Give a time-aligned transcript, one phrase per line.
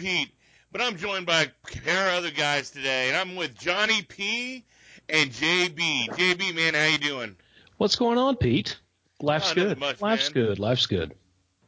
[0.00, 0.30] I'm Pete,
[0.72, 1.48] but I'm joined by a
[1.84, 4.64] pair of other guys today, and I'm with Johnny P
[5.10, 6.08] and JB.
[6.08, 7.36] JB, man, how you doing?
[7.76, 8.78] What's going on, Pete?
[9.20, 9.78] Life's Oh, good.
[9.78, 10.46] much, Life's man.
[10.46, 10.58] good.
[10.58, 11.14] Life's good.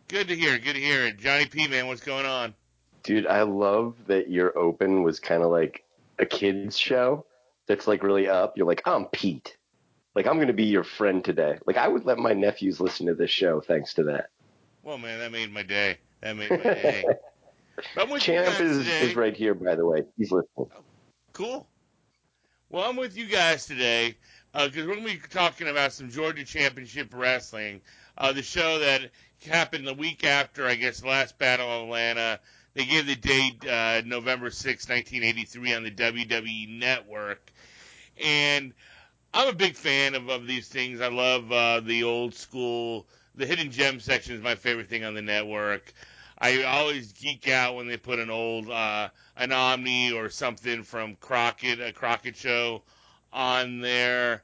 [0.08, 0.58] Good to hear.
[0.58, 1.10] Good to hear.
[1.12, 2.54] Johnny P, man, what's going on?
[3.02, 5.84] Dude, I love that your open was kind of like
[6.18, 7.26] a kid's show
[7.66, 8.56] that's like really up.
[8.56, 9.58] You're like, I'm Pete.
[10.14, 11.58] Like, I'm going to be your friend today.
[11.66, 14.30] Like, I would let my nephews listen to this show thanks to that.
[14.82, 15.98] Well, man, that made my day.
[16.22, 17.04] That made my day.
[17.96, 19.00] I'm Champ is, today.
[19.02, 20.04] is right here, by the way.
[20.16, 20.68] He's listening.
[21.32, 21.66] Cool.
[22.70, 24.16] Well, I'm with you guys today
[24.52, 27.80] because we're going to be talking about some Georgia Championship Wrestling,
[28.18, 29.10] uh, the show that
[29.46, 32.40] happened the week after, I guess, the last Battle of Atlanta.
[32.74, 37.52] They gave the date uh, November 6, 1983 on the WWE Network.
[38.22, 38.72] And
[39.34, 41.00] I'm a big fan of, of these things.
[41.00, 43.06] I love uh, the old school.
[43.34, 45.92] The hidden gem section is my favorite thing on the network.
[46.42, 51.14] I always geek out when they put an old uh, an Omni or something from
[51.14, 52.82] Crockett, a Crockett show,
[53.32, 54.42] on there.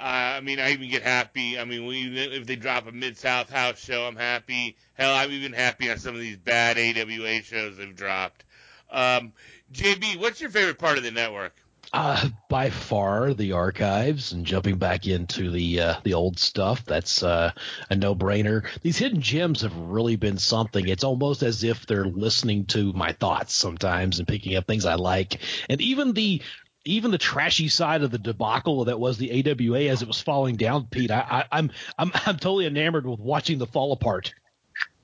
[0.00, 1.56] Uh, I mean, I even get happy.
[1.56, 4.76] I mean, we, if they drop a Mid South House show, I'm happy.
[4.94, 8.44] Hell, I'm even happy on some of these bad AWA shows they've dropped.
[8.90, 9.32] Um,
[9.72, 11.54] JB, what's your favorite part of the network?
[11.92, 16.84] Uh, by far, the archives and jumping back into the uh, the old stuff.
[16.84, 17.50] That's uh,
[17.90, 18.64] a no brainer.
[18.80, 20.86] These hidden gems have really been something.
[20.86, 24.94] It's almost as if they're listening to my thoughts sometimes and picking up things I
[24.94, 25.40] like.
[25.68, 26.40] And even the
[26.84, 30.54] even the trashy side of the debacle that was the AWA as it was falling
[30.56, 31.10] down, Pete.
[31.10, 34.32] I, I, I'm I'm I'm totally enamored with watching the fall apart.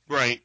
[0.08, 0.41] Right.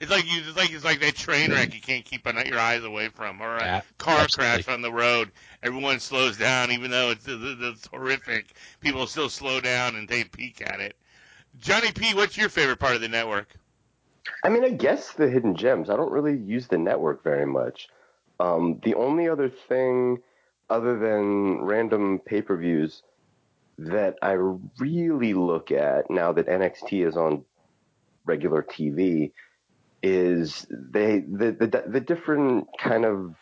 [0.00, 0.40] It's like you.
[0.40, 3.56] It's like it's like that train wreck you can't keep your eyes away from, or
[3.56, 4.62] a Yeah, car absolutely.
[4.62, 5.30] crash on the road.
[5.62, 8.46] Everyone slows down, even though it's, it's horrific.
[8.80, 10.96] People still slow down and take a peek at it.
[11.58, 13.48] Johnny P, what's your favorite part of the network?
[14.42, 15.90] I mean, I guess the hidden gems.
[15.90, 17.88] I don't really use the network very much.
[18.38, 20.18] Um, the only other thing,
[20.70, 23.02] other than random pay per views,
[23.76, 24.32] that I
[24.78, 27.44] really look at now that NXT is on
[28.24, 29.32] regular TV
[30.02, 33.34] is they the the, the different kind of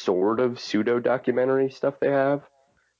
[0.00, 2.42] sort of pseudo documentary stuff they have,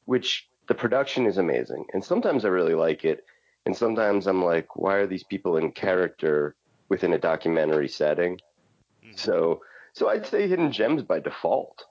[0.05, 3.25] which the production is amazing, and sometimes I really like it,
[3.66, 6.55] and sometimes I'm like, why are these people in character
[6.88, 8.41] within a documentary setting?
[9.05, 9.19] Mhm.
[9.19, 9.62] So
[9.93, 11.84] so I'd say hidden gems by default.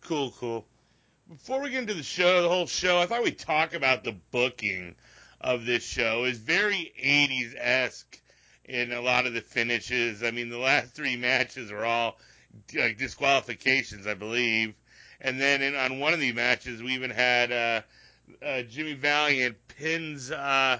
[0.00, 0.66] Cool, cool.
[1.28, 4.16] Before we get into the show, the whole show, I thought we'd talk about the
[4.30, 4.96] booking
[5.40, 6.24] of this show.
[6.24, 8.20] It's very 80s esque
[8.64, 10.22] in a lot of the finishes.
[10.22, 12.18] I mean, the last three matches are all
[12.74, 14.74] like disqualifications, I believe.
[15.20, 17.80] And then in, on one of the matches, we even had uh,
[18.44, 20.78] uh, Jimmy Valiant pins uh,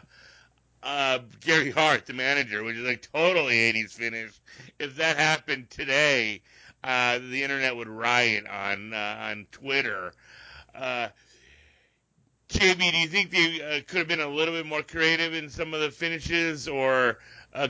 [0.82, 4.32] uh, Gary Hart, the manager, which is like totally 80s finish.
[4.78, 6.42] If that happened today,
[6.82, 10.12] uh, the internet would riot on uh, on Twitter.
[12.50, 15.72] JB, do you think they could have been a little bit more creative in some
[15.72, 17.18] of the finishes, or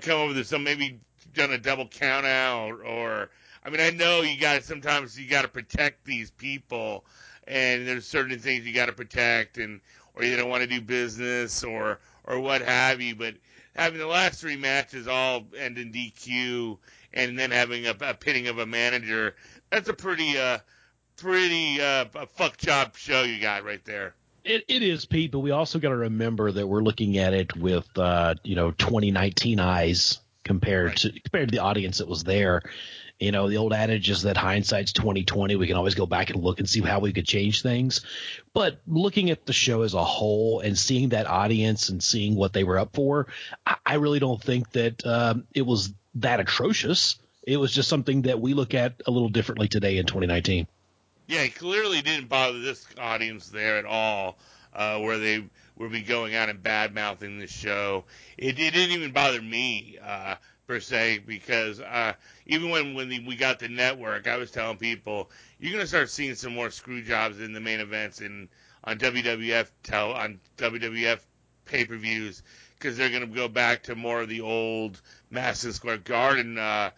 [0.00, 0.98] come up with some maybe
[1.34, 3.30] done a double count out, or
[3.64, 7.04] I mean, I know you got to sometimes you got to protect these people,
[7.46, 9.80] and there's certain things you got to protect, and
[10.14, 13.34] or you don't want to do business, or or what have you, but
[13.74, 16.78] having the last three matches all end in DQ,
[17.12, 19.34] and then having a, a pitting of a manager,
[19.70, 20.58] that's a pretty uh
[21.16, 24.14] pretty uh a fuck job show you got right there.
[24.44, 27.56] It, it is, Pete, but we also got to remember that we're looking at it
[27.56, 30.96] with, uh, you know, 2019 eyes compared Right.
[30.98, 32.60] to compared to the audience that was there.
[33.20, 35.56] You know, the old adage is that hindsight's 2020.
[35.56, 38.00] We can always go back and look and see how we could change things.
[38.52, 42.52] But looking at the show as a whole and seeing that audience and seeing what
[42.52, 43.28] they were up for,
[43.66, 47.16] I, I really don't think that um, it was that atrocious.
[47.46, 50.66] It was just something that we look at a little differently today in 2019.
[51.26, 54.36] Yeah, it clearly didn't bother this audience there at all,
[54.74, 55.44] uh, where they
[55.76, 58.04] would be going out and bad mouthing the show.
[58.36, 62.14] It, it didn't even bother me, uh, per se, because, uh,
[62.46, 66.10] even when, when the, we got the network, I was telling people, you're gonna start
[66.10, 68.48] seeing some more screw jobs in the main events and
[68.84, 71.20] on WWF tell on WWF
[71.66, 72.42] pay-per-views,
[72.78, 75.00] because they're gonna go back to more of the old
[75.30, 76.90] Madison Square Garden, uh,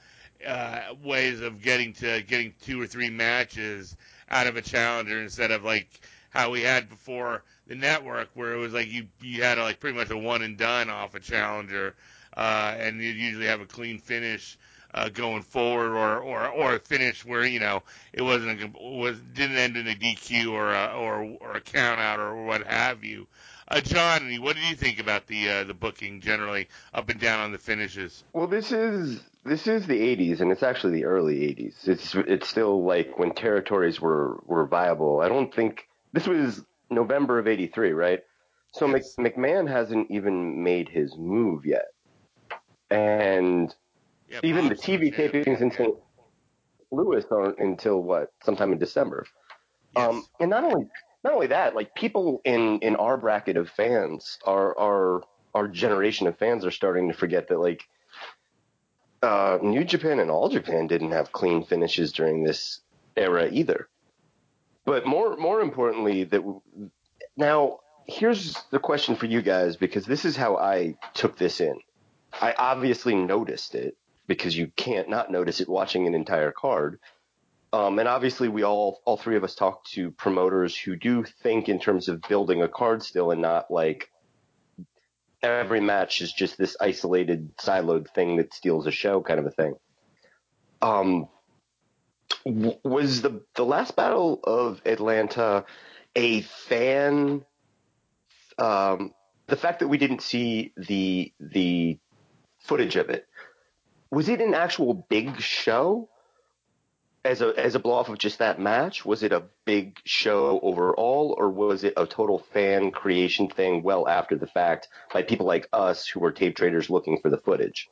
[0.46, 3.96] uh, ways of getting to getting two or three matches
[4.28, 5.88] out of a challenger instead of like
[6.30, 9.96] how we had before the network where it was like you you had like pretty
[9.96, 11.94] much a one and done off a challenger
[12.36, 14.58] and you'd usually have a clean finish
[14.94, 19.18] uh, going forward or, or or a finish where you know it wasn't a, was
[19.34, 23.04] didn't end in a DQ or a, or or a count out or what have
[23.04, 23.26] you.
[23.68, 27.40] Uh, John, what did you think about the uh, the booking generally up and down
[27.40, 28.22] on the finishes?
[28.32, 31.88] Well, this is this is the 80s, and it's actually the early 80s.
[31.88, 35.20] It's it's still like when territories were were viable.
[35.20, 38.20] I don't think this was November of '83, right?
[38.72, 39.16] So Yes.
[39.18, 41.86] Mc, McMahon hasn't even made his move yet,
[42.90, 43.74] and
[44.28, 45.32] Yeah, even the TV champ.
[45.32, 45.94] tapings in St.
[46.90, 49.26] Louis aren't until what sometime in December.
[49.96, 50.08] Yes.
[50.08, 50.86] Um, and not only
[51.24, 55.22] not only that, like people in in our bracket of fans, our our
[55.54, 57.82] our generation of fans are starting to forget that like
[59.22, 62.80] uh, New Japan and All Japan didn't have clean finishes during this
[63.16, 63.88] era either.
[64.84, 66.60] But more more importantly, that w-
[67.36, 71.80] now here's the question for you guys because this is how I took this in.
[72.40, 73.96] I obviously noticed it
[74.26, 76.98] because you can't not notice it watching an entire card.
[77.72, 81.68] Um, and obviously, we all, all three of us talk to promoters who do think
[81.68, 84.10] in terms of building a card still and not like
[85.42, 89.50] every match is just this isolated, siloed thing that steals a show kind of a
[89.50, 89.74] thing.
[90.80, 91.28] Um,
[92.44, 95.64] was the, the last battle of Atlanta
[96.14, 97.44] a fan,
[98.58, 99.12] um,
[99.48, 101.98] the fact that we didn't see the, the
[102.66, 103.26] footage of it,
[104.10, 106.08] was it an actual big show?
[107.26, 109.04] as a as a blow off of just that match?
[109.04, 114.08] Was it a big show overall, or was it a total fan creation thing well
[114.08, 117.88] after the fact by people like us who were tape traders looking for the footage?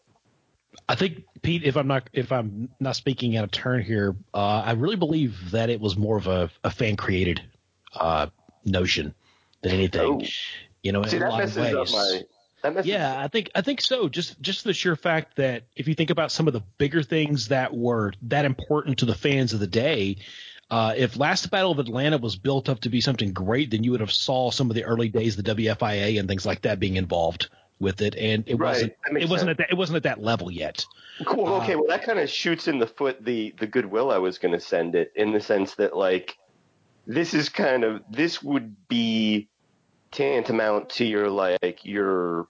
[0.89, 4.63] I think Pete, if I'm not if I'm not speaking out of turn here, uh,
[4.65, 7.43] I really believe that it was more of a, a fan created
[7.95, 8.29] uh,
[8.65, 9.15] notion
[9.63, 10.23] than anything.
[10.23, 10.27] Oh.
[10.83, 12.25] You know, See, in a lot of ways.
[12.65, 12.69] My.
[12.71, 14.09] That messes Yeah, I think I think so.
[14.09, 17.49] Just just the sheer fact that if you think about some of the bigger things
[17.49, 20.17] that were that important to the fans of the day,
[20.71, 23.91] uh, if Last Battle of Atlanta was built up to be something great, then you
[23.93, 26.81] would have saw some of the early days of the WFIA and things like that
[26.81, 27.49] being involved
[27.81, 29.51] with it, and it Right, wasn't it wasn't sense.
[29.51, 30.87] at that it wasn't at that level yet.
[31.27, 31.47] Cool.
[31.47, 31.77] Uh, Okay.
[31.77, 34.61] Well, that kind of shoots in the foot the the goodwill I was going to
[34.61, 36.37] send it in the sense that like
[37.07, 39.49] this is kind of this would be
[40.13, 42.47] tantamount to your like your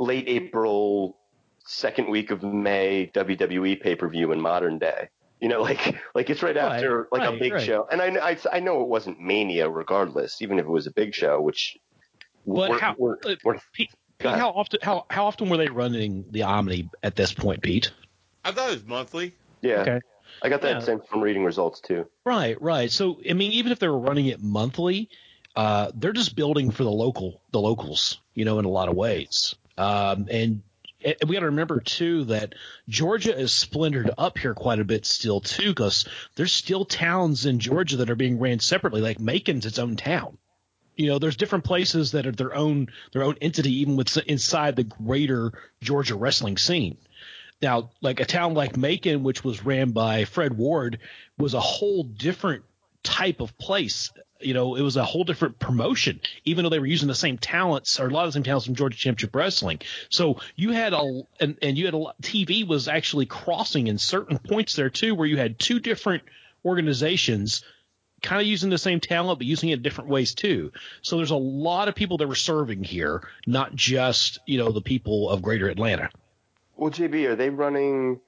[0.00, 1.16] late April
[1.64, 5.08] second week of May WWE pay per view in modern day.
[5.40, 7.62] You know, like like it's right, Right, after like a big right.
[7.62, 10.92] show, and I, I I know it wasn't Mania regardless, even if it was a
[10.92, 11.78] big show, which.
[12.46, 15.68] But we're- how we're- uh, we're- Pete, Pete, how often how how often were they
[15.68, 17.92] running the Omni at this point, Pete?
[18.44, 19.34] I thought it was monthly.
[19.60, 20.00] yeah, Okay.
[20.42, 20.80] I got that Yeah.
[20.80, 22.06] sense from reading results too.
[22.24, 22.90] Right, right.
[22.90, 25.10] So I mean, even if they were running it monthly,
[25.54, 28.96] uh, they're just building for the local, the locals, you know, in a lot of
[28.96, 29.54] ways.
[29.80, 30.62] Um, and,
[31.02, 32.54] and we got to remember too that
[32.86, 37.60] Georgia is splintered up here quite a bit still too, because there's still towns in
[37.60, 39.00] Georgia that are being ran separately.
[39.00, 40.36] Like Macon's its own town.
[40.96, 44.76] You know, there's different places that are their own their own entity, even with inside
[44.76, 46.98] the greater Georgia wrestling scene.
[47.62, 50.98] Now, like a town like Macon, which was ran by Fred Ward,
[51.38, 52.64] was a whole different
[53.02, 54.12] type of place.
[54.40, 57.38] You know, it was a whole different promotion, even though they were using the same
[57.38, 59.80] talents or a lot of the same talents from Georgia Championship Wrestling.
[60.08, 64.38] So you had a and, and you had a TV was actually crossing in certain
[64.38, 66.22] points there too, where you had two different
[66.64, 67.64] organizations
[68.22, 70.72] kind of using the same talent but using it in different ways too.
[71.02, 74.82] So there's a lot of people that were serving here, not just you know the
[74.82, 76.10] people of Greater Atlanta.
[76.76, 78.20] Well, JB, are they running?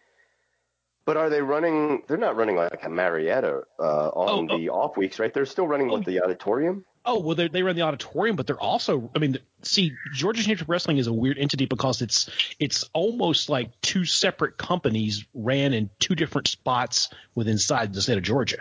[1.04, 2.02] But are they running?
[2.06, 5.32] They're not running like a Marietta uh, on Oh, the off weeks, right?
[5.35, 6.85] They're still running with the auditorium.
[7.04, 9.11] Oh well, they they run the auditorium, but they're also.
[9.16, 12.30] I mean, see, Georgia Championship Wrestling is a weird entity because it's
[12.61, 18.18] it's almost like two separate companies ran in two different spots within inside the state
[18.18, 18.59] of Georgia.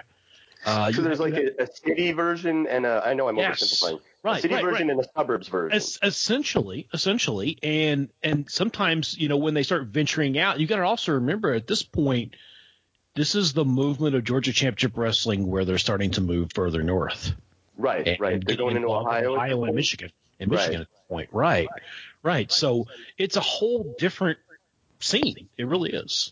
[0.65, 3.61] Uh, So there's like a, a city version and a, I know I'm Yes.
[3.61, 3.99] oversimplifying.
[4.23, 4.97] Right, a city right, version right.
[4.97, 5.75] and a suburbs version.
[5.75, 10.75] Es- essentially, essentially, and and sometimes you know when they start venturing out, you got
[10.77, 12.35] to also remember at this point,
[13.15, 17.33] this is the movement of Georgia Championship Wrestling where they're starting to move further north.
[17.77, 18.45] right, and- right.
[18.45, 19.33] They're going into Ohio.
[19.33, 19.75] Ohio and?
[19.75, 20.57] Michigan, and Right.
[20.57, 21.29] Michigan at this point.
[21.31, 21.67] Right,
[22.21, 22.51] right.
[22.51, 22.85] So
[23.17, 24.37] it's a whole different
[24.99, 25.49] scene.
[25.57, 26.31] It really is.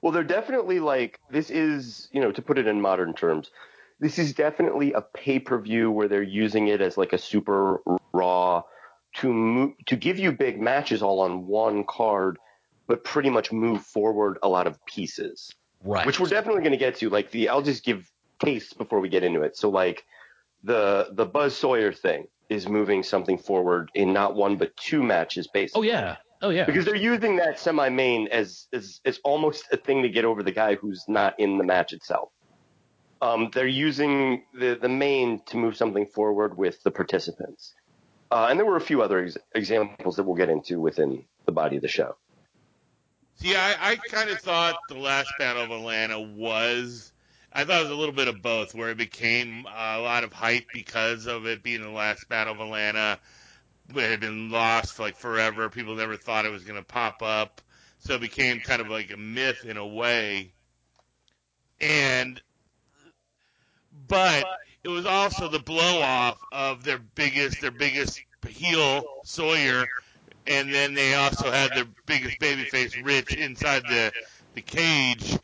[0.00, 3.50] Well, they're definitely like this is you know to put it in modern terms,
[4.00, 7.80] this is definitely a pay per view where they're using it as like a super
[8.12, 8.62] raw
[9.16, 12.38] to move, to give you big matches all on one card,
[12.86, 15.52] but pretty much move forward a lot of pieces.
[15.84, 16.04] Right.
[16.04, 17.08] which we're definitely going to get to.
[17.08, 19.56] Like the, I'll just give tastes before we get into it.
[19.56, 20.04] So like
[20.64, 25.46] the the Buzz Sawyer thing is moving something forward in not one but two matches,
[25.46, 25.88] basically.
[25.88, 26.16] oh yeah.
[26.42, 26.64] Oh yeah.
[26.64, 30.42] Because they're using that semi main as, as as almost a thing to get over
[30.42, 32.30] the guy who's not in the match itself.
[33.20, 37.74] Um, they're using the the main to move something forward with the participants.
[38.30, 41.52] Uh, and there were a few other ex- examples that we'll get into within the
[41.52, 42.16] body of the show.
[43.36, 47.12] See, I, I kind of thought the last Battle of Atlanta was.
[47.52, 50.32] I thought it was a little bit of both, where it became a lot of
[50.32, 53.18] hype because of it being the last Battle of Atlanta.
[53.94, 55.70] It had been lost like forever.
[55.70, 57.62] People never thought it was going to pop up.
[58.00, 60.52] So it became kind of like a myth in a way.
[61.80, 62.40] And,
[64.08, 64.44] but
[64.84, 69.86] it was also the blow off of their biggest, their biggest heel, Sawyer,
[70.46, 74.12] and then they also had their biggest babyface, Rich, inside the
[74.54, 75.38] the cage,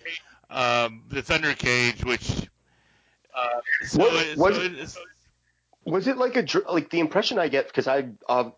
[0.50, 2.48] um, the Thunder Cage, which.
[3.36, 4.56] Uh, so, What- it, was
[4.92, 5.06] so it-
[5.86, 8.50] Was it like a dr- like the impression I get because I uh,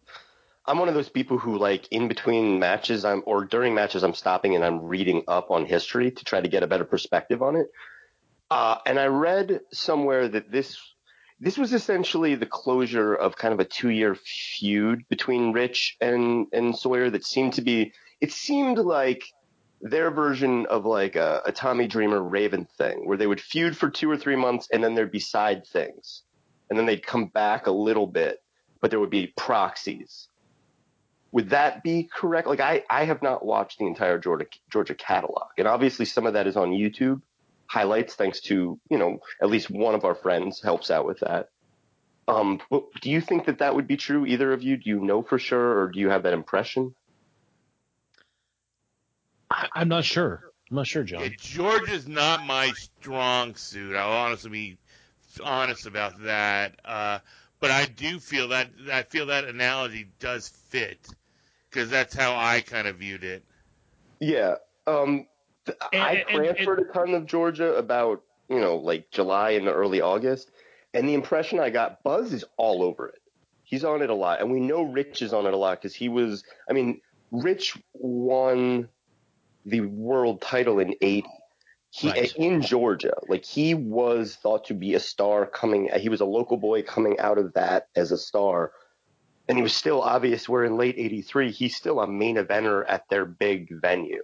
[0.64, 4.14] I'm one of those people who like in between matches I'm or during matches I'm
[4.14, 7.56] stopping and I'm reading up on history to try to get a better perspective on
[7.56, 7.70] it.
[8.50, 10.78] Uh, and I read somewhere that this
[11.38, 16.46] this was essentially the closure of kind of a two year feud between Rich and
[16.52, 19.24] and Sawyer that seemed to be it seemed like
[19.82, 23.90] their version of like a, a Tommy Dreamer Raven thing where they would feud for
[23.90, 26.22] two or three months and then there'd be side things
[26.70, 28.42] and then they'd come back a little bit,
[28.80, 30.28] but there would be proxies.
[31.32, 32.48] Would that be correct?
[32.48, 36.32] Like I, I have not watched the entire Georgia Georgia catalog, and obviously some of
[36.32, 37.20] that is on YouTube
[37.68, 41.48] highlights, thanks to you know at least one of our friends helps out with that.
[42.28, 44.26] Um, but do you think that that would be true?
[44.26, 44.76] Either of you?
[44.76, 46.94] Do you know for sure, or do you have that impression?
[49.50, 50.42] I, I'm not sure.
[50.70, 51.36] I'm not sure, yeah, John.
[51.38, 53.94] Georgia's not my strong suit.
[53.94, 54.78] I'll honestly be
[55.44, 56.80] honest about that.
[56.84, 57.20] Uh,
[57.60, 61.06] but I do feel that I feel that analogy does fit
[61.70, 63.44] because that's how I kind of viewed it.
[64.20, 64.56] Yeah.
[64.86, 65.28] Um, th-
[65.92, 69.68] And- I and- and- transferred a ton of Georgia about, you know, like July and
[69.68, 70.50] early August.
[70.94, 73.20] And the impression I got, Buzz is all over it.
[73.64, 74.40] He's on it a lot.
[74.40, 77.00] And we know Rich is on it a lot because he was, I mean,
[77.32, 78.88] Rich won
[79.64, 81.28] the world title in 80.
[81.90, 82.36] He, Right.
[82.36, 86.56] in Georgia, like he was thought to be a star coming, he was a local
[86.56, 88.72] boy coming out of that as a star
[89.48, 90.48] and he was still obvious.
[90.48, 91.52] We're in late '83.
[91.52, 94.22] He's still a main eventer at their big venue.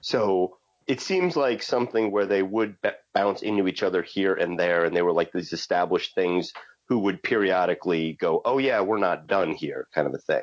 [0.00, 0.58] So
[0.90, 4.84] it seems like something where they would b- bounce into each other here and there,
[4.84, 6.52] and they were like these established things
[6.88, 10.42] who would periodically go, "Oh yeah, we're not done here," kind of a thing.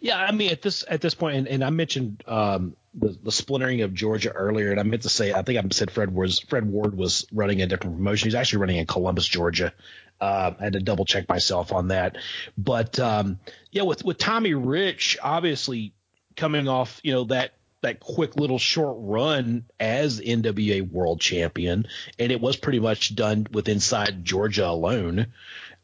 [0.00, 3.32] Yeah, I mean at this at this point, and, and I mentioned um, the the
[3.32, 6.38] splintering of Georgia earlier, and I meant to say I think I said Fred was
[6.40, 8.26] Fred Ward was running a different promotion.
[8.26, 9.72] He's actually running in Columbus, Georgia.
[10.20, 12.18] Uh, I had to double check myself on that,
[12.58, 13.40] but um,
[13.70, 15.94] yeah, with with Tommy Rich obviously
[16.36, 21.86] coming off you know that that quick little short run as NWA World Champion,
[22.18, 25.26] and it was pretty much done with inside Georgia alone.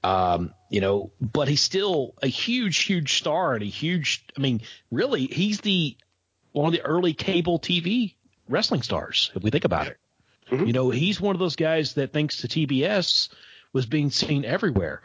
[0.04, 4.24] Um, you know, but he's still a huge, huge star and a huge.
[4.36, 4.60] I mean,
[4.92, 5.96] really, he's the
[6.52, 8.14] one of the early cable TV
[8.48, 9.30] wrestling stars.
[9.34, 9.98] If we think about it,
[10.50, 10.68] Mhm.
[10.68, 13.28] you know, he's one of those guys that, thanks to TBS,
[13.72, 15.02] was being seen everywhere.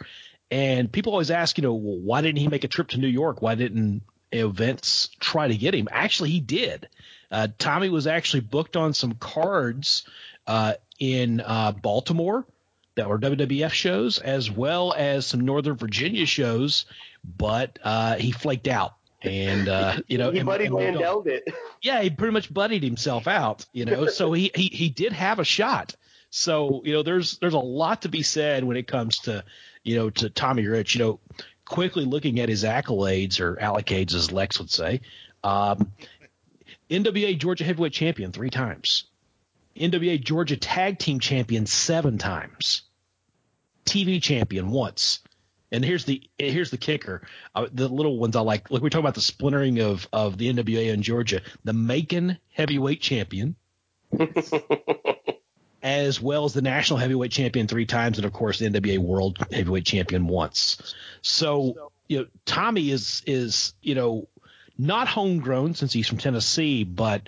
[0.52, 3.08] And people always ask, you know, well, why didn't he make a trip to New
[3.08, 3.42] York?
[3.42, 4.04] Why didn't
[4.42, 5.88] Vince try to get him?
[5.92, 6.88] Actually, he did.
[7.32, 10.04] Uh, Tommy was actually booked on some cards
[10.48, 12.46] uh, in uh, Baltimore
[12.96, 16.86] that were WWF shows, as well as some Northern Virginia shows,
[17.38, 18.94] but uh, he flaked out.
[19.24, 20.70] And uh, you know, he Buddy.
[20.70, 21.48] Landelled it.
[21.82, 24.08] Yeah, he pretty much buddied himself out, you know.
[24.08, 25.96] so he, he he did have a shot.
[26.30, 29.44] So you know, there's there's a lot to be said when it comes to
[29.84, 30.96] you know to Tommy Rich.
[30.96, 31.20] You know,
[31.66, 35.02] quickly looking at his accolades or allocades, as Lex would say.
[35.44, 35.92] Um,
[36.90, 39.06] NWA Georgia Heavyweight Champion three times.
[39.76, 42.84] NWA Georgia Tag Team Champion seven times.
[43.86, 45.20] TV Champion once.
[45.72, 47.28] And here's the here's the kicker.
[47.56, 48.70] Uh, the little ones I like.
[48.70, 51.42] Like we're talking about the splintering of of the NWA in Georgia.
[51.64, 53.56] The Macon Heavyweight Champion,
[55.84, 59.38] as well as the National Heavyweight Champion three times, and of course the NWA World
[59.52, 60.96] Heavyweight Champion once.
[61.22, 64.28] So you know Tommy is is you know
[64.78, 67.28] not homegrown since he's from Tennessee, but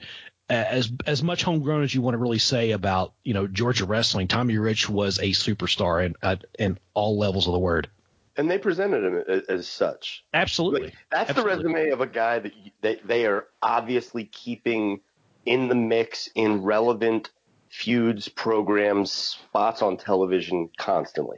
[0.50, 4.28] as as much homegrown as you want to really say about you know Georgia wrestling,
[4.28, 7.90] Tommy Rich was a superstar in uh, in all levels of the word.
[8.38, 10.24] and they presented him as, as such.
[10.34, 10.84] Absolutely.
[10.84, 11.64] Like, that's Absolutely.
[11.64, 15.02] the resume of a guy that they, they are obviously keeping
[15.46, 17.30] in the mix in relevant
[17.78, 21.38] feuds, programs, spots on television constantly.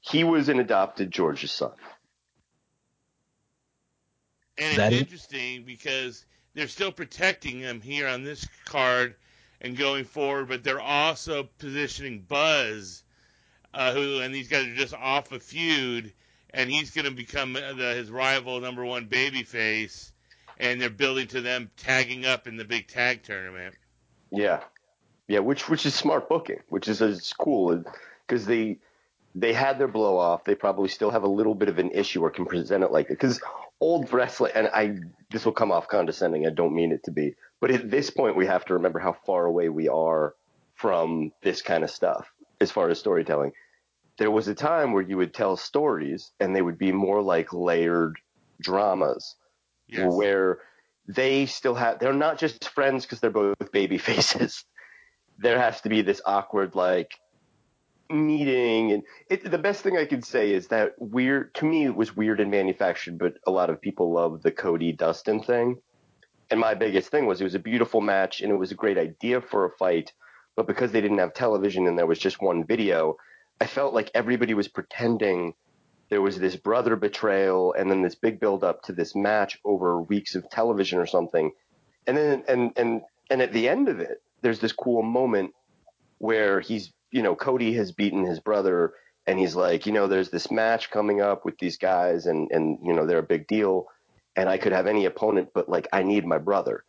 [0.00, 1.72] He was an adopted Georgia son.
[4.56, 6.24] And That it's is- interesting because
[6.54, 9.14] they're still protecting him here on this card
[9.60, 13.04] and going forward, but they're also positioning Buzz,
[13.72, 16.12] uh, who and these guys are just off a feud,
[16.52, 20.10] and he's going to become the, his rival number one babyface.
[20.60, 23.76] and they're building to them tagging up in the big tag tournament.
[24.32, 24.60] Yeah,
[25.28, 27.84] yeah, which which is smart booking, which is is cool
[28.26, 28.78] because they
[29.34, 30.44] they had their blow off.
[30.44, 33.06] They probably still have a little bit of an issue or can present it like
[33.06, 33.40] it because
[33.80, 34.98] old wrestling and I
[35.30, 36.46] this will come off condescending.
[36.46, 39.12] I don't mean it to be, but at this point we have to remember how
[39.12, 40.34] far away we are
[40.74, 43.52] from this kind of stuff as far as storytelling.
[44.16, 47.52] There was a time where you would tell stories and they would be more like
[47.52, 48.16] layered
[48.60, 49.36] dramas
[49.88, 50.12] Yes.
[50.12, 50.58] where
[51.06, 54.64] they still have they're not just friends because they're both baby faces.
[55.38, 57.18] There has to be this awkward like
[58.10, 61.94] meeting and it, the best thing I could say is that weird to me it
[61.94, 65.78] was weird and manufactured, but a lot of people love the Cody Dustin thing.
[66.50, 68.96] And my biggest thing was it was a beautiful match and it was a great
[68.96, 70.12] idea for a fight,
[70.56, 73.16] but because they didn't have television and there was just one video,
[73.60, 75.54] I felt like everybody was pretending
[76.08, 80.00] there was this brother betrayal and then this big build up to this match over
[80.00, 81.52] weeks of television or something.
[82.06, 85.52] And then and and and at the end of it, there's this cool moment
[86.18, 88.92] where he's you know, Cody has beaten his brother
[89.26, 92.78] and he's like, you know, there's this match coming up with these guys and and
[92.82, 93.86] you know, they're a big deal
[94.36, 96.84] and I could have any opponent but like I need my brother.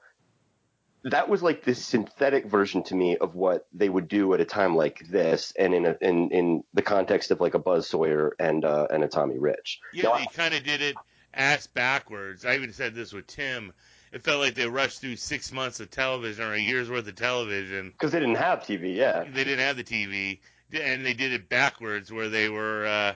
[1.06, 4.46] That was like this synthetic version to me of what they would do at a
[4.46, 8.36] time like this and in a, in in the context of like a Buzz Sawyer
[8.38, 9.80] and uh and a Tommy Rich.
[9.94, 10.96] Yeah, Now, kind of did it
[11.34, 12.46] ass backwards.
[12.46, 13.72] I even said this with Tim.
[14.12, 17.16] It felt like they rushed through six months of television or a year's worth of
[17.16, 17.92] television.
[17.92, 19.24] because they didn't have TV, yeah.
[19.24, 20.40] They didn't have the TV,
[20.74, 23.14] and they did it backwards, where they were uh,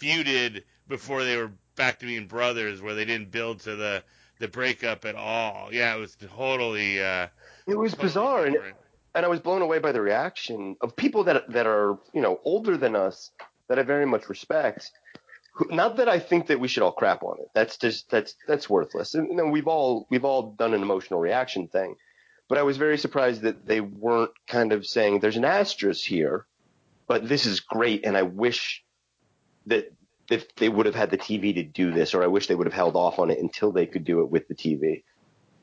[0.00, 4.02] feuded before they were back to being brothers, where they didn't build to the
[4.38, 5.70] the breakup at all.
[5.72, 7.02] Yeah, it was totally.
[7.02, 7.28] Uh,
[7.66, 8.56] It was totally bizarre, and
[9.14, 12.40] and I was blown away by the reaction of people that that are you know
[12.44, 13.30] older than us
[13.68, 14.90] that I very much respect.
[15.70, 17.48] Not that I think that we should all crap on it.
[17.54, 19.14] That's just that's that's worthless.
[19.14, 21.96] And we've all we've all done an emotional reaction thing,
[22.48, 26.46] but I was very surprised that they weren't kind of saying there's an asterisk here,
[27.06, 28.84] but this is great, and I wish
[29.66, 29.92] that
[30.30, 32.66] if they would have had the TV to do this, or I wish they would
[32.66, 35.04] have held off on it until they could do it with the TV.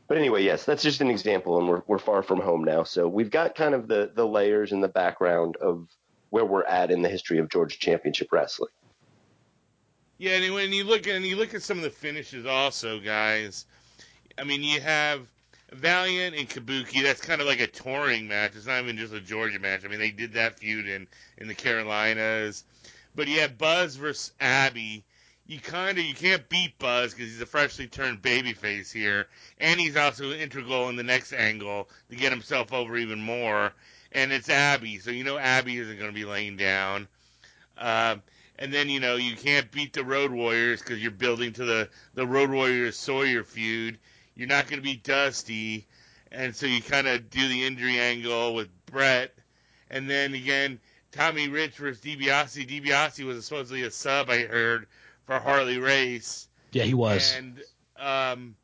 [0.07, 3.07] But anyway, yes, that's just an example, and we're we're far from home now, so
[3.07, 5.87] we've got kind of the the layers and the background of
[6.31, 8.71] where we're at in the history of Georgia Championship Wrestling.
[10.23, 12.97] Yeah, and when you look at and you look at some of the finishes, also,
[12.97, 13.65] guys.
[14.37, 15.27] I mean, you have
[15.73, 17.03] Valiant and Kabuki.
[17.03, 18.53] That's kind of like a touring match.
[18.55, 19.83] It's not even just a Georgia match.
[19.83, 21.07] I mean, they did that feud in
[21.39, 22.63] in the Carolinas.
[23.13, 25.03] But you have Buzz versus Abby.
[25.45, 29.77] You kind of you can't beat Buzz because he's a freshly turned babyface here, and
[29.77, 33.73] he's also integral in the next angle to get himself over even more.
[34.13, 37.09] And it's Abby, so you know Abby isn't going to be laying down.
[37.77, 38.15] Uh,
[38.59, 41.89] and then you know you can't beat the Road Warriors because you're building to the
[42.13, 43.97] the Road Warriors Sawyer feud.
[44.35, 45.85] You're not going to be Dusty,
[46.31, 49.33] and so you kind of do the injury angle with Brett,
[49.89, 50.79] and then again
[51.11, 52.67] Tommy Rich versus DiBiase.
[52.67, 54.87] DiBiase was supposedly a sub I heard
[55.25, 57.35] for Harley Race, Yeah, he was.
[57.37, 57.61] and
[57.97, 58.55] um,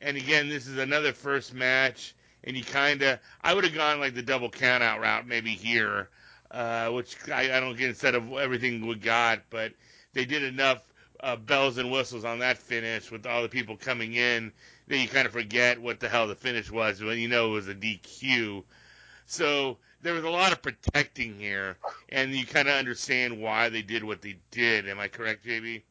[0.00, 3.98] and again this is another first match, and you kind of I would have gone
[4.00, 6.08] like the double count out route maybe here
[6.50, 9.72] uh, which I, I don't get instead of everything we got, but
[10.12, 10.82] they did enough
[11.20, 14.52] uh, bells and whistles on that finish with all the people coming in
[14.88, 17.52] that you kind of forget what the hell the finish was when you know it
[17.52, 18.62] was a DQ.
[19.26, 21.76] So there was a lot of protecting here,
[22.10, 24.88] and you kind of understand why they did what they did.
[24.88, 25.82] Am I correct, JB?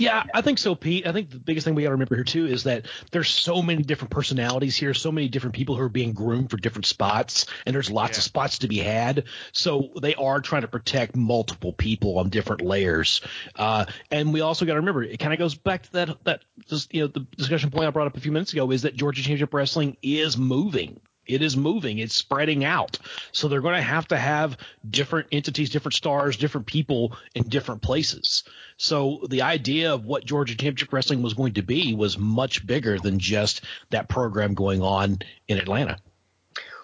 [0.00, 1.06] Yeah, I think so, Pete.
[1.06, 3.60] I think the biggest thing we got to remember here too is that there's so
[3.60, 7.44] many different personalities here, so many different people who are being groomed for different spots,
[7.66, 8.20] and there's lots Yeah.
[8.20, 9.24] of spots to be had.
[9.52, 13.20] So they are trying to protect multiple people on different layers.
[13.54, 16.44] Uh, and we also got to remember it kind of goes back to that that
[16.66, 18.96] just, you know the discussion point I brought up a few minutes ago is that
[18.96, 21.00] Georgia Championship Wrestling is moving.
[21.30, 21.98] It is moving.
[21.98, 22.98] It's spreading out.
[23.32, 24.56] So they're going to have to have
[24.88, 28.44] different entities, different stars, different people in different places.
[28.76, 32.98] So the idea of what Georgia Championship Wrestling was going to be was much bigger
[32.98, 35.98] than just that program going on in Atlanta.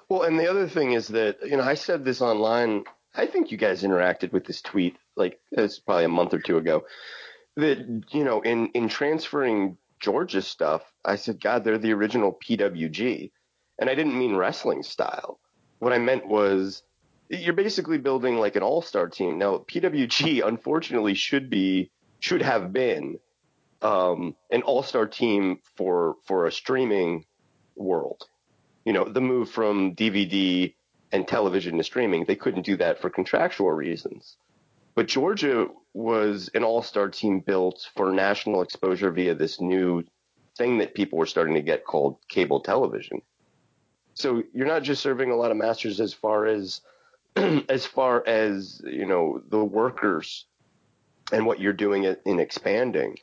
[0.09, 2.85] Well, and the other thing is that you know I said this online.
[3.15, 6.59] I think you guys interacted with this tweet like it's probably a month or two
[6.59, 6.85] ago.
[7.57, 13.31] That you know in in transferring Georgia stuff, I said, God, they're the original PWG,
[13.79, 15.39] and I didn't mean wrestling style.
[15.79, 16.83] What I meant was
[17.29, 19.39] you're basically building like an all star team.
[19.39, 23.19] Now PWG unfortunately should be should have been
[23.83, 27.25] um, an all star team for for a streaming
[27.75, 28.27] world
[28.87, 30.73] you know, the move from DVD
[31.13, 34.37] and television to streaming, they couldn't do that for contractual reasons.
[34.95, 40.05] But Georgia was an all-star team built for national exposure via this new
[40.57, 43.21] thing that people were starting to get called cable television.
[44.17, 46.81] So you're not just serving a lot of masters as far as
[47.37, 50.47] as far as you know the workers
[51.31, 53.19] and what you're doing in expanding.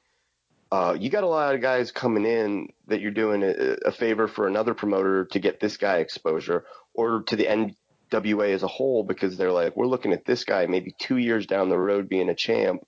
[0.71, 4.27] Uh, you got a lot of guys coming in that you're doing a, a, favor
[4.27, 7.75] for another promoter to get this guy exposure, or to the
[8.11, 11.45] NWA as a whole because they're like, we're looking at this guy maybe two years
[11.45, 12.81] down the road being a champ.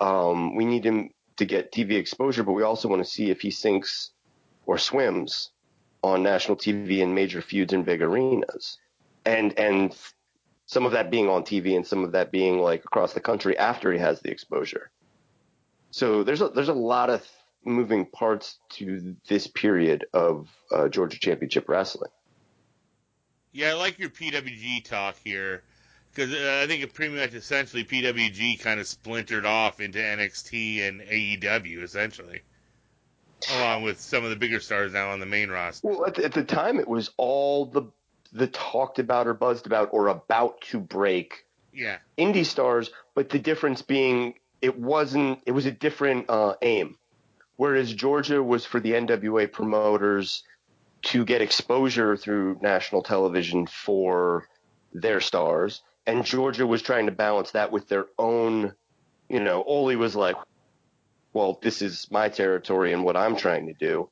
[0.00, 3.40] Um, we need him to get TV exposure, but we also want to see if
[3.40, 4.10] he sinks
[4.66, 5.50] or swims
[6.04, 8.76] on national TV in major feuds in big arenas.
[9.24, 9.96] And and
[10.66, 13.56] some of that being on TV and some of that being like across the country
[13.56, 14.90] after he has the exposure.
[15.90, 17.26] So there's a, there's a lot of
[17.64, 22.10] moving parts to this period of uh, Georgia Championship Wrestling.
[23.52, 25.62] Yeah, I like your PWG talk here
[26.12, 30.86] because uh, I think it pretty much essentially PWG kind of splintered off into NXT
[30.86, 32.42] and AEW essentially,
[33.52, 35.88] along with some of the bigger stars now on the main roster.
[35.88, 37.84] Well, at the, at the time, it was all the
[38.32, 43.38] the talked about or buzzed about or about to break yeah indie stars, but the
[43.38, 46.96] difference being it wasn't it was a different uh, aim.
[47.56, 50.42] Whereas Georgia was for the NWA promoters
[51.02, 54.48] to get exposure through national television for
[54.92, 58.74] their stars, and Georgia was trying to balance that with their own.
[59.28, 60.36] You know, Ole was like,
[61.34, 64.08] "Well, this is my territory and what I'm trying to do."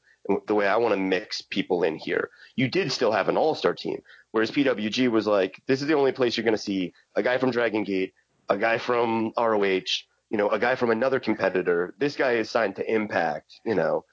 [0.46, 2.30] the way I want to mix people in here.
[2.54, 5.96] You did still have an all star team, whereas PWG was like, this is the
[5.96, 8.14] only place you're going to see a guy from Dragon Gate,
[8.48, 11.94] a guy from ROH, you know, a guy from another competitor.
[11.98, 14.04] This guy is signed to Impact, you know,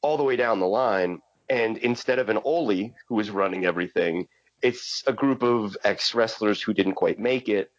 [0.00, 1.20] all the way down the line.
[1.48, 4.26] And instead of an Ole who is running everything,
[4.62, 7.70] it's a group of ex wrestlers who didn't quite make it,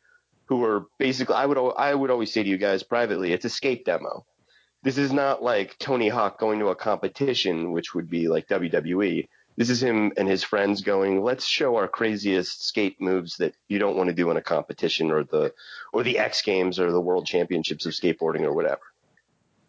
[0.46, 1.36] who are basically.
[1.36, 4.26] I would I would always say to you guys privately, it's a skate demo
[4.84, 9.28] this is not like Tony Hawk going to a competition, which would be like WWE.
[9.56, 13.80] This is him and his friends going, let's show our craziest skate moves that you
[13.80, 15.54] don't want to do in a competition or the
[15.93, 18.82] or the X Games or the World Championships of skateboarding or whatever.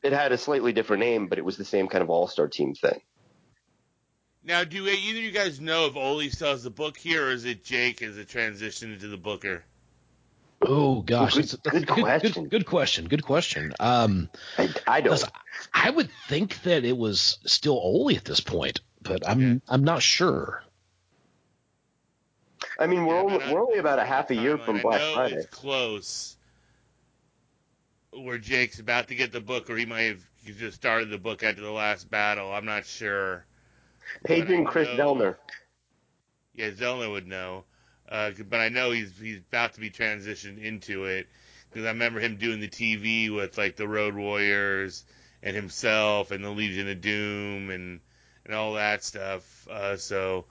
[0.02, 2.74] It had a slightly different name, but it was the same kind of all-star team
[2.74, 3.00] thing.
[4.42, 7.30] Now, do either of you guys know if Ole still has the book here, or
[7.30, 9.64] is it Jake as a transition into the Booker?
[10.66, 12.42] Oh gosh, good, that's, good, good, question.
[12.44, 13.08] Good, good, question.
[13.08, 13.72] Good question.
[13.80, 15.24] Um, I, I don't.
[15.72, 20.02] I would think that it was still Ole at this point, but I'm I'm not
[20.02, 20.62] sure.
[22.78, 25.36] I mean, we're yeah, only, we're only about a half a year from Black Friday.
[25.36, 26.36] It's close.
[28.12, 31.42] Where Jake's about to get the book, or he might have just started the book
[31.42, 32.52] after the last battle.
[32.52, 33.44] I'm not sure.
[34.24, 35.36] Paging Chris know, Zellner.
[36.54, 37.64] Yeah, Zellner would know.
[38.14, 41.26] Uh, but I know he's he's about to be transitioned into it
[41.68, 45.04] because I remember him doing the TV with like the Road Warriors
[45.42, 47.98] and himself and the Legion of Doom and
[48.44, 49.66] and all that stuff.
[49.68, 50.44] Uh, so,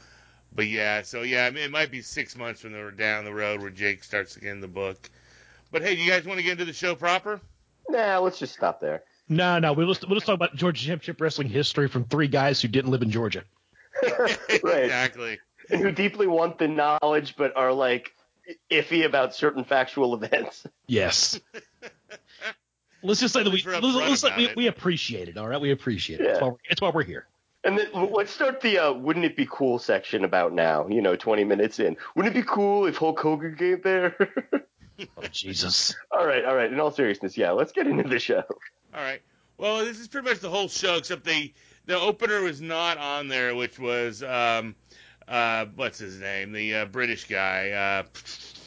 [0.53, 3.33] but yeah, so yeah, I mean, it might be six months from the down the
[3.33, 5.09] road where Jake starts again the book.
[5.71, 7.39] But hey, do you guys want to get into the show proper?
[7.87, 9.03] Nah, let's just stop there.
[9.29, 12.61] No, no, we'll just, we'll just talk about Georgia Championship Wrestling history from three guys
[12.61, 13.45] who didn't live in Georgia.
[14.19, 14.37] right.
[14.49, 18.13] Exactly and who deeply want the knowledge but are like
[18.71, 20.65] iffy about certain factual events.
[20.87, 21.39] Yes.
[23.03, 25.37] let's just say that we let's, let's, we, we, appreciate it.
[25.37, 26.23] All right, we appreciate it.
[26.23, 26.31] Yeah.
[26.33, 27.27] That's, why that's why we're here.
[27.65, 30.87] And then let's start the uh, "Wouldn't it be cool" section about now.
[30.87, 31.95] You know, twenty minutes in.
[32.15, 34.15] Wouldn't it be cool if Hulk Hogan came there?
[34.99, 35.95] oh Jesus!
[36.11, 36.71] All right, all right.
[36.71, 38.43] In all seriousness, yeah, let's get into the show.
[38.93, 39.21] All right.
[39.57, 41.53] Well, this is pretty much the whole show, except the
[41.85, 44.75] the opener was not on there, which was um,
[45.33, 46.51] uh, what's his name?
[46.51, 47.71] The uh, British guy.
[47.71, 48.03] Uh,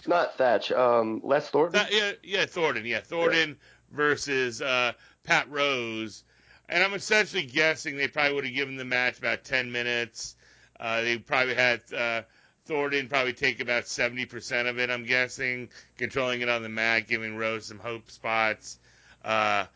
[0.09, 0.73] Not Thatch.
[0.73, 1.87] Um, Les Thornton.
[1.87, 2.85] Th- yeah, yeah, Thornton.
[2.85, 3.97] Yeah, Thornton yeah.
[3.97, 6.25] versus uh, Pat Rose.
[6.69, 10.35] And I'm essentially guessing they probably would have given the match about 10 minutes.
[10.81, 12.23] Uh, they probably had uh,
[12.65, 17.37] Thornton probably take about 70% of it, I'm guessing, controlling it on the mat, giving
[17.37, 18.81] Rose some hope spots.
[19.25, 19.67] Uh,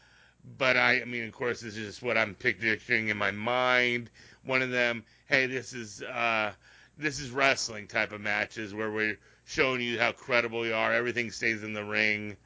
[0.59, 4.11] but I, I mean, of course, this is just what I'm picturing in my mind.
[4.45, 6.53] One of them, hey, this is uh,
[7.01, 10.93] this is wrestling type of matches where we're showing you how credible you are.
[10.93, 12.37] Everything stays in the ring,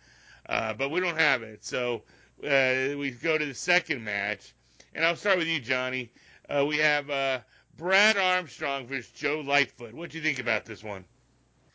[0.48, 1.64] uh, but we don't have it.
[1.64, 2.02] So
[2.42, 4.54] uh, we go to the second match,
[4.94, 6.10] and I'll start with you, Johnny.
[6.48, 7.40] Uh, we have uh,
[7.76, 9.94] Brad Armstrong versus Joe Lightfoot.
[9.94, 11.04] What do you think about this one?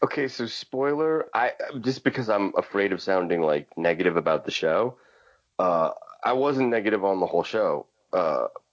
[0.02, 1.28] Okay, so spoiler.
[1.34, 4.96] I just because I'm afraid of sounding like negative about the show.
[5.58, 5.92] Uh,
[6.24, 7.86] I wasn't negative on the whole show.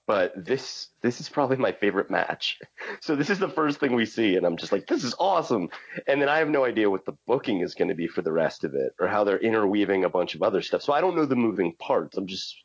[0.07, 2.57] But this this is probably my favorite match.
[3.01, 5.69] So this is the first thing we see, and I'm just like, this is awesome.
[6.07, 8.31] And then I have no idea what the booking is going to be for the
[8.31, 10.81] rest of it, or how they're interweaving a bunch of other stuff.
[10.81, 12.17] So I don't know the moving parts.
[12.17, 12.55] I'm just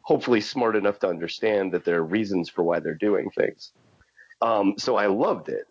[0.00, 3.72] hopefully smart enough to understand that there are reasons for why they're doing things.
[4.40, 5.66] Um, so I loved it.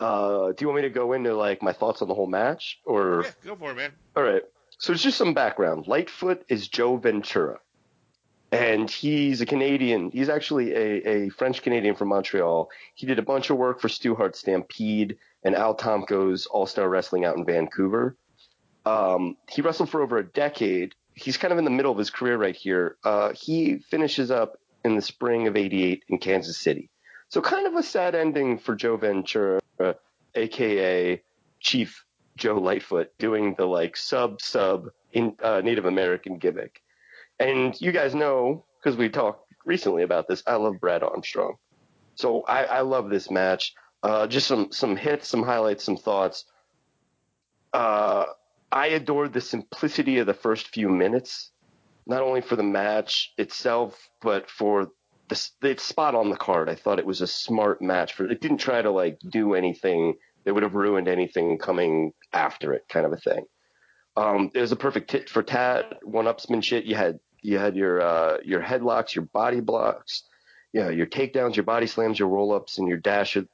[0.00, 2.80] Uh, do you want me to go into like my thoughts on the whole match,
[2.84, 3.92] or Yeah, go for it, man.
[4.16, 4.42] all right?
[4.78, 5.86] So it's just some background.
[5.86, 7.60] Lightfoot is Joe Ventura,
[8.54, 10.12] and he's a Canadian.
[10.12, 12.70] He's actually a, a French Canadian from Montreal.
[12.94, 16.88] He did a bunch of work for Stu Hart Stampede and Al Tomko's All Star
[16.88, 18.16] Wrestling out in Vancouver.
[18.86, 20.94] Um, he wrestled for over a decade.
[21.14, 22.96] He's kind of in the middle of his career right here.
[23.02, 26.90] Uh, he finishes up in the spring of '88 in Kansas City.
[27.30, 29.60] So kind of a sad ending for Joe Ventura,
[30.36, 31.22] aka
[31.58, 32.04] Chief
[32.36, 34.90] Joe Lightfoot, doing the like sub sub
[35.42, 36.83] uh, Native American gimmick.
[37.44, 40.42] And you guys know because we talked recently about this.
[40.46, 41.56] I love Brad Armstrong,
[42.14, 43.74] so I, I love this match.
[44.02, 46.46] Uh, just some some hits, some highlights, some thoughts.
[47.74, 48.24] Uh,
[48.72, 51.50] I adored the simplicity of the first few minutes,
[52.06, 54.88] not only for the match itself, but for
[55.28, 56.70] the, the spot on the card.
[56.70, 58.14] I thought it was a smart match.
[58.14, 62.72] For it didn't try to like do anything that would have ruined anything coming after
[62.72, 63.44] it, kind of a thing.
[64.16, 66.86] Um, it was a perfect tit for tat, one upsmanship.
[66.86, 70.24] You had you had your uh, your headlocks, your body blocks,
[70.72, 73.46] you know, your takedowns, your body slams, your roll ups, and your dash of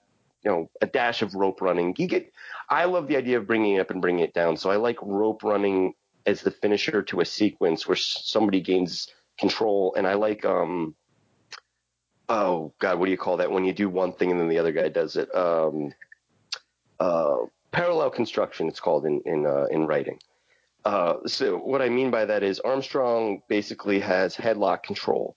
[0.45, 1.95] you know a dash of rope running.
[1.99, 2.33] You get.
[2.71, 4.57] I love the idea of bringing it up and bringing it down.
[4.57, 9.95] So I like rope running as the finisher to a sequence where somebody gains control,
[9.97, 10.95] and I like um.
[12.29, 14.61] Oh God, what do you call that when you do one thing and then the
[14.61, 15.35] other guy does it?
[15.35, 15.93] Um,
[17.01, 17.39] uh,
[17.73, 18.69] parallel construction.
[18.69, 20.21] It's called in in uh, in writing.
[20.85, 25.37] Uh, so what I mean by that is Armstrong basically has headlock control,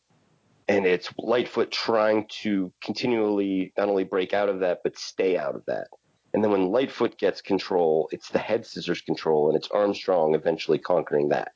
[0.67, 5.55] and it's Lightfoot trying to continually not only break out of that but stay out
[5.55, 5.87] of that.
[6.33, 10.79] And then when Lightfoot gets control, it's the head scissors control, and it's Armstrong eventually
[10.79, 11.51] conquering that.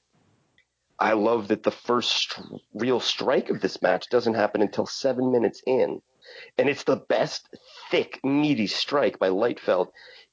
[0.99, 2.39] I love that the first
[2.73, 6.01] real strike of this match doesn't happen until seven minutes in,
[6.57, 7.47] and it's the best
[7.89, 9.87] thick, meaty strike by Lightfeld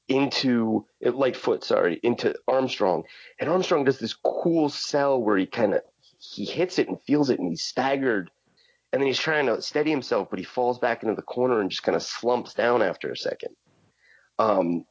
[0.07, 3.03] into Lightfoot, sorry, into Armstrong.
[3.39, 5.81] And Armstrong does this cool sell where he kind of
[6.19, 8.31] he hits it and feels it and he's staggered.
[8.91, 11.69] And then he's trying to steady himself, but he falls back into the corner and
[11.69, 13.55] just kind of slumps down after a second.
[14.39, 14.85] Um,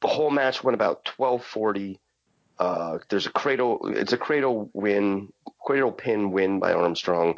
[0.00, 2.00] the whole match went about 1240.
[2.58, 5.32] Uh, there's a cradle, it's a cradle win,
[5.64, 7.36] cradle pin win by Armstrong.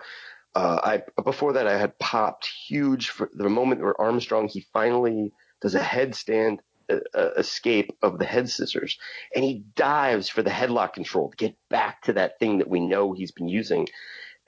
[0.55, 5.33] Uh, I before that I had popped huge for the moment where Armstrong he finally
[5.62, 6.59] does a headstand
[6.92, 8.98] uh, uh, escape of the head scissors,
[9.35, 12.81] and he dives for the headlock control to get back to that thing that we
[12.81, 13.88] know he's been using.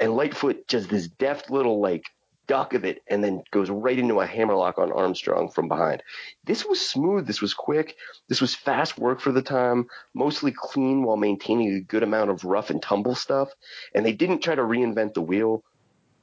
[0.01, 2.05] And Lightfoot does this deft little like
[2.47, 6.03] duck of it, and then goes right into a hammerlock on Armstrong from behind.
[6.45, 7.27] This was smooth.
[7.27, 7.97] This was quick.
[8.29, 12.45] This was fast work for the time, mostly clean while maintaining a good amount of
[12.45, 13.49] rough and tumble stuff.
[13.95, 15.65] And they didn't try to reinvent the wheel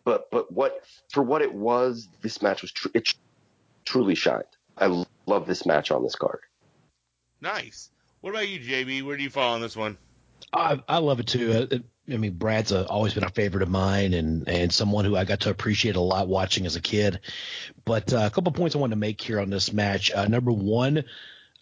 [0.03, 3.15] but but what for what it was, this match was tr- it tr-
[3.85, 4.43] truly shined.
[4.81, 6.39] I love this match on this card.
[7.39, 7.91] Nice.
[8.21, 9.03] What about you, JB?
[9.03, 9.97] Where do you fall on this one?
[10.53, 11.67] I, I love it too.
[11.71, 11.77] Uh,
[12.11, 15.23] I mean, Brad's a, always been a favorite of mine, and and someone who I
[15.23, 17.19] got to appreciate a lot watching as a kid.
[17.85, 20.11] But uh, a couple points I wanted to make here on this match.
[20.11, 21.03] Uh, number one,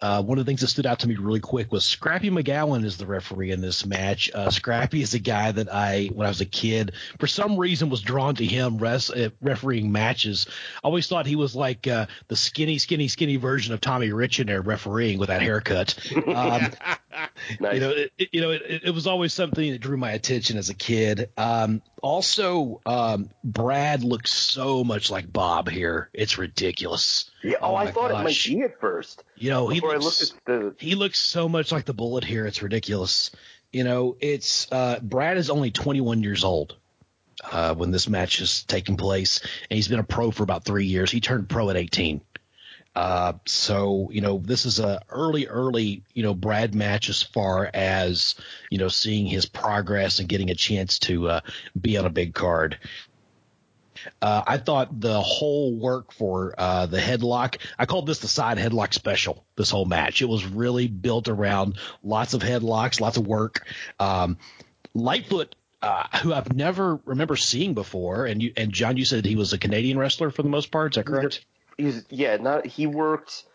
[0.01, 2.85] uh, one of the things that stood out to me really quick was Scrappy McGowan
[2.85, 4.31] is the referee in this match.
[4.33, 7.89] Uh, Scrappy is a guy that I, when I was a kid, for some reason
[7.89, 10.47] was drawn to him res- uh, refereeing matches.
[10.77, 14.39] I always thought he was like uh, the skinny, skinny, skinny version of Tommy Rich
[14.39, 15.97] in there refereeing with that haircut.
[16.29, 16.71] Um,
[17.59, 17.75] Nice.
[17.75, 20.69] you know, it, you know, it, it was always something that drew my attention as
[20.69, 21.29] a kid.
[21.37, 27.31] Um, also, um, Brad looks so much like Bob here; it's ridiculous.
[27.43, 28.47] yeah, oh, oh I thought it might gosh.
[28.47, 29.23] be at first.
[29.35, 32.45] You know, he looks the he looks so much like the bullet here.
[32.45, 33.31] It's ridiculous.
[33.71, 36.75] You know, it's uh, Brad is only 21 years old
[37.43, 40.85] uh, when this match is taking place, and he's been a pro for about three
[40.85, 41.11] years.
[41.11, 42.21] He turned pro at 18.
[42.95, 47.69] Uh, so you know, this is a early, early, you know, Brad match as far
[47.73, 48.35] as
[48.69, 51.39] you know, seeing his progress and getting a chance to uh,
[51.79, 52.77] be on a big card.
[54.21, 58.57] Uh, I thought the whole work for uh, the headlock, I called this the side
[58.57, 60.21] headlock special, this whole match.
[60.21, 63.65] It was really built around lots of headlocks, lots of work.
[63.99, 64.37] Um,
[64.93, 69.35] Lightfoot, uh, who I've never remember seeing before, and you and John, you said he
[69.35, 70.93] was a Canadian wrestler for the most part.
[70.93, 71.45] Is that correct?
[71.79, 73.45] He's yeah, not he worked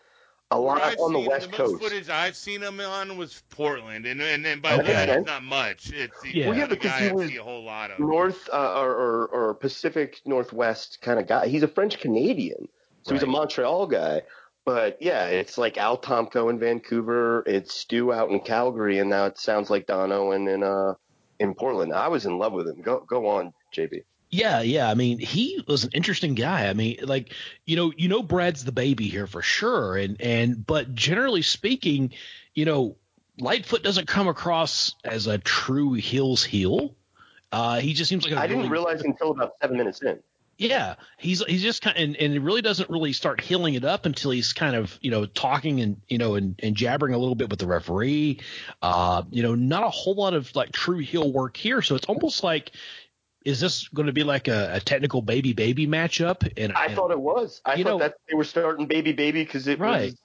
[0.51, 1.73] a lot I've on the seen- West the Coast.
[1.73, 4.83] most footage I've seen him on was Portland, and and, and by Okay.
[4.93, 5.91] that it's not much.
[5.91, 6.49] It's he's Yeah.
[6.49, 7.99] Well, yeah, a because he was a whole lot of.
[7.99, 11.47] North uh, or, or or Pacific Northwest kind of guy.
[11.47, 12.67] He's a French Canadian,
[13.03, 14.21] so he's a Montreal guy.
[14.65, 19.25] But yeah, it's like Al Tomko in Vancouver, it's Stu out in Calgary, and now
[19.25, 20.93] it sounds like Don Owen in uh
[21.39, 21.91] in Portland.
[21.93, 22.81] I was in love with him.
[22.81, 24.03] Go go on, JB.
[24.29, 24.89] Yeah, yeah.
[24.89, 26.67] I mean, he was an interesting guy.
[26.67, 27.33] I mean, like,
[27.65, 32.11] you know, you know, Brad's the baby here for sure, and and but generally speaking,
[32.53, 32.97] you know,
[33.37, 36.95] Lightfoot doesn't come across as a true heel's heel.
[37.51, 40.19] Uh, he just seems like a I didn't really- realize until about seven minutes in.
[40.57, 44.05] Yeah, he's he's just kind and, and he really doesn't really start healing it up
[44.05, 47.35] until he's kind of you know talking and you know and, and jabbering a little
[47.35, 48.39] bit with the referee.
[48.81, 51.81] Uh, you know, not a whole lot of like true heel work here.
[51.81, 52.71] So it's almost like,
[53.45, 56.51] is this going to be like a, a technical baby baby matchup?
[56.57, 57.61] And I and- thought it was.
[57.63, 60.05] I thought know- that they were starting baby baby because it Right.
[60.11, 60.15] was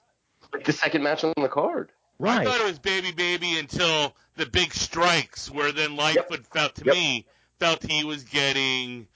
[0.53, 1.91] like the second match on the card.
[2.19, 2.41] Right.
[2.41, 6.85] I thought it was baby baby until the big strikes, where then Lightfoot felt to
[6.85, 6.93] Yep.
[6.95, 7.25] me
[7.59, 9.07] felt he was getting.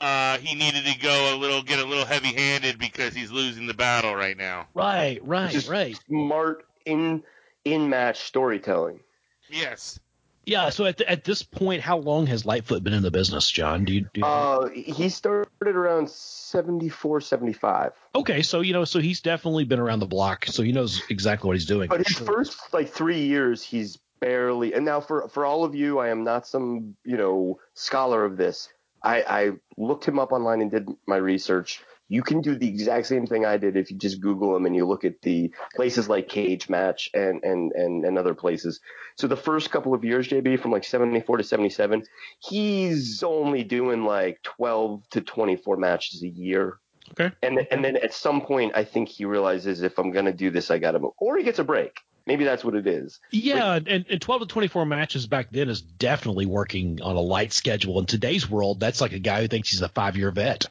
[0.00, 3.72] Uh, he needed to go a little, get a little heavy-handed because he's losing the
[3.74, 4.66] battle right now.
[4.74, 5.98] Right, right, right.
[6.08, 7.22] Smart in
[7.64, 9.00] in match storytelling.
[9.48, 9.98] Yes.
[10.46, 10.70] Yeah.
[10.70, 13.84] So at the, at this point, how long has Lightfoot been in the business, John?
[13.84, 14.00] Do you?
[14.02, 17.92] Do you Uh, he started around 74, 75.
[18.14, 21.48] okay, so you know, so he's definitely been around the block, so he knows exactly
[21.48, 21.88] what he's doing.
[21.88, 24.74] But his first like three years, he's barely.
[24.74, 28.36] And now for for all of you, I am not some you know scholar of
[28.36, 28.68] this.
[29.02, 31.82] I, I looked him up online and did my research.
[32.08, 34.76] You can do the exact same thing I did if you just Google him and
[34.76, 38.80] you look at the places like Cage Match and and and, and other places.
[39.16, 42.04] So the first couple of years, JB, from like 74 to 77,
[42.40, 46.78] he's only doing like 12 to 24 matches a year.
[47.12, 47.34] Okay.
[47.42, 50.70] And and then at some point, I think he realizes if I'm gonna do this,
[50.70, 52.00] I gotta move, or he gets a break.
[52.26, 53.20] Maybe that's what it is.
[53.30, 57.52] Yeah, and, and 12 to 24 matches back then is definitely working on a light
[57.52, 57.98] schedule.
[57.98, 60.66] In today's world, that's like a guy who thinks he's a five year vet.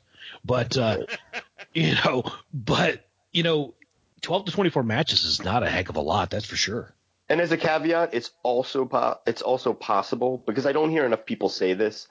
[0.46, 1.06] But, uh,
[1.74, 3.74] you know, but, you know,
[4.22, 6.94] 12 to 24 matches is not a heck of a lot, that's for sure.
[7.30, 11.26] And as a caveat, it's also po- it's also possible because I don't hear enough
[11.26, 12.08] people say this,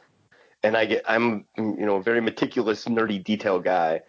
[0.62, 4.02] and I get I'm you know a very meticulous, nerdy detail guy.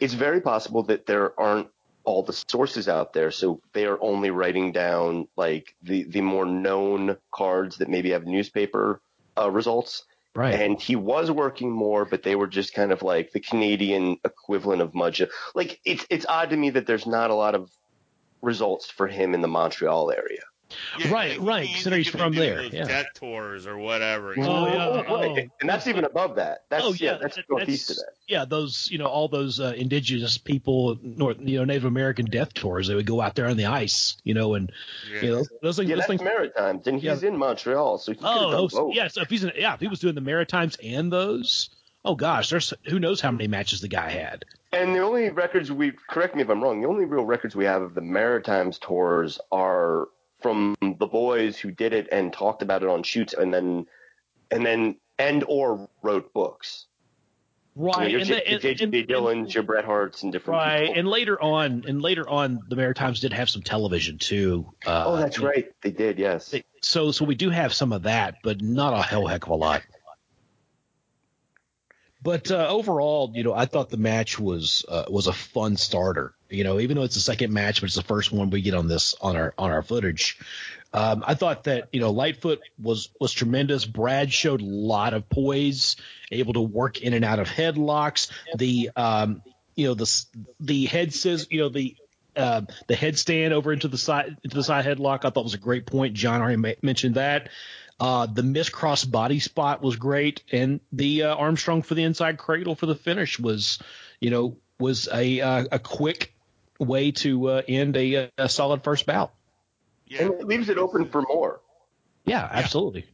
[0.00, 1.68] It's very possible that there aren't
[2.04, 6.46] all the sources out there, so they are only writing down like the the more
[6.46, 9.02] known cards that maybe have newspaper
[9.38, 10.06] uh, results.
[10.34, 10.54] Right.
[10.54, 14.82] And he was working more, but they were just kind of like the Canadian equivalent
[14.82, 15.28] of Mudja.
[15.54, 17.70] Like it's it's odd to me that there's not a lot of
[18.40, 20.42] results for him in the Montreal area.
[21.10, 22.84] Right, right, he- considering he's he could be from there, yeah.
[22.84, 24.34] Death tours or whatever.
[24.36, 25.36] Oh, yeah, oh.
[25.60, 26.64] and that's even above that.
[26.68, 28.18] That's oh yeah, yeah, that's that- northeast of that's- that.
[28.26, 32.52] Yeah, those you know all those uh, indigenous people, North you know Native American death
[32.52, 32.88] tours.
[32.88, 34.70] They would go out there on the ice, you know, and
[35.10, 35.20] Yeah.
[35.22, 35.88] you know those things.
[35.88, 38.74] Yeah, those that's things Maritimes, and he's in Montreal, so he could have oh, those,
[38.74, 38.94] both.
[38.94, 39.08] yeah.
[39.08, 41.70] So if he's in, yeah, if he was doing the Maritimes and those,
[42.04, 44.44] oh gosh, there's who knows how many matches the guy had.
[44.70, 46.82] And the only records we correct me if I'm wrong.
[46.82, 50.08] The only real records we have of the Maritimes tours are
[50.40, 53.86] from the boys who did it and talked about it on shoots, and then
[54.50, 56.86] and then and or wrote books.
[57.80, 58.84] Right, your and, J- the- and, your J.J.
[58.86, 60.98] and- and- Dillons, your Bret Harts, and different right, people.
[60.98, 64.66] and later on, and later on, the Maritimes did have some television too.
[64.84, 66.18] Uh, oh, that's right, they did.
[66.18, 66.50] Yes.
[66.50, 69.50] they- So, so we do have some of that, but not a hell heck of
[69.50, 69.82] a lot.
[72.20, 76.34] But uh, overall, you know, I thought the match was uh, was a fun starter.
[76.50, 78.74] You know, even though it's the second match, but it's the first one we get
[78.74, 80.38] on this on our on our footage.
[80.92, 83.84] Um, I thought that you know Lightfoot was was tremendous.
[83.84, 85.96] Brad showed a lot of poise,
[86.32, 88.30] able to work in and out of headlocks.
[88.56, 89.42] The um,
[89.76, 90.24] you know the
[90.58, 91.96] the head says you know the
[92.36, 95.24] uh, the headstand over into the side into the side headlock.
[95.24, 96.14] I thought was a great point.
[96.14, 97.50] John already ma- mentioned that.
[98.00, 102.38] Uh, the miss cross body spot was great, and the uh, Armstrong for the inside
[102.38, 103.80] cradle for the finish was,
[104.20, 106.32] you know, was a uh, a quick
[106.78, 109.32] way to uh, end a, a solid first bout.
[110.06, 110.22] Yeah.
[110.22, 111.60] and it leaves it open for more.
[112.24, 113.04] Yeah, absolutely.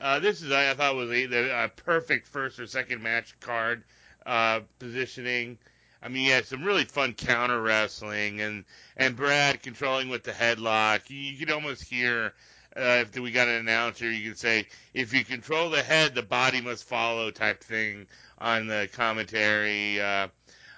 [0.00, 3.84] Uh, this is, I thought, was a, a perfect first or second match card
[4.24, 5.58] uh, positioning.
[6.02, 8.64] I mean, he had some really fun counter wrestling, and
[8.96, 11.10] and Brad controlling with the headlock.
[11.10, 12.34] You, you could almost hear
[12.78, 16.22] uh, if we got an announcer, you could say, if you control the head, the
[16.22, 18.06] body must follow, type thing
[18.38, 20.00] on the commentary.
[20.00, 20.28] Uh,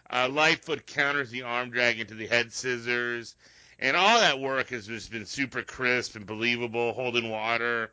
[0.09, 3.36] uh, Lightfoot counters the arm drag into the head scissors,
[3.78, 7.90] and all that work has just been super crisp and believable, holding water.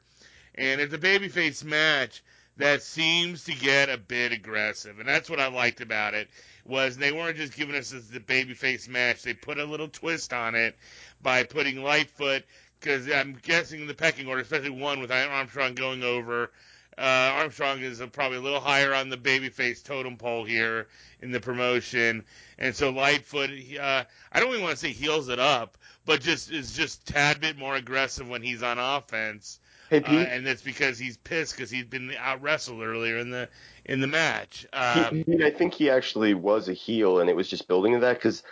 [0.55, 2.23] And it's a babyface match
[2.57, 6.27] that seems to get a bit aggressive, and that's what I liked about it.
[6.65, 10.55] Was they weren't just giving us the babyface match; they put a little twist on
[10.55, 10.75] it
[11.21, 12.43] by putting Lightfoot,
[12.79, 16.51] because I'm guessing the pecking order, especially one with Armstrong going over.
[16.97, 20.87] Uh, Armstrong is probably a little higher on the babyface totem pole here
[21.21, 22.25] in the promotion,
[22.57, 26.51] and so Lightfoot, uh, I don't even want to say heals it up, but just
[26.51, 29.59] is just tad bit more aggressive when he's on offense
[29.89, 33.47] Hey uh, and that's because he's pissed because he's been out wrestled earlier in the
[33.85, 34.67] in the match.
[34.73, 37.99] Um, he, I think he actually was a heel, and it was just building to
[37.99, 38.43] that because,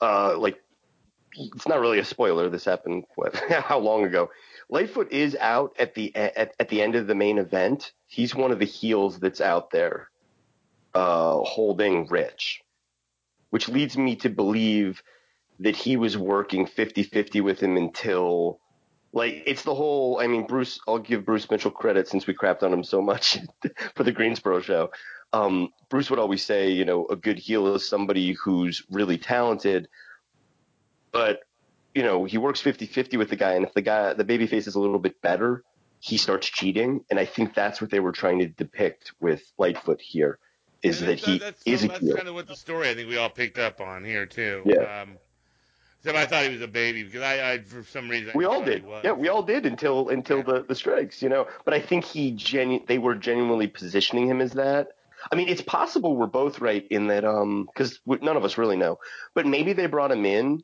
[0.00, 0.62] uh, like,
[1.36, 2.48] it's not really a spoiler.
[2.48, 4.30] This happened what how long ago?
[4.68, 7.92] Lightfoot is out at the at, at the end of the main event.
[8.06, 10.10] He's one of the heels that's out there,
[10.94, 12.62] uh, holding Rich,
[13.50, 15.02] which leads me to believe
[15.60, 18.58] that he was working 50-50 with him until
[19.12, 22.64] like it's the whole i mean bruce i'll give bruce mitchell credit since we crapped
[22.64, 23.38] on him so much
[23.94, 24.90] for the greensboro show
[25.32, 29.88] um, bruce would always say you know a good heel is somebody who's really talented
[31.14, 31.40] but
[31.94, 34.66] you know he works 50-50 with the guy and if the guy the baby face
[34.66, 35.64] is a little bit better
[36.00, 40.00] he starts cheating and i think that's what they were trying to depict with lightfoot
[40.02, 40.38] here
[40.84, 43.16] is and that he that's, is that's kind of what the story I think we
[43.16, 44.62] all picked up on here too.
[44.64, 45.02] Yeah.
[45.02, 45.18] Um,
[46.02, 48.44] so I thought he was a baby because I, I for some reason I We
[48.44, 48.84] all did.
[49.02, 51.46] Yeah, we all did until until the the strikes, you know.
[51.64, 54.88] But I think he genu- they were genuinely positioning him as that.
[55.32, 58.76] I mean, it's possible we're both right in that um cuz none of us really
[58.76, 58.98] know.
[59.32, 60.62] But maybe they brought him in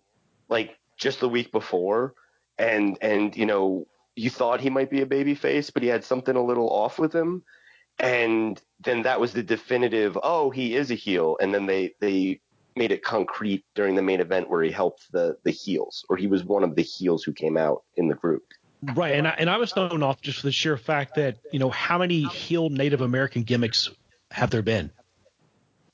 [0.51, 2.14] like just the week before
[2.59, 6.05] and and you know, you thought he might be a baby face, but he had
[6.05, 7.42] something a little off with him
[7.98, 12.40] and then that was the definitive, oh, he is a heel and then they they
[12.76, 16.26] made it concrete during the main event where he helped the the heels or he
[16.26, 18.44] was one of the heels who came out in the group.
[18.94, 21.59] Right, and I, and I was thrown off just for the sheer fact that you
[21.59, 23.90] know how many heel Native American gimmicks
[24.30, 24.90] have there been?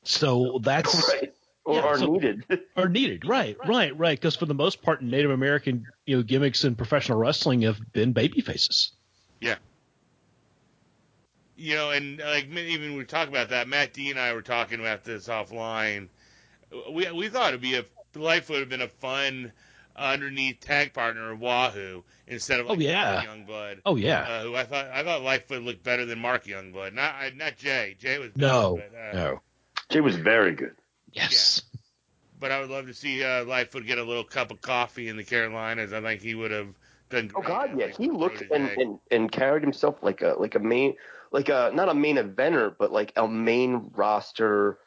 [0.04, 1.32] So that's right.
[1.66, 2.44] Or Yeah, are so- needed.
[2.76, 3.26] are needed.
[3.26, 4.18] Right, right, right.
[4.18, 8.12] Because for the most part, Native American you know gimmicks in professional wrestling have been
[8.12, 8.92] baby faces.
[9.40, 9.56] Yeah.
[11.56, 13.66] You know, and like even we talk about that.
[13.66, 16.08] Matt D and I were talking about this offline.
[16.92, 19.52] We we thought it'd be a life would have been a fun
[19.96, 23.24] underneath tag partner of Wahoo instead of Oh, like yeah.
[23.24, 23.80] Youngblood.
[23.86, 26.92] Oh yeah, Uh, who I thought I thought Lightfoot looked better than Mark Youngblood.
[26.92, 27.96] Not not Jay.
[27.98, 29.40] Jay was better, no, but, uh, no,
[29.88, 30.76] Jay was very good.
[31.16, 31.62] Yes,
[32.38, 35.16] but I would love to see uh, Lightfoot get a little cup of coffee in
[35.16, 35.92] the Carolinas.
[35.92, 36.68] I think he would have
[37.10, 37.30] done.
[37.34, 40.54] Oh God, as, yeah, like, he looked and, and and carried himself like a like
[40.54, 40.94] a main
[41.30, 44.78] like a not a main eventer, but like a main roster,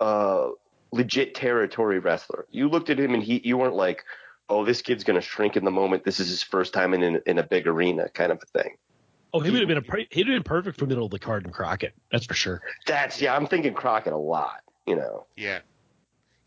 [0.00, 0.48] uh,
[0.92, 2.46] legit territory wrestler.
[2.50, 4.04] You looked at him and he you weren't like,
[4.48, 6.04] oh, this kid's gonna shrink in the moment.
[6.04, 8.76] This is his first time in in, in a big arena, kind of a thing.
[9.32, 11.18] Oh, he would have been a pre- he'd have been perfect for middle of the
[11.18, 11.92] card and Crockett.
[12.10, 12.62] That's for sure.
[12.86, 14.62] That's yeah, I'm thinking Crockett a lot.
[14.86, 15.58] You know, Yeah.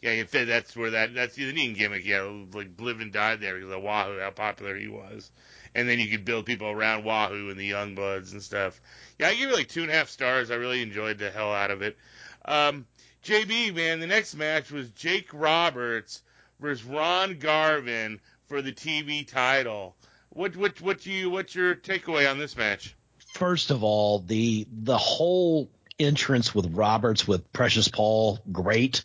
[0.01, 2.05] Yeah, that's where that that's the Indian gimmick.
[2.05, 2.21] Yeah,
[2.53, 5.29] like live and died there because of Wahoo, how popular he was,
[5.75, 8.79] and then you could build people around Wahoo and the Youngbloods and stuff.
[9.19, 10.51] Yeah, I give it like two and a half stars.
[10.51, 11.97] I really enjoyed the hell out of it.
[12.45, 12.85] Um,
[13.25, 16.21] JB, man, the next match was Jake Roberts
[16.61, 19.95] versus Ron Garvin for the TV title.
[20.29, 22.95] What what what you what's your takeaway on this match?
[23.33, 25.69] First of all, the the whole
[25.99, 29.03] entrance with Roberts with Precious Paul, great.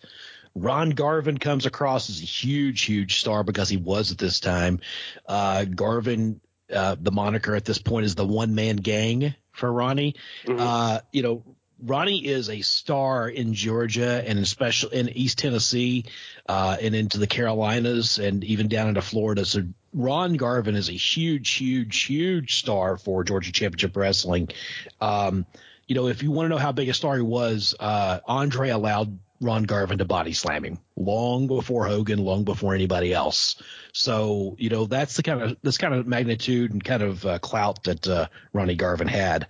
[0.54, 4.80] Ron Garvin comes across as a huge, huge star because he was at this time.
[5.26, 6.40] Uh, Garvin,
[6.72, 10.14] uh, the moniker at this point is the one man gang for Ronnie.
[10.46, 10.60] Mhm.
[10.60, 11.42] Uh, you know,
[11.82, 16.04] Ronnie is a star in Georgia and especially in East Tennessee,
[16.48, 19.44] uh, and into the Carolinas and even down into Florida.
[19.44, 24.48] So Ron Garvin is a huge, huge, huge star for Georgia Championship Wrestling.
[25.00, 25.46] Um,
[25.86, 28.70] you know, if you want to know how big a star he was, uh, Andre
[28.70, 33.62] allowed Ron Garvin to body slam him long before Hogan, long before anybody else.
[33.92, 37.38] So, you know, that's the kind of this kind of magnitude and kind of uh,
[37.38, 39.46] clout that uh, Ronnie Garvin had.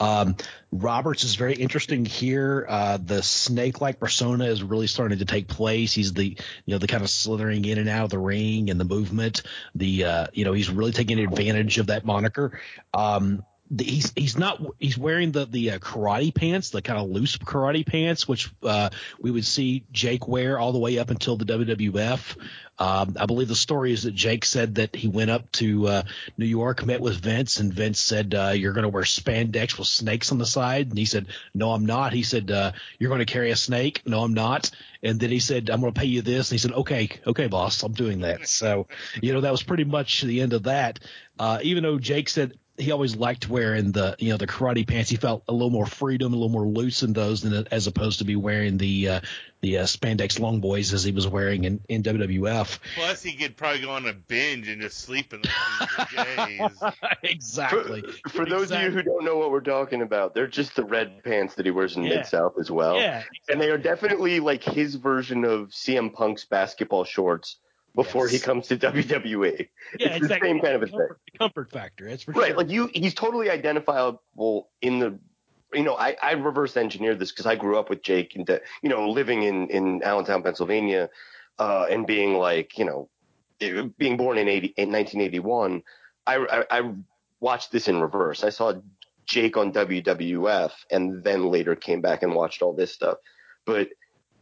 [0.00, 0.36] Um,
[0.72, 2.66] Roberts is very interesting here.
[2.68, 5.94] Uh, the snake-like persona is really starting to take place.
[5.94, 8.80] He's the, you know, the kind of slithering in and out of the ring and
[8.80, 9.42] the movement.
[9.76, 12.58] The, uh, you know, he's really taking advantage of that moniker.
[12.92, 17.08] Um, the, he's he's not he's wearing the the uh, karate pants, the kind of
[17.08, 18.90] loose karate pants, which uh,
[19.20, 22.36] we would see Jake wear all the way up until the WWF.
[22.78, 26.02] Um, I believe the story is that Jake said that he went up to uh,
[26.36, 29.88] New York, met with Vince, and Vince said, uh, "You're going to wear spandex with
[29.88, 33.24] snakes on the side," and he said, "No, I'm not." He said, uh, "You're going
[33.24, 34.70] to carry a snake?" "No, I'm not."
[35.02, 37.48] And then he said, "I'm going to pay you this," and he said, "Okay, okay,
[37.48, 38.86] boss, I'm doing that." So,
[39.20, 41.00] you know, that was pretty much the end of that.
[41.38, 45.10] Uh, even though Jake said he always liked wearing the you know the karate pants.
[45.10, 48.18] He felt a little more freedom, a little more loose in those than as opposed
[48.18, 49.20] to be wearing the uh,
[49.62, 52.78] the uh, spandex long boys as he was wearing in, in WWF.
[52.94, 56.70] Plus, he could probably go on a binge and just sleep in those days.
[57.22, 58.02] exactly.
[58.24, 60.84] For, for those of you who don't know what we're talking about, they're just the
[60.84, 62.16] red pants that he wears in Yeah.
[62.16, 62.96] Mid South as well.
[62.96, 67.56] yeah, And they are definitely like his version of CM Punk's basketball shorts
[67.96, 68.32] before Yes.
[68.32, 69.68] he comes to WWE.
[69.98, 70.98] Yeah, it's the same kind of a thing.
[70.98, 72.08] comfort, comfort factor.
[72.08, 72.56] That's for Right, sure.
[72.58, 75.18] like you, he's totally identifiable in the.
[75.74, 78.48] You know, I, I reverse engineered this because I grew up with Jake and,
[78.82, 81.10] you know, living in, in Allentown, Pennsylvania,
[81.58, 83.08] uh, and being like, you know,
[83.58, 85.82] it- being born in 80, in 1981,
[86.26, 86.92] I, I, I
[87.40, 88.44] watched this in reverse.
[88.44, 88.74] I saw
[89.26, 93.18] Jake on WWF and then later came back and watched all this stuff.
[93.66, 93.88] But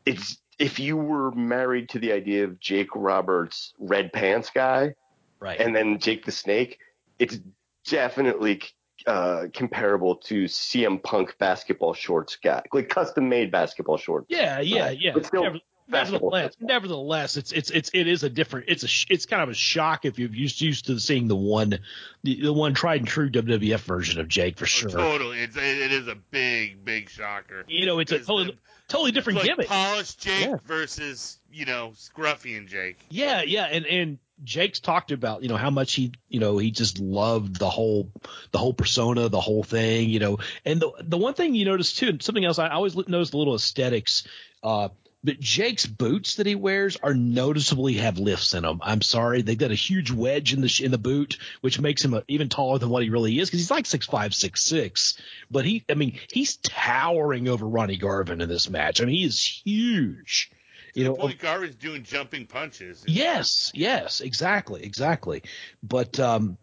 [0.04, 4.94] it's, if you were married to the idea of Jake Roberts, red pants guy,
[5.40, 5.60] right.
[5.60, 6.78] and then Jake the Snake,
[7.18, 7.38] it's
[7.86, 8.62] definitely
[9.06, 14.26] uh, comparable to CM Punk basketball shorts guy, like custom made basketball shorts.
[14.28, 15.12] yeah, yeah, yeah.
[15.12, 15.58] But still,
[15.88, 18.66] nevertheless, nevertheless, it's it's it's it is a different.
[18.68, 21.78] It's a it's kind of a shock if you're used used to seeing the one
[22.22, 24.90] the, the one tried and true WWF version of Jake for Oh, sure.
[24.90, 25.40] totally.
[25.40, 27.64] It's it, it is a big, big shocker.
[27.68, 28.58] You know, it's a totally the-
[28.88, 29.66] totally different like gimmick.
[29.68, 30.56] polished Jake Yeah.
[30.66, 32.98] versus you know Scruffy and Jake.
[33.10, 36.70] Yeah, yeah, and and Jake's talked about you know how much he you know he
[36.72, 38.10] just loved the whole
[38.50, 40.38] the whole persona, the whole thing, you know.
[40.64, 43.36] And the the one thing you notice too, and something else I always notice the
[43.36, 44.24] little aesthetics.
[44.62, 44.88] Uh,
[45.24, 48.80] but Jake's boots that he wears are noticeably have lifts in them.
[48.82, 52.12] I'm sorry, they've got a huge wedge in the in the boot, which makes him
[52.12, 55.18] a, even taller than what he really is because he's like six five, six six.
[55.50, 59.00] But he, I mean, he's towering over Ronnie Garvin in this match.
[59.00, 60.50] I mean, he is huge.
[60.94, 63.02] You know, Point Garvin's doing jumping punches.
[63.06, 65.42] Yes, yes, exactly, exactly.
[65.82, 66.58] But um,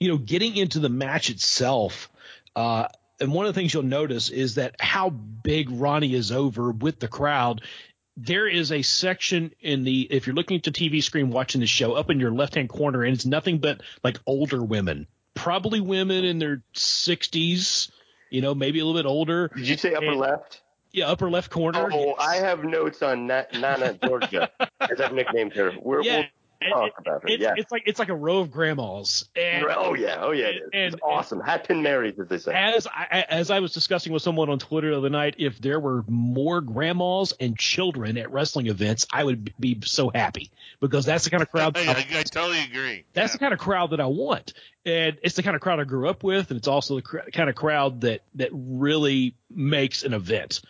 [0.00, 2.10] you know, getting into the match itself,
[2.56, 2.88] uh,
[3.20, 6.98] and one of the things you'll notice is that how big Ronnie is over with
[6.98, 7.62] the crowd.
[8.16, 11.66] There is a section in the if you're looking at the TV screen watching the
[11.66, 15.80] show up in your left hand corner, and it's nothing but like older women, probably
[15.80, 17.90] women in their 60s,
[18.30, 19.50] you know, maybe a little bit older.
[19.56, 20.60] Did you say upper And- left?
[20.94, 21.88] Yeah, upper left corner.
[21.90, 25.72] Oh, I have notes on Na- Nana Georgia, as I've nicknamed her.
[25.80, 26.26] We're, yeah,
[26.66, 27.28] We'll talk about her.
[27.28, 27.54] it's, yeah.
[27.56, 29.28] it's like it's like a row of grandmas.
[29.36, 30.62] And oh yeah, oh yeah, it is.
[30.72, 31.40] and- it's awesome.
[31.40, 32.52] Hat pin Marys, as they say.
[32.54, 35.80] as I as I was discussing with someone on Twitter the other night, if there
[35.80, 40.50] were more grandmas and children at wrestling events, I would be so happy
[40.80, 41.76] because that's the kind of crowd.
[41.76, 43.04] I, I, I totally agree.
[43.12, 44.52] that's the kind of crowd that I want,
[44.84, 47.30] and it's the kind of crowd I grew up with, and it's also the cr-
[47.32, 50.60] kind of crowd that that really makes an event.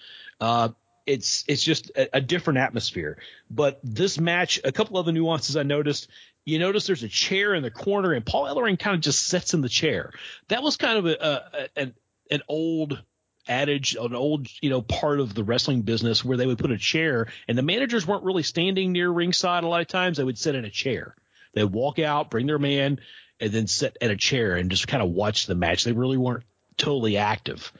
[0.40, 0.70] Uh,
[1.06, 3.18] it's it's just a, a different atmosphere.
[3.50, 6.08] But this match, a couple other nuances I noticed.
[6.44, 9.54] You notice there's a chair in the corner, and Paul Ellering kind of just sits
[9.54, 10.12] in the chair.
[10.48, 11.94] That was kind of a, a, an
[12.32, 13.00] an old
[13.48, 16.78] adage, an old you know part of the wrestling business where they would put a
[16.78, 19.62] chair, and the managers weren't really standing near ringside.
[19.62, 21.14] A lot of times, they would sit in a chair.
[21.54, 22.98] They'd walk out, bring their man,
[23.38, 25.84] and then sit at a chair and just kind of watch the match.
[25.84, 26.44] They really weren't
[26.76, 27.72] totally active,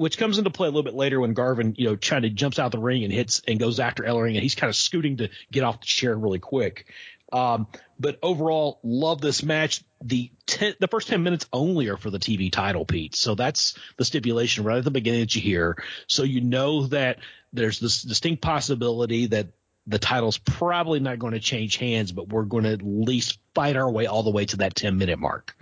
[0.00, 2.58] which comes into play a little bit later when Garvin, you know, trying to jumps
[2.58, 5.28] out the ring and hits and goes after Ellering, and he's kind of scooting to
[5.52, 6.86] get off the chair really quick.
[7.30, 7.66] Um,
[7.98, 9.84] but overall, love this match.
[10.02, 13.14] The ten, the first ten minutes only are for the TV title, Pete.
[13.14, 15.76] So that's the stipulation right at the beginning that you hear.
[16.06, 17.18] So you know that
[17.52, 19.48] there's this distinct possibility that
[19.86, 23.76] the title's probably not going to change hands, but we're going to at least fight
[23.76, 25.54] our way all the way to that 10 minute mark.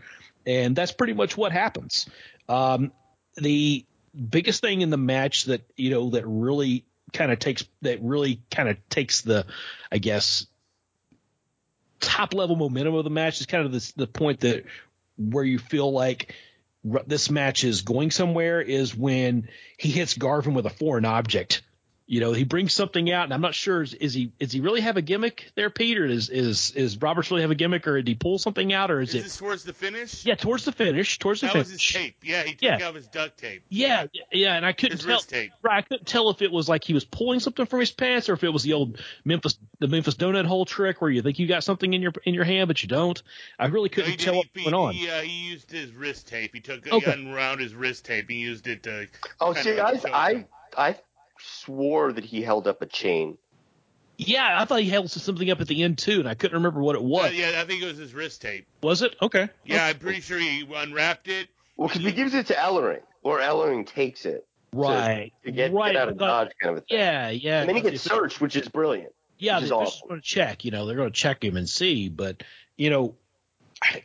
[0.46, 2.08] And that's pretty much what happens.
[2.48, 2.92] Um,
[3.36, 3.84] the
[4.18, 8.42] biggest thing in the match that, you know, that really kind of takes, that really
[8.50, 9.46] kind of takes the,
[9.90, 10.46] I guess,
[12.00, 14.64] top level momentum of the match is kind of this, the point that
[15.16, 16.34] where you feel like
[17.06, 21.62] this match is going somewhere is when he hits Garvin with a foreign object.
[22.10, 24.60] You know, he brings something out, and I'm not sure is, is he is he
[24.60, 26.06] really have a gimmick there, Peter?
[26.06, 29.02] Is is is Roberts really have a gimmick, or did he pull something out, or
[29.02, 29.22] is, Is it?
[29.24, 30.24] this towards the finish?
[30.24, 31.66] Yeah, towards the finish, towards the That finish.
[31.66, 32.16] was his tape.
[32.24, 32.78] Yeah, he took Yeah.
[32.88, 33.62] out his duct tape.
[33.68, 35.16] Yeah, yeah, and I couldn't His tell.
[35.16, 35.52] wrist tape.
[35.60, 38.30] Right, I couldn't tell if it was like he was pulling something from his pants,
[38.30, 41.38] or if it was the old Memphis the Memphis donut hole trick, where you think
[41.38, 43.22] you got something in your in your hand but you don't.
[43.58, 44.94] I really couldn't he, did, tell what he, went on.
[44.94, 46.54] he, uh, he used his wrist tape.
[46.54, 47.04] He took Okay.
[47.04, 48.30] he unwound his wrist tape.
[48.30, 49.08] He used it to.
[49.42, 50.46] Oh, kind see, of I, I.
[50.76, 50.96] I
[51.40, 53.38] swore that he held up a chain.
[54.16, 56.80] Yeah, I thought he held something up at the end too, and I couldn't remember
[56.80, 57.26] what it was.
[57.30, 58.66] Uh, yeah, I think it was his wrist tape.
[58.82, 59.14] Was it?
[59.22, 59.48] Okay.
[59.64, 61.48] Yeah, I'm pretty sure he unwrapped it.
[61.76, 65.32] Well, because he gives it to Ellering, or Ellering takes it Right.
[65.44, 65.92] to get, right.
[65.92, 66.98] get out of but- dodge, kind of a thing.
[66.98, 67.60] Yeah, yeah.
[67.60, 69.12] And then he gets searched, which is brilliant.
[69.38, 70.64] Yeah, which is they're just going to check.
[70.64, 72.08] You know, they're going to check him and see.
[72.08, 72.42] But
[72.76, 73.14] you know,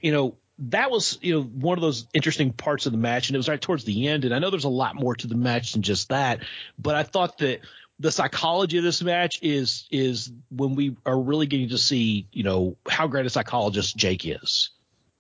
[0.01, 3.35] you know that was you know one of those interesting parts of the match, and
[3.35, 4.25] it was right towards the end.
[4.25, 6.39] And I know there's a lot more to the match than just that,
[6.77, 7.61] but I thought that
[7.99, 12.43] the psychology of this match is is when we are really getting to see you
[12.43, 14.69] know how great a psychologist Jake is.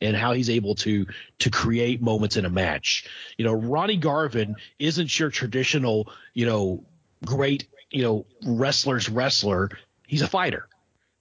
[0.01, 1.07] And how he's able to
[1.39, 3.07] to create moments in a match.
[3.37, 6.83] You know, Ronnie Garvin isn't your traditional, you know,
[7.23, 9.69] great, you know, wrestler's wrestler.
[10.05, 10.67] He's a fighter.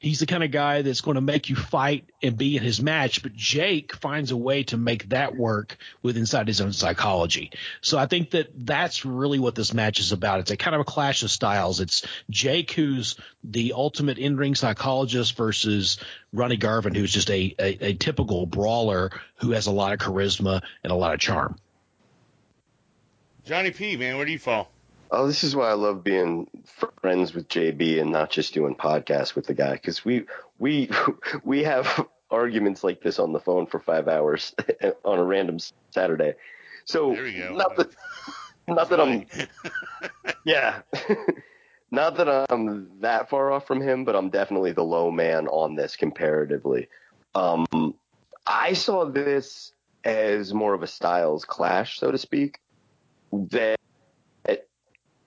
[0.03, 2.83] He's the kind of guy that's going to make you fight and be in his
[2.83, 7.53] match, but Jake finds a way to make that work with inside his own psychology.
[7.83, 10.41] So I think that that's really what this match is about.
[10.41, 11.79] It's a kind of a clash of styles.
[11.79, 15.99] It's Jake, who's the ultimate in ring psychologist, versus
[16.33, 20.63] Ronnie Garvin, who's just a, a, a typical brawler who has a lot of charisma
[20.83, 21.57] and a lot of charm.
[23.45, 24.72] Johnny P, man, where do you fall?
[25.15, 26.49] Oh, this is why I love being
[27.03, 30.25] friends with JB and not just doing podcasts with the guy because we
[30.59, 30.89] we
[31.45, 34.55] we have arguments like this on the phone for five hours
[35.05, 35.59] on a random
[35.91, 36.33] Saturday.
[36.87, 37.95] So not that
[38.67, 39.27] not that I'm
[40.47, 40.81] yeah.
[41.91, 45.75] not that I'm that far off from him, but I'm definitely the low man on
[45.75, 46.89] this comparatively.
[47.35, 47.67] Um,
[48.47, 49.73] I saw this
[50.05, 52.61] as more of a styles clash, so to speak.
[53.51, 53.77] That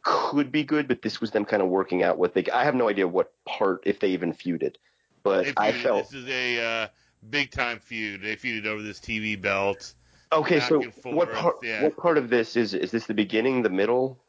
[0.06, 2.46] could be good, but this was them kind of working out what they.
[2.54, 4.76] I have no idea what part if they even feuded,
[5.24, 5.54] but feuded.
[5.58, 6.88] I felt this is a uh,
[7.30, 8.22] big time feud.
[8.22, 9.94] They feuded over this TV belt.
[10.32, 11.58] Okay, so what part?
[11.64, 11.84] Yeah.
[11.84, 14.20] What part of this is is this the beginning, the middle?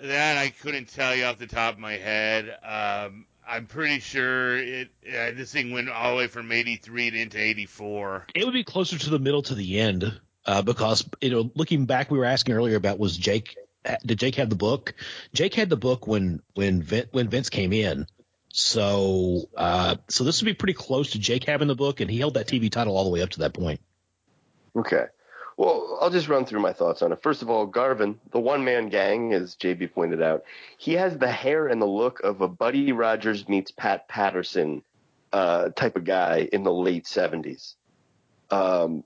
[0.00, 2.48] That I couldn't tell you off the top of my head.
[2.64, 4.88] Um, I'm pretty sure it.
[5.06, 8.26] Uh, this thing went all the way from '83 into '84.
[8.34, 10.20] It would be closer to the middle to the end.
[10.44, 13.56] Uh, because you know, looking back, we were asking earlier about was Jake
[14.04, 14.94] did Jake have the book?
[15.32, 18.06] Jake had the book when when when Vince came in.
[18.52, 22.18] So uh, so this would be pretty close to Jake having the book, and he
[22.18, 23.80] held that TV title all the way up to that point.
[24.76, 25.06] Okay.
[25.56, 27.22] Well, I'll just run through my thoughts on it.
[27.22, 30.44] First of all, Garvin, the one man gang, as JB pointed out,
[30.78, 34.82] he has the hair and the look of a Buddy Rogers meets Pat Patterson
[35.34, 37.74] uh, type of guy in the late 70s.
[38.50, 39.04] Um,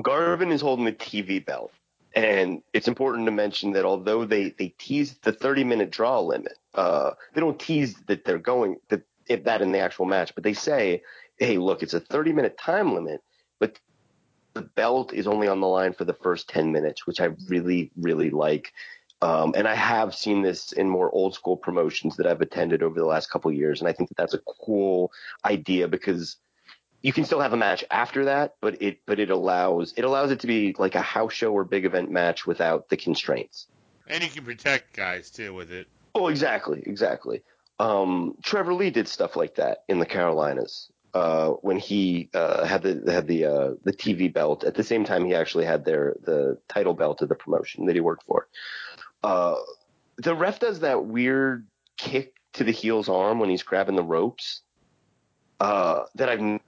[0.00, 1.72] Garvin is holding the TV belt.
[2.14, 6.58] And it's important to mention that although they, they tease the 30 minute draw limit,
[6.74, 10.42] uh, they don't tease that they're going that if that in the actual match, but
[10.42, 11.02] they say,
[11.38, 13.22] hey, look, it's a 30 minute time limit,
[13.60, 13.78] but
[14.54, 17.92] the belt is only on the line for the first 10 minutes, which I really,
[17.96, 18.72] really like.
[19.22, 22.98] Um, and I have seen this in more old school promotions that I've attended over
[22.98, 23.80] the last couple years.
[23.80, 25.12] And I think that that's a cool
[25.44, 26.36] idea because–
[27.02, 30.30] you can still have a match after that, but it but it allows it allows
[30.30, 33.66] it to be like a house show or big event match without the constraints.
[34.06, 35.86] And you can protect guys too with it.
[36.14, 37.42] Oh, exactly, exactly.
[37.78, 42.82] Um, Trevor Lee did stuff like that in the Carolinas uh, when he uh, had
[42.82, 44.64] the had the uh, the TV belt.
[44.64, 47.94] At the same time, he actually had their the title belt of the promotion that
[47.94, 48.48] he worked for.
[49.22, 49.56] Uh,
[50.18, 54.62] the ref does that weird kick to the heel's arm when he's grabbing the ropes
[55.60, 56.60] uh, that I've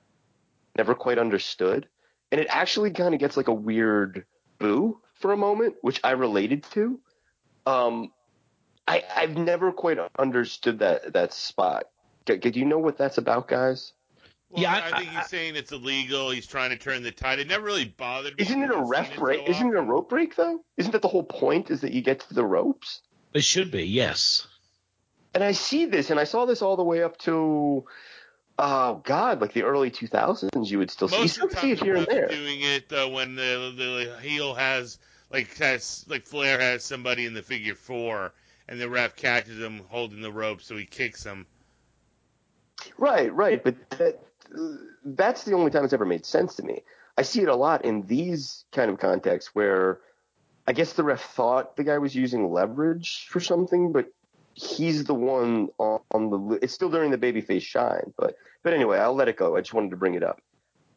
[0.76, 1.88] never quite understood.
[2.30, 4.24] And it actually kind of gets like a weird
[4.58, 6.98] boo for a moment, which I related to.
[7.66, 8.12] Um,
[8.88, 11.84] I, I've never quite understood that that spot.
[12.24, 13.92] Do, do you know what that's about, guys?
[14.50, 16.30] Well, yeah, I, I think he's I, saying it's illegal.
[16.30, 17.38] He's trying to turn the tide.
[17.38, 18.44] It never really bothered me.
[18.44, 19.46] Isn't it a ref break?
[19.46, 20.60] So isn't it a rope break though?
[20.76, 21.70] Isn't that the whole point?
[21.70, 23.00] Is that you get to the ropes?
[23.32, 24.46] It should be, yes.
[25.34, 27.86] And I see this, and I saw this all the way up to
[28.58, 32.06] oh god, like the early 2000s, you would still see, still see it here and
[32.06, 32.28] there.
[32.28, 34.98] Doing it uh, when the the heel has
[35.30, 38.32] like has like Flair has somebody in the figure four,
[38.68, 41.46] and the ref catches him holding the rope, so he kicks him.
[42.98, 44.20] Right, right, but that,
[45.04, 46.82] that's the only time it's ever made sense to me.
[47.16, 50.00] I see it a lot in these kind of contexts where
[50.66, 54.06] I guess the ref thought the guy was using leverage for something, but
[54.54, 56.58] he's the one on, on the.
[56.62, 59.56] It's still during the babyface shine, but but anyway, I'll let it go.
[59.56, 60.40] I just wanted to bring it up.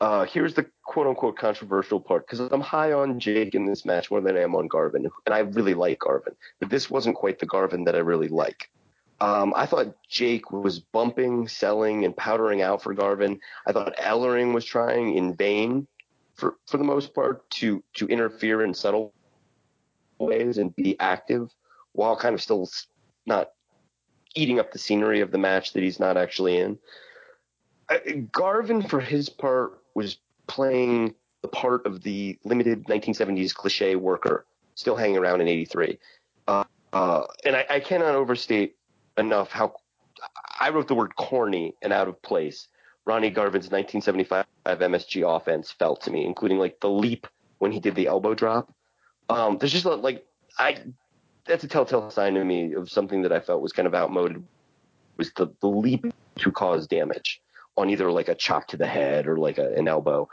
[0.01, 4.11] Uh, here's the quote unquote controversial part because I'm high on Jake in this match
[4.11, 7.39] more than I am on Garvin, and I really like Garvin, but this wasn't quite
[7.39, 8.69] the Garvin that I really like.
[9.21, 13.39] Um, I thought Jake was bumping, selling, and powdering out for Garvin.
[13.65, 15.87] I thought Ellering was trying in vain,
[16.35, 19.13] for for the most part, to to interfere in subtle
[20.19, 21.49] ways and be active
[21.93, 22.69] while kind of still
[23.26, 23.51] not
[24.36, 26.78] eating up the scenery of the match that he's not actually in.
[28.32, 30.17] Garvin, for his part, was
[30.47, 35.99] playing the part of the limited 1970s cliche worker, still hanging around in '83.
[36.47, 36.63] Uh,
[36.93, 38.76] uh, and I, I, cannot overstate
[39.17, 39.76] enough how
[40.59, 42.67] I wrote the word corny and out of place.
[43.05, 47.28] Ronnie Garvin's 1975 MSG offense felt to me, including like the leap
[47.59, 48.73] when he did the elbow drop.
[49.30, 50.26] Um, there's just like
[50.57, 50.78] I
[51.45, 54.43] that's a telltale sign to me of something that I felt was kind of outmoded
[55.17, 56.05] was the, the leap
[56.37, 57.41] to cause damage
[57.77, 60.27] on either like a chop to the head or like a, an elbow.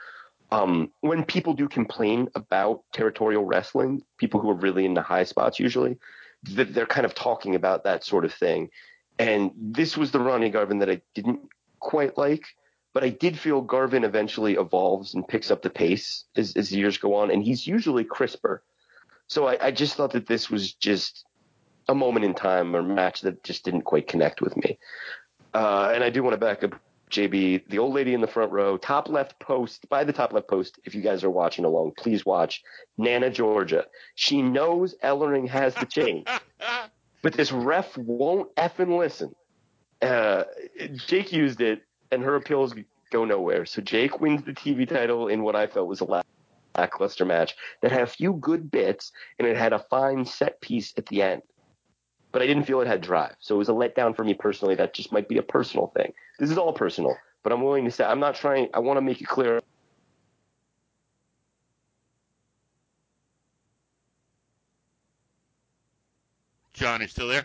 [0.50, 5.24] Um, when people do complain about territorial wrestling, people who are really in the high
[5.24, 5.98] spots usually,
[6.42, 8.70] they're kind of talking about that sort of thing.
[9.18, 11.40] And this was the Ronnie Garvin that I didn't
[11.78, 12.44] quite like,
[12.92, 16.98] but I did feel Garvin eventually evolves and picks up the pace as, as years
[16.98, 18.62] go on, and he's usually crisper.
[19.32, 21.24] So I, I just thought that this was just
[21.88, 24.78] a moment in time or match that just didn't quite connect with me.
[25.54, 26.74] Uh, and I do want to back up
[27.10, 30.48] JB, the old lady in the front row, top left post, by the top left
[30.48, 32.62] post, if you guys are watching along, please watch
[32.98, 33.86] Nana Georgia.
[34.16, 36.24] She knows Ellering has the chain,
[37.22, 39.34] but this ref won't effing listen.
[40.02, 40.44] Uh,
[41.06, 41.80] Jake used it,
[42.10, 42.74] and her appeals
[43.10, 43.64] go nowhere.
[43.64, 46.04] So Jake wins the TV title in what I felt was a
[46.76, 50.92] lackluster match that had a few good bits, and it had a fine set piece
[50.96, 51.42] at the end
[52.32, 53.36] but I didn't feel it had drive.
[53.38, 54.74] So it was a letdown for me personally.
[54.74, 56.12] That just might be a personal thing.
[56.38, 58.68] This is all personal, but I'm willing to say I'm not trying.
[58.74, 59.60] I want to make it clear.
[66.72, 67.44] John, you still there?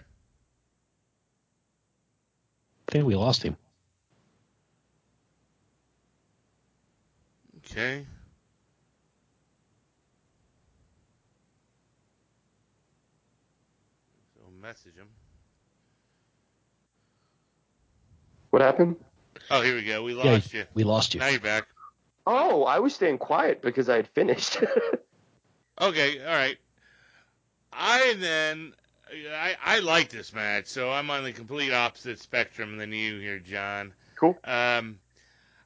[2.87, 3.57] I think we lost him.
[7.57, 8.05] Okay.
[14.33, 15.07] So message him.
[18.49, 18.97] What happened?
[19.49, 20.03] Oh, here we go.
[20.03, 20.65] We Yeah, lost you.
[20.73, 21.21] we lost you.
[21.21, 21.67] Now you're back.
[22.25, 24.57] Oh, I was staying quiet because I had finished.
[25.79, 26.57] Okay, all right.
[27.71, 28.73] I then
[29.31, 33.37] I I like this match, so I'm on the complete opposite spectrum than you here,
[33.37, 33.93] John.
[34.15, 34.35] cool.
[34.43, 34.97] Um,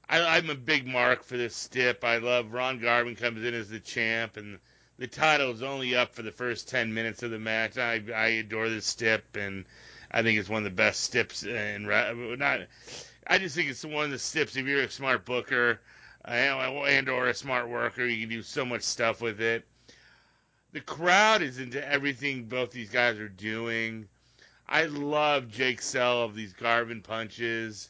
[0.10, 2.04] I, I'm a big mark for this stip.
[2.04, 4.60] I love Ron Garvin comes in as the champ, and
[5.02, 7.76] the title is only up for the first ten minutes of the match.
[7.80, 9.66] I I adore this stip, and
[10.12, 12.68] I think it's one of the best stips in ra- not.
[13.26, 14.56] I just think it's one of the stips.
[14.56, 15.82] If you're a smart booker
[16.24, 19.66] uh, and or a smart worker, you can do so much stuff with it.
[20.72, 24.08] The crowd is into everything both these guys are doing.
[24.70, 27.90] I love Jake Sell of these Garvin punches.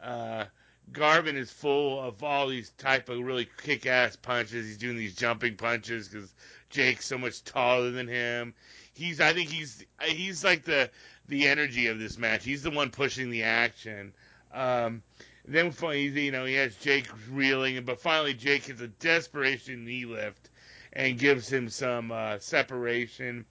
[0.00, 0.44] Uh,
[0.92, 4.66] Garvin is full of all these type of really kick-ass punches.
[4.66, 6.32] He's doing these jumping punches because
[6.70, 8.54] Jake's so much taller than him.
[8.92, 10.90] He's, I think he's, he's like the
[11.28, 12.44] the energy of this match.
[12.44, 14.12] He's the one pushing the action.
[14.52, 15.02] Um,
[15.46, 20.04] then finally, you know, he has Jake reeling, but finally Jake hits a desperation knee
[20.04, 20.50] lift
[20.92, 23.44] and gives him some uh, separation.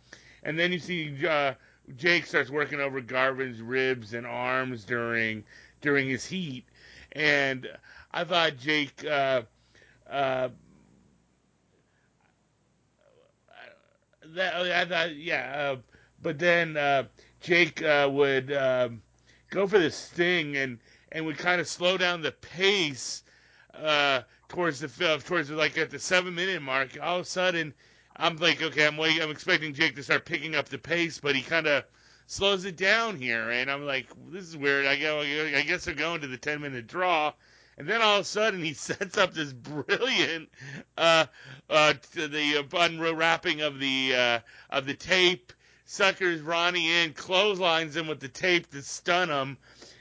[0.44, 1.54] And then you see uh,
[1.98, 5.44] Jake starts working over Garvin's ribs and arms during
[5.82, 6.66] during his heat,
[7.14, 7.68] and
[8.12, 9.06] I thought Jake.
[9.06, 9.44] Uh,
[10.10, 10.50] uh,
[14.36, 15.76] that I thought, yeah, uh,
[16.22, 17.04] but then uh,
[17.42, 19.02] Jake uh, would um,
[19.50, 20.80] go for this sting and
[21.12, 23.24] and would kind of slow down the pace
[23.76, 26.98] uh, towards the film, towards like at the seven minute mark.
[27.02, 27.74] All of a sudden,
[28.16, 31.36] I'm like, okay, I'm waiting, I'm expecting Jake to start picking up the pace, but
[31.36, 31.84] he kind of
[32.34, 34.88] slows it down here, and I'm like, this is weird.
[34.88, 37.34] I go, I guess they're going to the ten minute draw.
[37.78, 40.50] And then all of a sudden he sets up this brilliant
[40.98, 41.28] uh,
[41.70, 44.40] uh, the unwrapping of the uh,
[44.72, 45.54] of the tape,
[45.86, 49.58] suckers Ronnie in, clotheslines him with the tape to stun him,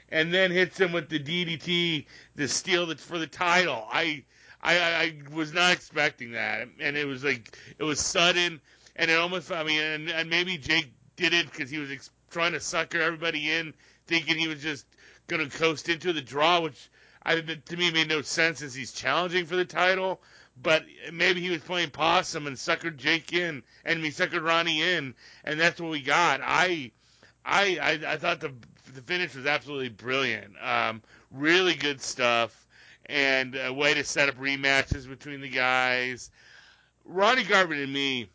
[0.09, 2.05] and then hits him with the DDT
[2.37, 3.87] to steal it for the title.
[3.91, 4.23] I,
[4.61, 8.59] I I was not expecting that, and it was like it was sudden,
[8.95, 11.91] and it almost I mean, and, and maybe Jake did it because he was
[12.33, 13.73] trying to sucker everybody in,
[14.07, 14.85] thinking he was just
[15.27, 16.89] gonna coast into the draw, which
[17.25, 20.21] I, to me made no sense as he's challenging for the title.
[20.61, 25.15] But maybe he was playing possum and suckered Jake in, and me suckered Ronnie in,
[25.43, 26.41] and that's what we got.
[26.43, 26.91] I,
[27.43, 28.53] I, I, I thought the
[28.93, 30.53] the finish was absolutely brilliant.
[30.61, 32.67] Um, really good stuff,
[33.07, 36.29] and a way to set up rematches between the guys.
[37.05, 38.29] Ronnie Garvin and me,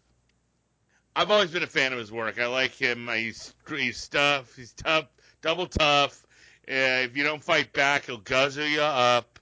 [1.18, 2.38] I've always been a fan of his work.
[2.40, 3.08] I like him.
[3.12, 4.54] He's he's tough.
[4.54, 5.06] He's tough,
[5.42, 6.24] double tough.
[6.70, 9.40] Uh, if you don't fight back, he'll guzzle you up.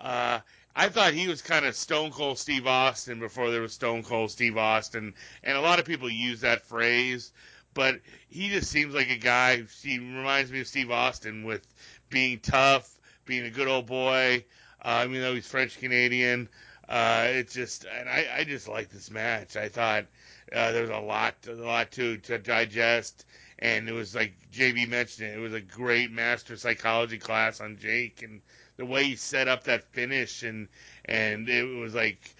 [0.00, 0.40] Uh,
[0.74, 4.32] I thought he was kind of Stone Cold Steve Austin before there was Stone Cold
[4.32, 5.14] Steve Austin,
[5.44, 7.30] and a lot of people use that phrase,
[7.72, 9.62] but he just seems like a guy.
[9.80, 11.64] He reminds me of Steve Austin with
[12.10, 12.92] being tough,
[13.26, 14.44] being a good old boy.
[14.84, 16.48] Uh, even though he's French Canadian,
[16.88, 19.54] uh, it's just, and I, I just like this match.
[19.56, 20.06] I thought
[20.54, 23.24] uh, there was a lot, a lot to to digest
[23.62, 27.78] and it was like JB mentioned it, it was a great master psychology class on
[27.78, 28.42] Jake and
[28.76, 30.68] the way he set up that finish and
[31.04, 32.34] and it was like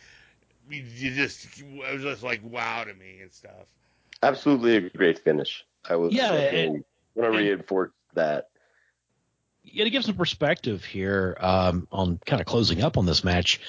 [0.69, 3.67] you just it was just like wow to me and stuff.
[4.23, 5.65] Absolutely a great finish.
[5.89, 6.85] I was Yeah, want
[7.17, 8.49] to reinforce that.
[9.65, 13.61] Yeah, to give some perspective here um, on kind of closing up on this match,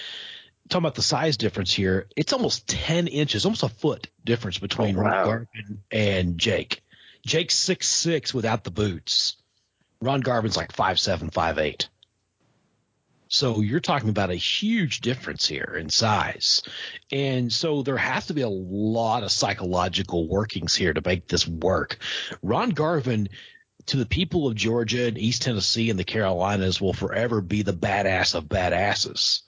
[0.73, 4.97] talking about the size difference here, it's almost 10 inches, almost a foot difference between
[4.97, 5.09] Oh, wow.
[5.09, 6.81] Ron Garvin and Jake.
[7.25, 9.37] Jake's six six without the boots.
[10.01, 11.87] Ron Garvin's like five seven, five eight.
[13.29, 16.61] So you're talking about a huge difference here in size.
[17.11, 21.47] And so there has to be a lot of psychological workings here to make this
[21.47, 21.97] work.
[22.41, 23.29] Ron Garvin
[23.87, 27.73] to the people of Georgia and East Tennessee and the Carolinas will forever be the
[27.73, 29.41] badass of badasses.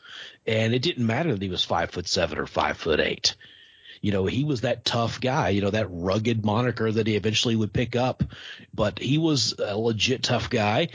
[0.45, 3.35] And it didn't matter that he was five foot seven or five foot eight.
[4.01, 7.55] You know, he was that tough guy, you know, that rugged moniker that he eventually
[7.55, 8.23] would pick up,
[8.73, 10.89] but he was a legit tough guy.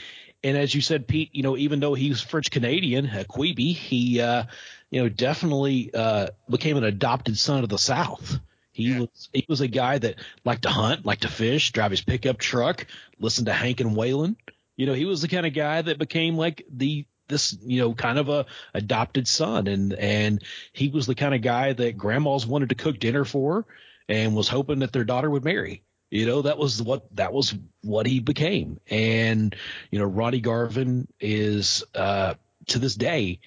[0.44, 3.74] And as you said, Pete, you know, even though he was French Canadian, a Queeby,
[3.74, 4.44] he, uh,
[4.90, 8.38] you know, definitely uh, became an adopted son of the South.
[8.72, 9.00] He yeah.
[9.00, 12.38] was he was a guy that liked to hunt, liked to fish, drive his pickup
[12.38, 12.86] truck,
[13.18, 14.36] listen to Hank and Waylon.
[14.76, 17.94] You know, he was the kind of guy that became like the this you know
[17.94, 22.46] kind of a adopted son, and and he was the kind of guy that grandmas
[22.46, 23.64] wanted to cook dinner for,
[24.08, 25.82] and was hoping that their daughter would marry.
[26.10, 28.80] You know, that was what that was what he became.
[28.90, 29.54] And
[29.90, 32.34] you know, Ronnie Garvin is uh,
[32.66, 33.40] to this day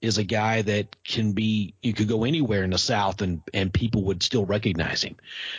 [0.00, 3.72] is a guy that can be you could go anywhere in the South and and
[3.72, 5.16] people would still recognize him.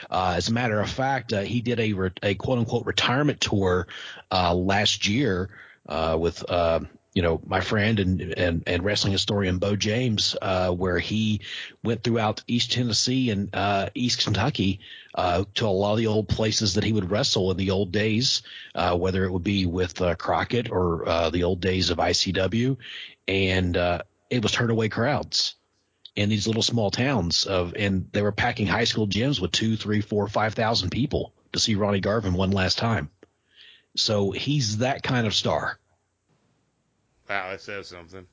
[0.10, 3.42] Uh, as a matter of fact, uh, he did a re- a quote unquote retirement
[3.42, 3.88] tour
[4.32, 5.50] uh, last year
[5.88, 6.82] uh, with uh,
[7.20, 11.42] you know, my friend and, and, and wrestling historian Bo James, uh, where he
[11.84, 14.80] went throughout East Tennessee and uh, East Kentucky
[15.14, 17.92] uh, to a lot of the old places that he would wrestle in the old
[17.92, 18.42] days,
[18.74, 22.78] uh, whether it would be with uh, Crockett or uh, the old days of ICW,
[23.28, 23.76] and
[24.30, 25.56] it was turn away crowds
[26.16, 29.76] in these little small towns of, and they were packing high school gyms with two,
[29.76, 33.10] three, four, five thousand people to see Ronnie Garvin one last time.
[33.98, 35.80] So he's that kind of star.
[37.30, 38.26] Wow, that says something.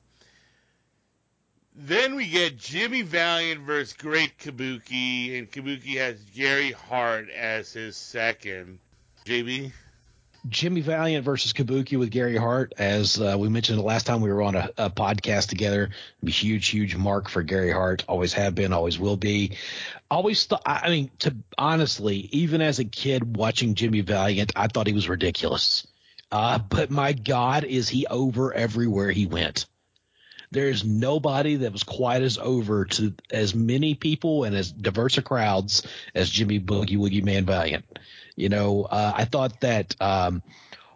[1.75, 7.95] Then we get Jimmy Valiant versus Great Kabuki, and Kabuki has Gary Hart as his
[7.95, 8.79] second.
[9.25, 9.71] JB?
[10.49, 14.31] Jimmy Valiant versus Kabuki with Gary Hart, as uh, we mentioned the last time we
[14.31, 15.91] were on a, a podcast together.
[16.25, 18.03] A huge, huge mark for Gary Hart.
[18.07, 19.57] Always have been, always will be.
[20.09, 20.63] Always thought.
[20.65, 25.09] I mean, to honestly, even as a kid watching Jimmy Valiant, I thought he was
[25.09, 25.85] ridiculous.
[26.31, 29.65] Uh, but my God, is he over everywhere he went?
[30.51, 35.21] There's nobody that was quite as over to as many people and as diverse a
[35.21, 37.85] crowds as Jimmy Boogie Woogie Man Valiant.
[38.35, 40.41] You know, uh, I thought that um,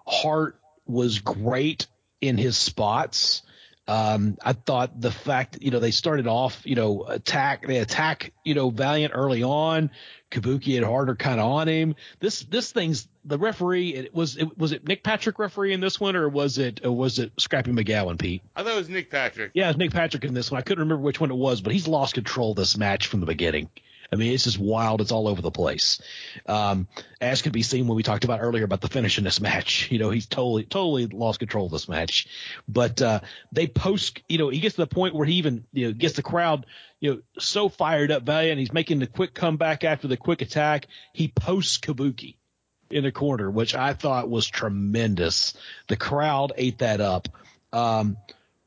[0.07, 1.87] Hart was great
[2.21, 3.41] in his spots.
[3.87, 8.31] Um, I thought the fact, you know, they started off, you know, attack, they attack,
[8.45, 9.91] you know, Valiant early on.
[10.29, 11.95] Kabuki and Harder kind of on him.
[12.21, 13.93] This, this thing's the referee.
[13.93, 16.91] It was, it was it Nick Patrick referee in this one, or was it, or
[16.91, 18.41] was it Scrappy McGowan, Pete?
[18.55, 19.51] I thought it was Nick Patrick.
[19.53, 20.59] Yeah, it was Nick Patrick in this one.
[20.59, 23.19] I couldn't remember which one it was, but he's lost control of this match from
[23.19, 23.69] the beginning.
[24.13, 24.99] I mean, it's just wild.
[24.99, 26.01] It's all over the place.
[26.45, 26.87] Um,
[27.21, 29.89] as could be seen when we talked about earlier about the finish in this match.
[29.89, 32.27] You know, he's totally, totally lost control of this match.
[32.67, 33.21] But uh,
[33.53, 36.15] they post, you know, he gets to the point where he even, you know, gets
[36.15, 36.65] the crowd,
[36.99, 38.59] you know, so fired up, Valiant.
[38.59, 40.87] He's making the quick comeback after the quick attack.
[41.13, 42.35] He posts Kabuki
[42.93, 45.53] in the corner, which I thought was tremendous.
[45.87, 47.27] The crowd ate that up.
[47.73, 48.17] Um,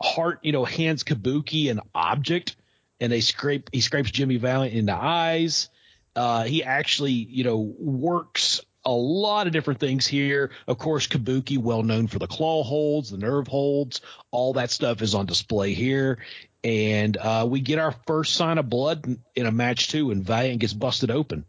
[0.02, 2.56] Hart, you know, hands Kabuki an object
[3.00, 5.68] and they scrape he scrapes Jimmy Valiant in the eyes.
[6.16, 10.50] Uh, he actually, you know, works a lot of different things here.
[10.66, 14.00] Of course, Kabuki, well known for the claw holds, the nerve holds,
[14.30, 16.18] all that stuff is on display here.
[16.62, 20.24] And uh, we get our first sign of blood in, in, a match too, and
[20.24, 21.44] Valiant gets busted open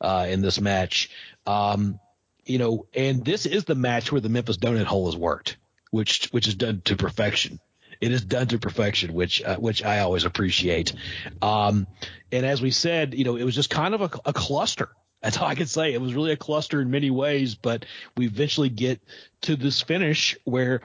[0.00, 1.10] uh, in this match.
[1.46, 1.98] Um,
[2.44, 5.56] you know, and this is the match where the Memphis Donut Hole has worked,
[5.90, 7.60] which which is done to perfection.
[8.00, 10.92] It is done to perfection, which uh, which I always appreciate.
[11.40, 11.86] Um,
[12.32, 14.90] and as we said, you know, it was just kind of a, a cluster.
[15.22, 15.92] That's all I can say.
[15.92, 17.86] It was really a cluster in many ways, but
[18.16, 19.00] we eventually get
[19.42, 20.80] to this finish where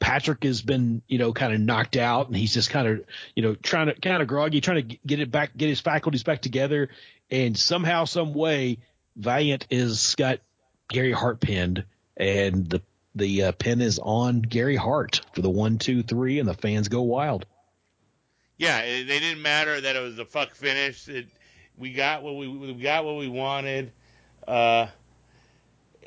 [0.00, 3.04] Patrick has been, you know, kind of knocked out and he's just kind of,
[3.36, 6.22] you know, trying to kind of groggy, trying to get it back, get his faculties
[6.22, 6.88] back together.
[7.30, 8.78] And somehow, some way,
[9.14, 10.40] Valiant is got
[10.92, 11.84] Gary Hart pinned
[12.16, 12.82] and the
[13.14, 16.88] the uh, pin is on Gary Hart for the one, two, three, and the fans
[16.88, 17.44] go wild.
[18.56, 21.08] Yeah, it, it didn't matter that it was a fuck finish.
[21.08, 21.28] It,
[21.76, 23.92] we got what we we got what we wanted,
[24.46, 24.86] uh,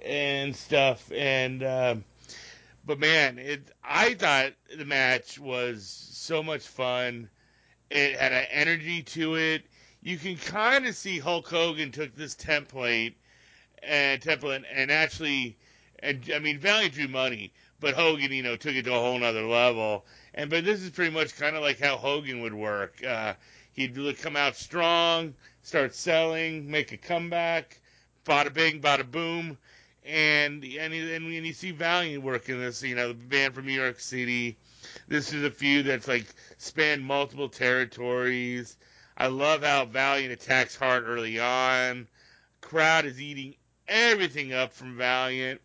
[0.04, 1.12] and stuff.
[1.12, 1.96] And uh,
[2.86, 7.30] but man, it I thought the match was so much fun.
[7.92, 9.64] It had an energy to it.
[10.02, 13.16] You can kind of see Hulk Hogan took this template
[13.86, 15.58] and template and actually
[16.00, 19.18] and I mean Valiant drew money, but Hogan, you know, took it to a whole
[19.18, 20.06] nother level.
[20.34, 23.04] And but this is pretty much kind of like how Hogan would work.
[23.04, 23.34] Uh,
[23.74, 25.34] he'd come out strong,
[25.64, 27.80] start selling, make a comeback,
[28.26, 29.58] bada bing, bada boom,
[30.06, 33.74] and and and, and you see Valiant working this, you know, the band from New
[33.74, 34.58] York City,
[35.08, 36.26] this is a feud that's like
[36.58, 38.78] spanned multiple territories.
[39.18, 42.08] I love how Valiant attacks hard early on.
[42.62, 43.56] Crowd is eating
[43.88, 45.62] everything up from Valiant.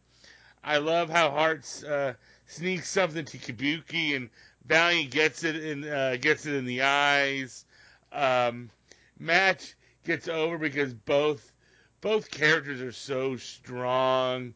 [0.63, 2.13] I love how Hart uh,
[2.47, 4.29] sneaks something to Kabuki and
[4.67, 7.65] Valiant gets it in uh, gets it in the eyes.
[8.13, 8.71] Um,
[9.19, 11.53] match gets over because both
[12.01, 14.55] both characters are so strong.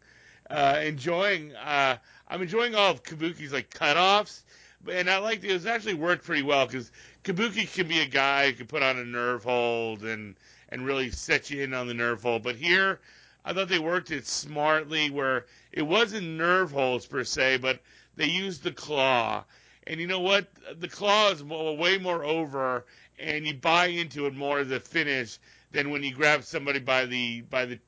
[0.51, 1.97] Uh, enjoying uh,
[2.29, 4.43] I'm enjoying all of Kabuki's like cutoffs,
[4.91, 6.93] and I like it was actually worked pretty well because
[7.25, 10.37] Kabuki can be a guy who can put on a nerve hold and
[10.69, 13.01] and really set you in on the nerve hold, but here
[13.45, 17.81] I thought they worked it smartly where it wasn't nerve holds per se, but
[18.17, 19.45] they used the claw.
[19.87, 20.49] And you know what?
[20.81, 22.87] The claw is way more over,
[23.19, 25.39] and you buy into it more as a finish
[25.73, 27.79] than when you grab somebody by the by the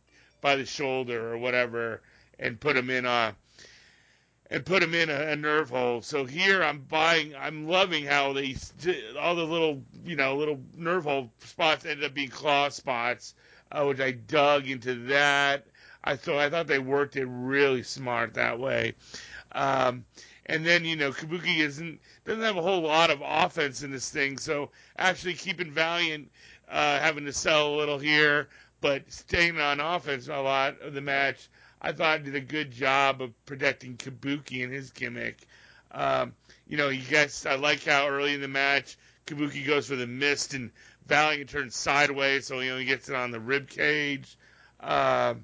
[0.42, 2.02] by the shoulder or whatever
[2.38, 3.34] and put them in a
[4.50, 6.02] and put them in a, a nerve hole.
[6.02, 8.56] So here I'm buying, I'm loving how they
[9.18, 13.34] all the little you know little nerve hole spots ended up being claw spots
[13.72, 15.66] uh, which I dug into that.
[16.04, 18.94] I thought I thought they worked it really smart that way.
[19.52, 20.04] Um,
[20.46, 24.10] and then you know Kabuki isn't doesn't have a whole lot of offense in this
[24.10, 26.30] thing, so actually keeping Valiant
[26.68, 28.48] uh, having to sell a little here,
[28.80, 31.48] but staying on offense a lot of the match,
[31.80, 35.46] I thought did a good job of protecting Kabuki and his gimmick.
[35.92, 36.34] Um,
[36.68, 38.96] you know, you guys, I like how early in the match
[39.26, 40.70] Kabuki goes for the mist and
[41.06, 44.36] Valiant turns sideways, so he only gets it on the rib cage.
[44.80, 45.34] Uh,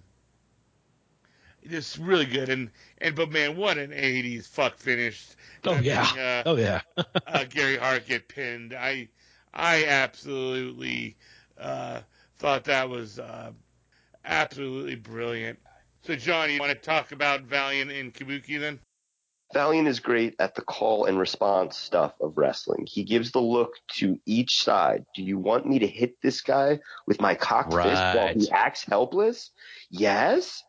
[1.68, 5.24] just really good, and and but man, what an '80s fuck finish!
[5.64, 6.80] Oh yeah, uh, oh yeah.
[7.26, 8.74] uh, Gary Hart get pinned.
[8.74, 9.08] I
[9.54, 11.16] I absolutely
[11.58, 12.00] uh,
[12.38, 13.52] thought that was uh,
[14.24, 15.58] absolutely brilliant.
[16.04, 18.80] So, John, you want to talk about Valiant and Kabuki then?
[19.52, 22.86] Valiant is great at the call and response stuff of wrestling.
[22.88, 25.04] He gives the look to each side.
[25.14, 27.88] Do you want me to hit this guy with my cocked right.
[27.88, 29.50] fist while he acts helpless?
[29.90, 30.62] Yes.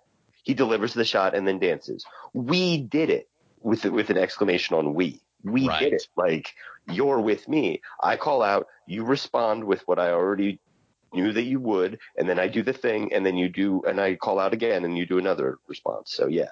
[0.43, 2.05] He delivers the shot and then dances.
[2.33, 3.29] We did it
[3.61, 5.21] with with an exclamation on we.
[5.43, 5.79] We right.
[5.79, 6.07] did it.
[6.17, 6.53] Like
[6.91, 7.81] you're with me.
[8.01, 10.59] I call out, you respond with what I already
[11.13, 14.01] knew that you would, and then I do the thing, and then you do, and
[14.01, 16.11] I call out again, and you do another response.
[16.11, 16.49] So yeah,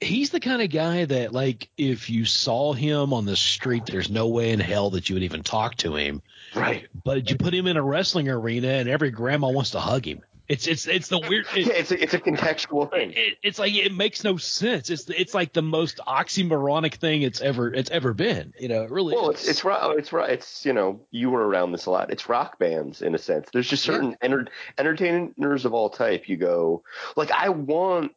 [0.00, 4.10] he's the kind of guy that like if you saw him on the street there's
[4.10, 6.22] no way in hell that you would even talk to him.
[6.54, 6.88] Right.
[7.04, 10.22] But you put him in a wrestling arena and every grandma wants to hug him
[10.50, 13.12] it's it's it's the weird it, yeah it's a, it's a contextual thing.
[13.14, 14.90] it, it's like it makes no sense.
[14.90, 18.90] It's it's like the most oxymoronic thing it's ever it's ever been you know it
[18.90, 21.90] really well it's it's oh, it's right it's you know you were around this a
[21.92, 22.10] lot.
[22.10, 23.48] It's rock bands in a sense.
[23.52, 24.16] There's just certain yeah.
[24.22, 26.82] enter, entertainers of all type you go
[27.16, 28.12] like i want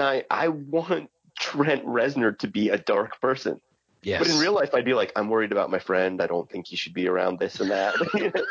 [0.00, 3.60] I, I want Trent Reznor to be a dark person.
[4.02, 4.18] Yes.
[4.18, 6.20] But in real life, I'd be like, I'm worried about my friend.
[6.20, 7.94] I don't think he should be around this and that.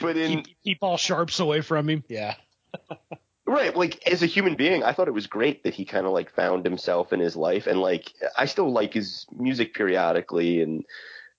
[0.00, 2.04] but in keep, keep all sharps away from him.
[2.08, 2.36] Yeah.
[3.46, 3.76] right.
[3.76, 6.30] Like as a human being, I thought it was great that he kind of like
[6.30, 10.84] found himself in his life, and like I still like his music periodically, and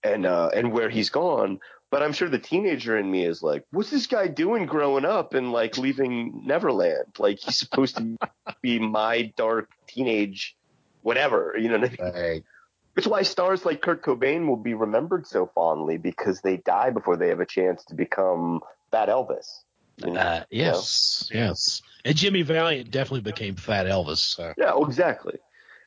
[0.04, 1.60] and uh, and where he's gone.
[1.90, 5.34] But I'm sure the teenager in me is like, what's this guy doing growing up
[5.34, 7.16] and like leaving Neverland?
[7.18, 8.18] Like he's supposed to
[8.62, 10.58] be my dark teenage
[11.08, 12.14] whatever, you know what I mean?
[12.14, 12.44] Right.
[12.94, 16.90] Which is why stars like Kurt Cobain will be remembered so fondly because they die
[16.90, 18.60] before they have a chance to become
[18.92, 19.62] Fat Elvis.
[20.04, 20.20] You know?
[20.20, 21.46] uh, yes, you know?
[21.48, 21.82] yes.
[22.04, 24.18] And Jimmy Valiant definitely became Fat Elvis.
[24.18, 24.54] So.
[24.58, 25.38] Yeah, oh, exactly.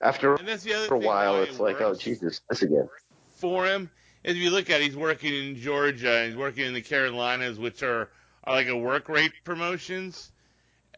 [0.00, 2.88] After, for a while, it's like, oh Jesus, this again.
[3.36, 3.90] For him,
[4.22, 7.82] if you look at it, he's working in Georgia, he's working in the Carolinas, which
[7.82, 8.10] are,
[8.44, 10.30] are like a work rate promotions,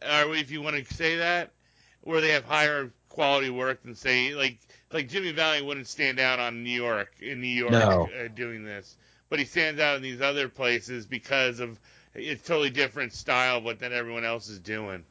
[0.01, 1.51] or if you want to say that,
[2.01, 4.57] where they have higher quality work than say like
[4.91, 8.09] like Jimmy Valiant wouldn't stand out on New York in New York no.
[8.19, 8.97] uh, doing this,
[9.29, 11.79] but he stands out in these other places because of
[12.15, 15.03] it's totally different style of what that everyone else is doing.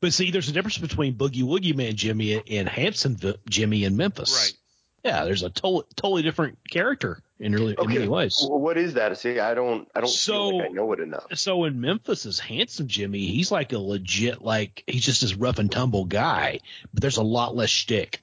[0.00, 3.16] But see, there's a difference between Boogie Woogie Man Jimmy and Handsome
[3.48, 4.32] Jimmy in Memphis.
[4.32, 4.65] Right.
[5.06, 7.84] Yeah, there's a to- totally different character in, really, okay.
[7.84, 8.44] in many ways.
[8.48, 9.16] What is that?
[9.18, 11.26] See, I don't, I don't so, like I know it enough.
[11.34, 13.26] So in Memphis, is handsome Jimmy.
[13.26, 16.58] He's like a legit, like he's just this rough and tumble guy,
[16.92, 18.20] but there's a lot less shtick.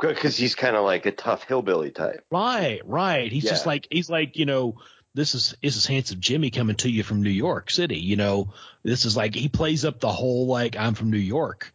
[0.00, 2.24] Because he's kind of like a tough hillbilly type.
[2.30, 3.32] Right, right.
[3.32, 3.50] He's yeah.
[3.50, 4.76] just like he's like you know
[5.14, 7.98] this is this is handsome Jimmy coming to you from New York City.
[7.98, 8.52] You know,
[8.84, 11.72] this is like he plays up the whole like I'm from New York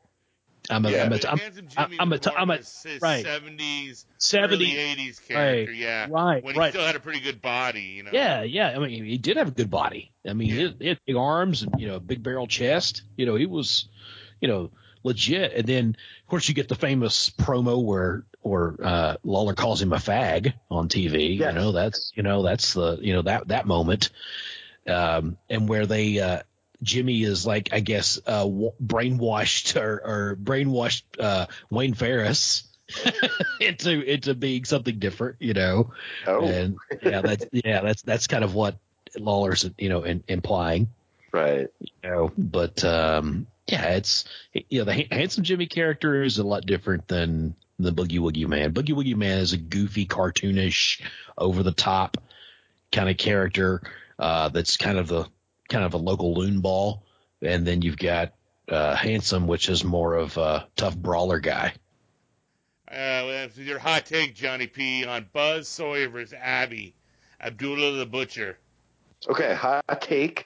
[0.73, 1.39] I'm a, yeah, I'm a, I'm,
[1.77, 2.59] I'm, I'm a, I'm a,
[3.01, 3.25] right.
[3.25, 6.07] 70s, 70s, early 80s character, right, yeah.
[6.09, 6.65] Right, when right.
[6.65, 8.11] he still had a pretty good body, you know.
[8.13, 8.69] Yeah, yeah.
[8.75, 10.11] I mean, he did have a good body.
[10.27, 10.55] I mean, yeah.
[10.55, 13.03] he, had, he had big arms and, you know, big barrel chest.
[13.15, 13.87] You know, he was,
[14.41, 14.71] you know,
[15.03, 15.53] legit.
[15.53, 19.93] And then, of course, you get the famous promo where where uh, Lawler calls him
[19.93, 21.37] a fag on TV.
[21.37, 21.53] Yes.
[21.53, 24.09] You know, that's you know that's the you know that that moment,
[24.87, 26.19] um, and where they.
[26.19, 26.41] Uh,
[26.83, 32.63] Jimmy is like, I guess, uh, w- brainwashed or, or brainwashed uh, Wayne Ferris
[33.59, 35.91] into into being something different, you know.
[36.27, 38.77] Oh, And yeah, that's yeah, that's that's kind of what
[39.17, 40.89] Lawler's you know in, implying
[41.31, 41.69] right.
[41.79, 46.43] you know, but um, yeah, it's you know the Ha- handsome Jimmy character is a
[46.43, 48.73] lot different than the Boogie Woogie Man.
[48.73, 51.01] Boogie Woogie Man is a goofy, cartoonish,
[51.37, 52.17] over the top
[52.91, 53.81] kind of character
[54.19, 55.25] uh, that's kind of the
[55.73, 57.03] kind of a local loon ball,
[57.41, 58.33] and then you've got
[58.69, 61.73] uh, handsome, which is more of a tough brawler guy.
[62.87, 66.93] Uh, that's your hot take, Johnny P, on Buzz Sawyer versus Abby,
[67.41, 68.59] Abdullah the Butcher.
[69.27, 70.45] Okay, hot take.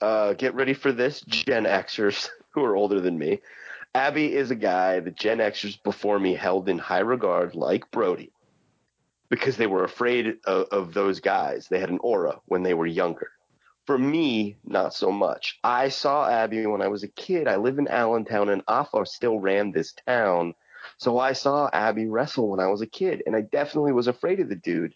[0.00, 3.40] Uh, get ready for this, Gen Xers who are older than me.
[3.94, 8.32] Abby is a guy that Gen Xers before me held in high regard, like Brody,
[9.28, 11.68] because they were afraid of, of those guys.
[11.68, 13.30] They had an aura when they were younger.
[13.86, 15.58] For me, not so much.
[15.62, 17.46] I saw Abby when I was a kid.
[17.46, 20.54] I live in Allentown, and Afa still ran this town.
[20.96, 24.40] So I saw Abby wrestle when I was a kid, and I definitely was afraid
[24.40, 24.94] of the dude.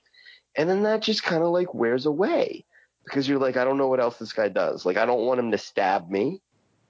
[0.57, 2.65] And then that just kind of like wears away
[3.05, 4.85] because you're like, I don't know what else this guy does.
[4.85, 6.41] Like, I don't want him to stab me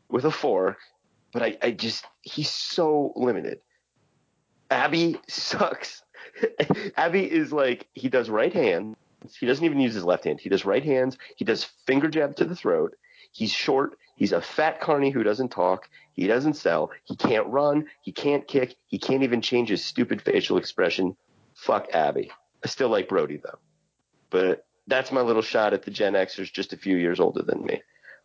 [0.09, 0.78] with a fork,
[1.32, 3.61] but I, I just, he's so limited.
[4.70, 6.03] Abby sucks.
[6.96, 8.96] Abby is like, he does right hand.
[9.38, 10.40] He doesn't even use his left hand.
[10.40, 11.18] He does right hands.
[11.36, 12.94] He does finger jab to the throat.
[13.32, 13.98] He's short.
[14.16, 15.88] He's a fat carny who doesn't talk.
[16.12, 16.90] He doesn't sell.
[17.04, 17.86] He can't run.
[18.00, 18.74] He can't kick.
[18.86, 21.16] He can't even change his stupid facial expression.
[21.54, 22.30] Fuck Abby.
[22.64, 23.58] I still like Brody though.
[24.30, 27.64] But that's my little shot at the Gen Xers just a few years older than
[27.64, 27.82] me.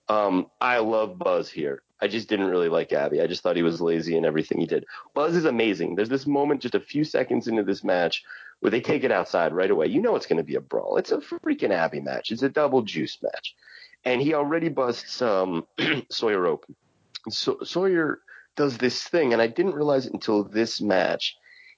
[0.09, 1.83] Um, I love Buzz here.
[2.01, 3.21] I just didn't really like Abby.
[3.21, 4.85] I just thought he was lazy in everything he did.
[5.13, 5.95] Buzz is amazing.
[5.95, 8.23] There's this moment just a few seconds into this match
[8.63, 9.87] where they take it outside right away.
[9.87, 10.95] You know it's going to be a brawl.
[10.95, 12.31] It's a freaking Abby match.
[12.31, 13.55] It's a double juice match.
[14.05, 15.67] And he already busts um,
[16.09, 16.73] Sawyer open.
[17.29, 18.21] So, Sawyer
[18.55, 21.35] does this thing, and I didn't realize it until this match.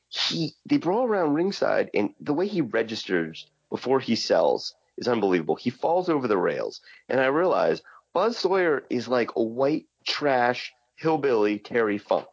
[0.09, 5.55] He they brawl around ringside, and the way he registers before he sells is unbelievable.
[5.55, 7.81] He falls over the rails, and I realize
[8.13, 12.27] Buzz Sawyer is like a white trash hillbilly Terry Funk.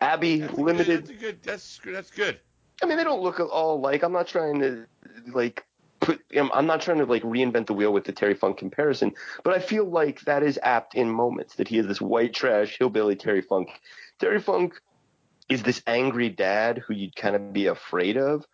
[0.00, 1.06] Abby That's limited.
[1.06, 1.42] Good, that's a good.
[1.42, 2.40] That's that's good.
[2.82, 4.02] I mean, they don't look at all alike.
[4.02, 4.86] I'm not trying to
[5.32, 5.64] like
[6.00, 6.20] put.
[6.34, 9.12] I'm not trying to like reinvent the wheel with the Terry Funk comparison,
[9.44, 12.78] but I feel like that is apt in moments that he is this white trash
[12.78, 13.68] hillbilly Terry Funk.
[14.18, 14.80] Terry Funk
[15.48, 18.46] is this angry dad who you'd kind of be afraid of,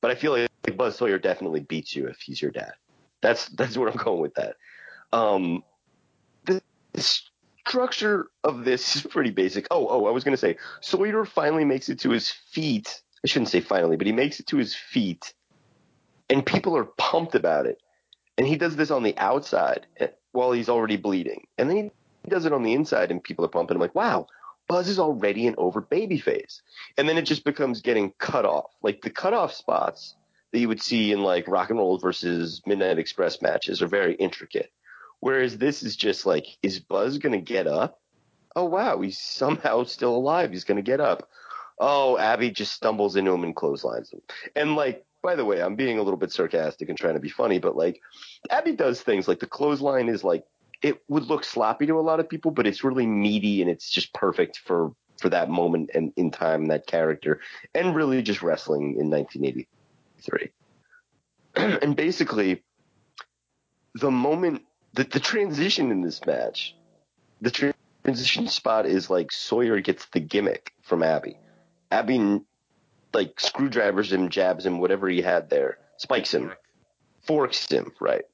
[0.00, 2.72] but I feel like Buzz Sawyer definitely beats you if he's your dad.
[3.20, 4.56] That's that's where I'm going with that.
[5.12, 5.64] Um,
[6.44, 6.62] the,
[7.66, 9.66] structure of this is pretty basic.
[9.70, 13.00] Oh, oh, I was going to say Sawyer finally makes it to his feet.
[13.24, 15.34] I shouldn't say finally, but he makes it to his feet,
[16.28, 17.78] and people are pumped about it.
[18.38, 21.90] And he does this on the outside eh, while he's already bleeding, and then
[22.24, 23.76] he does it on the inside, and people are pumping.
[23.76, 24.26] I'm like, wow,
[24.68, 26.62] Buzz is already an over babyface.
[26.96, 28.70] And then it just becomes getting cut off.
[28.82, 30.16] Like the cutoff spots
[30.52, 34.14] that you would see in like rock and roll versus Midnight Express matches are very
[34.14, 34.72] intricate.
[35.20, 38.00] Whereas this is just like, is Buzz going to get up?
[38.56, 39.00] Oh, wow.
[39.00, 40.50] He's somehow still alive.
[40.50, 41.28] He's going to get up.
[41.84, 44.22] Oh, Abby just stumbles into him and clotheslines him.
[44.54, 47.28] And like, by the way, I'm being a little bit sarcastic and trying to be
[47.28, 48.00] funny, but like,
[48.48, 50.44] Abby does things like the clothesline is like,
[50.80, 53.90] it would look sloppy to a lot of people, but it's really meaty and it's
[53.90, 57.40] just perfect for, for that moment and in time, that character,
[57.74, 60.50] and really just wrestling in 1983.
[61.82, 62.62] and basically,
[63.96, 64.62] the moment
[64.94, 66.76] the, the transition in this match,
[67.40, 71.38] the tra- transition spot is like Sawyer gets the gimmick from Abby.
[71.92, 72.40] Abby
[73.12, 76.52] like screwdrivers him, jabs him, whatever he had there, spikes him,
[77.26, 78.24] forks him, right?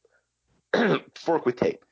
[1.15, 1.85] Fork with tape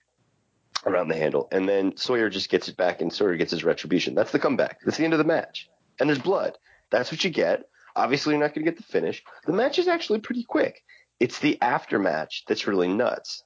[0.84, 4.14] around the handle, and then Sawyer just gets it back, and Sawyer gets his retribution.
[4.14, 4.80] That's the comeback.
[4.84, 5.68] That's the end of the match,
[5.98, 6.56] and there's blood.
[6.90, 7.68] That's what you get.
[7.96, 9.24] Obviously, you're not going to get the finish.
[9.46, 10.84] The match is actually pretty quick.
[11.18, 13.42] It's the aftermatch that's really nuts.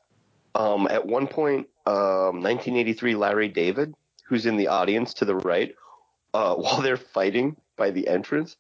[0.55, 3.95] Um, at one point, um, 1983, Larry David,
[4.27, 5.75] who's in the audience to the right,
[6.35, 8.57] uh, while they're fighting by the entrance,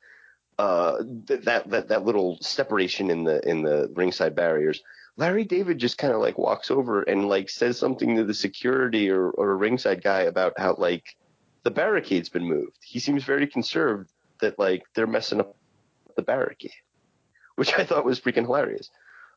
[0.59, 0.97] uh,
[1.29, 4.83] th- that that that little separation in the in the ringside barriers.
[5.17, 9.11] Larry David just kind of like walks over and like says something to the security
[9.11, 11.05] or, or ringside guy about how like
[11.63, 12.79] the barricade's been moved.
[12.83, 14.11] He seems very conserved
[14.41, 15.57] that like they're messing up
[16.17, 16.73] the barricade,
[17.57, 18.91] which I thought was freaking hilarious.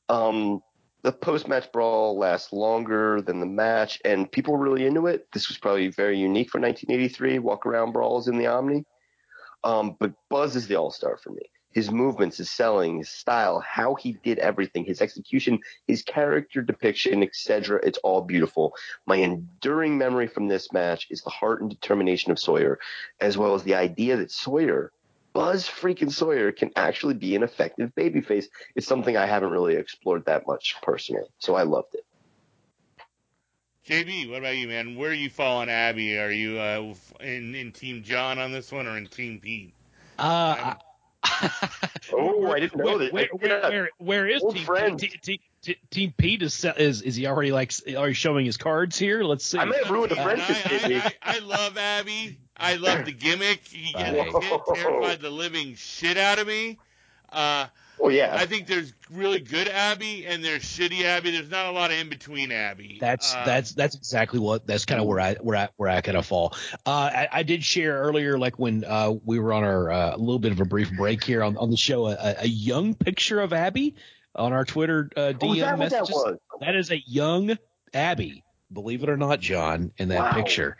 [0.08, 0.62] Um,
[1.02, 5.28] the post match brawl lasts longer than the match, and people were really into it.
[5.34, 8.86] This was probably very unique for 1983 walk around brawls in the Omni.
[9.64, 11.44] Um, but Buzz is the all star for me.
[11.72, 17.24] His movements, his selling, his style, how he did everything, his execution, his character depiction,
[17.24, 17.80] etc.
[17.84, 18.76] It's all beautiful.
[19.08, 22.78] My enduring memory from this match is the heart and determination of Sawyer,
[23.20, 24.92] as well as the idea that Sawyer
[25.34, 28.46] Buzz freaking Sawyer can actually be an effective babyface.
[28.76, 32.06] It's something I haven't really explored that much personally, so I loved it.
[33.88, 34.96] JB, what about you, man?
[34.96, 36.18] Where are you falling, Abby?
[36.18, 39.74] Are you uh, in in Team John on this one or in Team Pete?
[40.18, 40.76] Uh,
[42.14, 43.14] oh, I didn't know where, that.
[43.14, 45.02] Where, where, where, where is Old Team, friends.
[45.02, 46.42] team, team, team, team Pete?
[46.44, 49.22] Is, is is he already like already showing his cards here?
[49.24, 49.58] Let's see.
[49.60, 51.14] I may have ruined a I, friendship, I, JB.
[51.22, 52.38] I, I love Abby.
[52.56, 53.66] I love the gimmick.
[53.66, 54.44] He gets Right.
[54.44, 56.78] hit, terrified the living shit out of me.
[57.32, 57.68] Uh,
[58.00, 61.32] Oh yeah, I think there's really good Abby and there's shitty Abby.
[61.32, 62.98] There's not a lot of in between Abby.
[63.00, 66.02] That's Uh, that's that's exactly what that's kind of where I where I where I
[66.02, 66.54] kind of fall.
[66.86, 70.18] Uh, I, I did share earlier, like when uh, we were on our uh, a
[70.18, 73.40] little bit of a brief break here on, on the show, a, a young picture
[73.40, 73.96] of Abby
[74.36, 76.38] on our Twitter uh, DM oh, that what that was?
[76.60, 77.58] That is a young
[77.94, 80.34] Abby, believe it or not, John, in that Wow.
[80.34, 80.78] picture.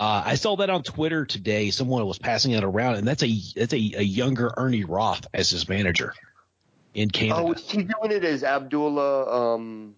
[0.00, 1.70] Uh, I saw that on Twitter today.
[1.70, 5.50] Someone was passing it around, and that's a that's a, a younger Ernie Roth as
[5.50, 6.14] his manager
[6.94, 7.40] in Canada.
[7.40, 9.54] Oh, is he doing it as Abdullah?
[9.54, 9.96] Um,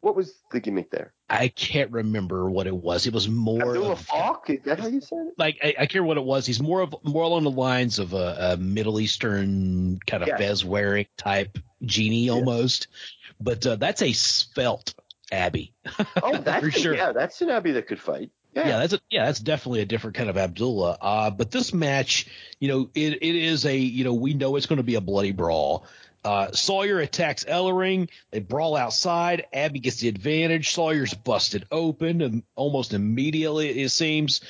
[0.00, 1.12] what was the gimmick there?
[1.30, 3.06] I can't remember what it was.
[3.06, 4.50] It was more Abdullah of, Falk?
[4.50, 5.34] Is that how you said it?
[5.38, 6.44] like I, I can't what it was.
[6.46, 10.36] He's more of more along the lines of a, a Middle Eastern kind of Yeah.
[10.36, 12.88] fez wearing type genie almost,
[13.40, 14.94] but uh, that's a svelte
[15.32, 15.72] Abby.
[16.22, 16.94] Oh, that's For sure.
[16.94, 18.30] yeah, that's an Abby that could fight.
[18.54, 20.98] Yeah, Yeah, that's a, yeah, that's definitely a different kind of Abdullah.
[21.00, 22.26] Uh, but this match,
[22.60, 25.00] you know, it, it is a you know we know it's going to be a
[25.00, 25.86] bloody brawl.
[26.24, 28.08] Uh, Sawyer attacks Ellering.
[28.30, 29.46] They brawl outside.
[29.52, 30.72] Abby gets the advantage.
[30.72, 34.40] Sawyer's busted open and almost immediately it seems.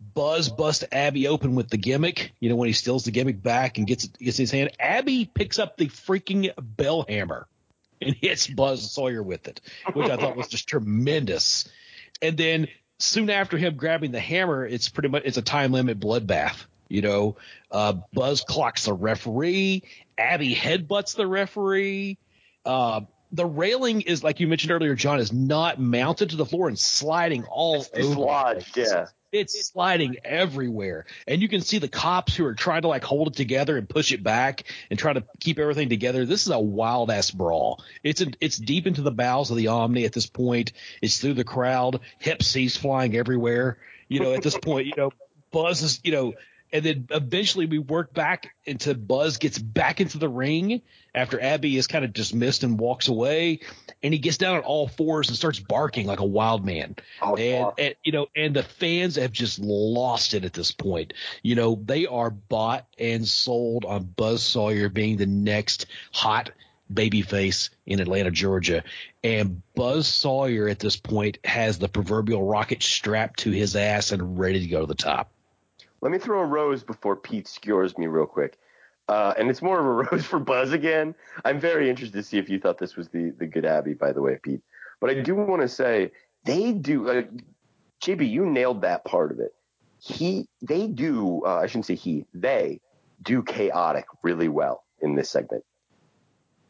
[0.00, 2.32] Buzz busts Abby open with the gimmick.
[2.40, 4.70] You know when he steals the gimmick back and gets gets his hand.
[4.78, 7.48] Abby picks up the freaking bell hammer
[8.00, 9.60] and hits Buzz Sawyer with it,
[9.92, 11.68] which I thought was just tremendous.
[12.22, 15.98] And then soon after him grabbing the hammer, it's pretty much it's a time limit
[15.98, 16.64] bloodbath.
[16.88, 17.36] You know,
[17.74, 19.82] uh, Buzz clocks the referee.
[20.16, 22.18] Abby headbutts the referee.
[22.64, 23.02] Uh,
[23.32, 26.78] the railing is like you mentioned earlier, John, is not mounted to the floor and
[26.78, 28.02] sliding all It's over.
[28.02, 29.06] the dislodged, yeah.
[29.32, 33.26] It's sliding everywhere, and you can see the cops who are trying to like hold
[33.26, 36.24] it together and push it back and try to keep everything together.
[36.24, 37.82] This is a wild ass brawl.
[38.04, 40.70] It's in, it's deep into the bowels of the Omni at this point.
[41.02, 41.98] It's through the crowd.
[42.20, 43.78] Hep C's flying everywhere.
[44.06, 45.10] You know, at this point, you know,
[45.50, 46.34] Buzz is you know,
[46.74, 50.82] and then eventually we work back into Buzz gets back into the ring
[51.14, 53.60] after Abby is kind of dismissed and walks away,
[54.02, 57.36] and he gets down on all fours and starts barking like a wild man Oh,
[57.36, 61.12] and, and you know, and the fans have just lost it at this point.
[61.42, 66.50] You know, they are bought and sold on Buzz Sawyer being the next hot
[66.92, 68.82] babyface in Atlanta, Georgia,
[69.22, 74.40] and Buzz Sawyer at this point has the proverbial rocket strapped to his ass and
[74.40, 75.30] ready to go to the top.
[76.04, 78.58] Let me throw a rose before Pete skewers me real quick.
[79.08, 81.14] Uh, and it's more of a rose for Buzz again.
[81.46, 84.12] I'm very interested to see if you thought this was the, the good Abby, by
[84.12, 84.60] the way, Pete.
[85.00, 86.12] But I do want to say
[86.44, 87.08] they do.
[87.08, 87.22] Uh,
[88.02, 89.54] JB, you nailed that part of it.
[89.98, 91.42] He, they do.
[91.46, 92.26] Uh, I shouldn't say he.
[92.34, 92.80] They
[93.22, 95.64] do chaotic really well in this segment.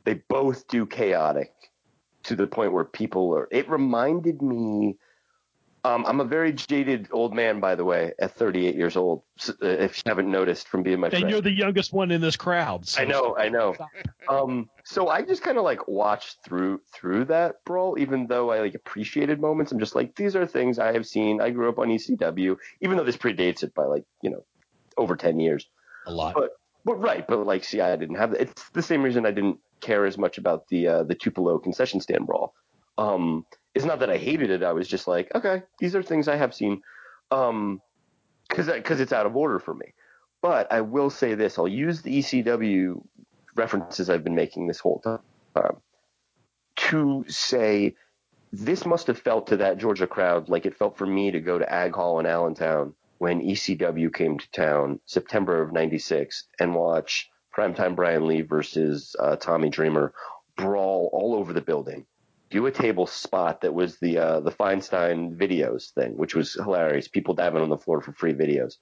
[0.05, 1.53] They both do chaotic
[2.23, 3.49] to the point where people are.
[3.51, 4.97] It reminded me.
[5.85, 9.23] Um, I'm a very jaded old man, by the way, at 38 years old.
[9.49, 11.31] uh, If you haven't noticed from being my And friend.
[11.31, 12.89] you're the youngest one in this crowd.
[12.89, 13.75] so- I know, I know.
[14.29, 18.61] Um, so I just kind of like watched through through that brawl, even though I
[18.61, 19.73] like appreciated moments.
[19.73, 21.43] I'm just like, these are things I have seen.
[21.43, 24.43] I grew up on ECW, even though this predates it by like you know
[24.97, 25.69] over 10 years.
[26.07, 26.35] a lot.
[26.35, 26.53] But
[26.87, 28.41] but right, but like, see, I didn't have that.
[28.41, 32.01] It's the same reason I didn't care as much about the uh, the Tupelo concession
[32.01, 32.55] stand brawl.
[32.97, 33.45] Um,
[33.75, 34.63] it's not that I hated it.
[34.63, 36.83] I was just like, okay, these are things I have seen,
[37.31, 37.81] um,
[38.49, 39.95] because because it's out of order for me.
[40.43, 43.03] But I will say this: I'll use the ECW
[43.57, 45.21] references I've been making this whole time
[46.77, 47.95] to say
[48.53, 51.59] this must have felt to that Georgia crowd like it felt for me to go
[51.59, 57.31] to Ag Hall in Allentown when ECW came to town September of '96 and watch
[57.57, 60.13] Primetime Brian Lee versus uh, Tommy Dreamer
[60.57, 62.07] brawl all over the building.
[62.51, 67.09] Do a table spot that was the uh, the Feinstein videos thing, which was hilarious.
[67.09, 68.75] People diving on the floor for free videos.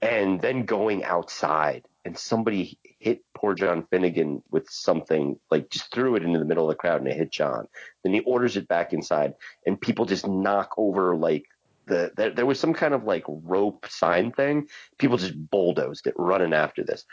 [0.00, 6.14] and then going outside and somebody hit poor John Finnegan with something like just threw
[6.16, 7.66] it into the middle of the crowd and it hit John.
[8.04, 9.34] Then he orders it back inside
[9.66, 11.44] and people just knock over like
[11.86, 14.68] the there, there was some kind of like rope sign thing.
[14.98, 17.04] People just bulldozed it running after this.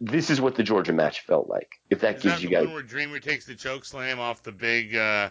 [0.00, 1.80] This is what the Georgia match felt like.
[1.90, 4.18] If that Is gives that you the guys one where Dreamer takes the choke slam
[4.18, 5.30] off the big uh,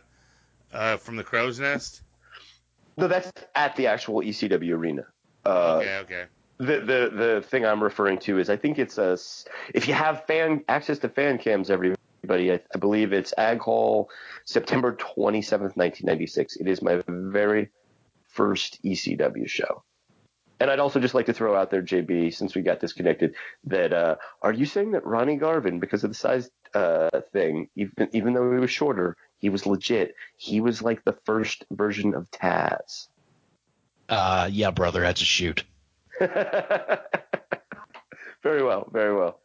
[0.72, 2.04] uh, from the crow's nest?
[2.96, 5.08] No, that's at the actual ECW arena.
[5.46, 6.26] Uh, okay, okay.
[6.58, 9.18] The, the the thing I'm referring to is I think it's a
[9.74, 14.10] if you have fan access to fan cams, everybody, I, I believe it's Ag Hall,
[14.44, 16.58] September 27th, 1996.
[16.58, 17.70] It is my very
[18.28, 19.84] first ECW show.
[20.60, 23.94] And I'd also just like to throw out there, JB, since we got disconnected, that
[23.94, 28.34] uh, are you saying that Ronnie Garvin, because of the size uh, thing, even even
[28.34, 30.16] though he was shorter, he was legit.
[30.36, 33.08] He was like the first version of Taz.
[34.10, 35.64] Uh, yeah, brother, that's a shoot.
[36.20, 36.34] very
[38.64, 39.40] well, very well.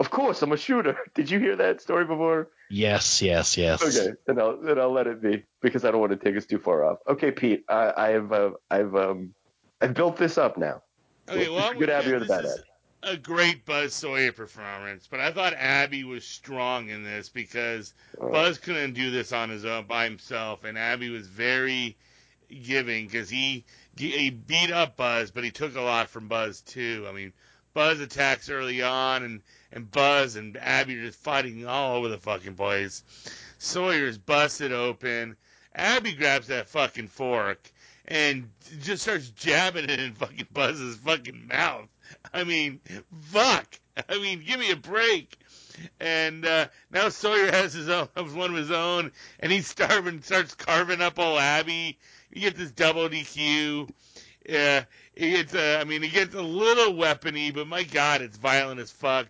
[0.00, 0.96] Of course, I'm a shooter.
[1.14, 2.48] Did you hear that story before?
[2.70, 3.82] Yes, yes, yes.
[3.82, 6.46] Okay, then I'll then I'll let it be because I don't want to take us
[6.46, 6.98] too far off.
[7.08, 9.34] Okay, Pete, I, I've uh, I've um
[9.80, 10.82] I've built this up now.
[11.28, 12.62] Okay, well, Good Abby or the bad is
[13.02, 18.30] a great Buzz Sawyer performance, but I thought Abby was strong in this because Oh.
[18.30, 21.96] Buzz couldn't do this on his own by himself, and Abby was very
[22.64, 23.64] giving because he
[23.96, 27.06] he beat up Buzz, but he took a lot from Buzz too.
[27.08, 27.32] I mean,
[27.74, 32.18] Buzz attacks early on, and and Buzz and Abby are just fighting all over the
[32.18, 33.04] fucking place.
[33.58, 35.36] Sawyer's busted open.
[35.74, 37.70] Abby grabs that fucking fork
[38.08, 41.88] and just starts jabbing it in fucking Buzz's fucking mouth.
[42.32, 42.80] I mean,
[43.26, 43.78] fuck.
[44.08, 45.36] I mean, give me a break.
[46.00, 50.54] And uh, now Sawyer has his own, one of his own, and he's starving, starts
[50.54, 51.98] carving up old Abby.
[52.32, 53.90] You get this double DQ.
[54.48, 55.54] Yeah, he gets.
[55.54, 59.28] Uh, I mean, he gets a little weapony, but my God, it's violent as fuck.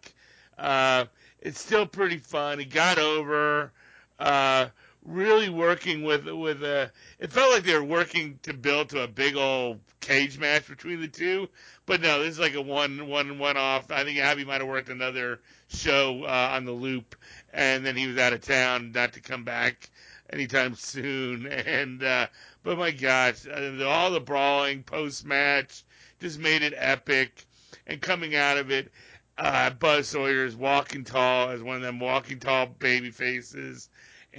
[0.57, 1.07] Uh,
[1.41, 2.61] it's still pretty fun.
[2.61, 3.73] He got over.
[4.19, 4.67] Uh,
[5.09, 6.87] really working with with uh
[7.19, 11.01] it felt like they were working to build to a big old cage match between
[11.01, 11.49] the two.
[11.87, 14.69] But no this is like a one one one off i think abby might have
[14.69, 17.17] worked another show uh, on the loop
[17.53, 19.91] and then he was out of town not to come back
[20.31, 21.47] anytime soon.
[21.67, 22.27] And uh
[22.63, 25.85] but my gosh uh, all the brawling post match
[26.21, 27.47] just made it epic.
[27.87, 28.93] And coming out of it
[29.39, 33.89] uh buzz sawyer is walking tall as one of them walking tall baby faces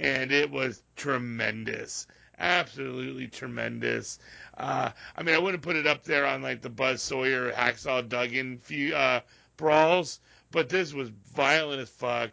[0.00, 2.06] and it was tremendous.
[2.38, 4.18] Absolutely tremendous.
[4.56, 8.08] Uh, I mean, I wouldn't put it up there on like the Buzz Sawyer, Hacksaw
[8.08, 9.20] Duggan few, uh,
[9.58, 10.20] brawls,
[10.50, 12.30] but this was violent as fuck.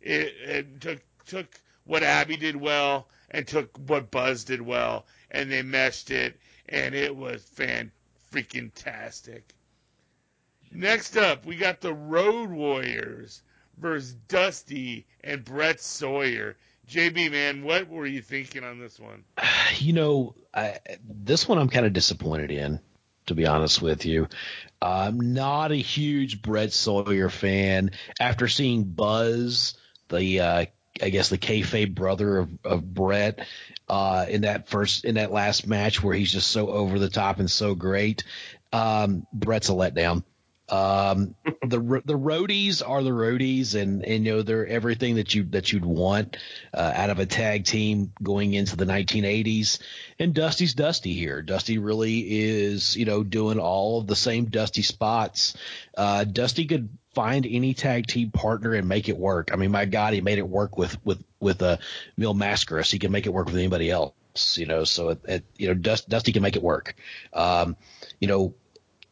[0.00, 1.46] It, it took took
[1.84, 6.38] what Abby did well and took what Buzz did well, and they meshed it,
[6.68, 7.92] and it was fan
[8.32, 9.54] freaking tastic.
[10.72, 13.42] Next up, we got the Road Warriors
[13.78, 16.56] versus Dusty and Brett Sawyer.
[16.88, 19.24] JB, man, what were you thinking on this one?
[19.78, 22.78] You know, I, this one I'm kind of disappointed in,
[23.26, 24.28] to be honest with you.
[24.80, 27.90] I'm not a huge Brett Sawyer fan.
[28.20, 29.74] After seeing Buzz,
[30.08, 30.66] the uh,
[31.02, 33.46] I guess the kayfabe brother of, of Brett,
[33.88, 37.40] uh, in that first in that last match where he's just so over the top
[37.40, 38.24] and so great,
[38.72, 40.22] um, Brett's a letdown.
[40.68, 45.44] Um, the the roadies are the roadies, and and you know they're everything that you
[45.44, 46.36] that you'd want
[46.72, 49.78] uh, out of a tag team going into the 1980s.
[50.18, 51.42] And Dusty's Dusty here.
[51.42, 55.56] Dusty really is you know doing all of the same Dusty spots.
[55.96, 59.50] Uh, Dusty could find any tag team partner and make it work.
[59.52, 61.76] I mean, my God, he made it work with with with a uh,
[62.16, 62.90] Mil Mascaras.
[62.90, 64.14] He can make it work with anybody else.
[64.56, 66.96] You know, so it, it, you know Dust, Dusty can make it work.
[67.32, 67.76] Um,
[68.18, 68.54] you know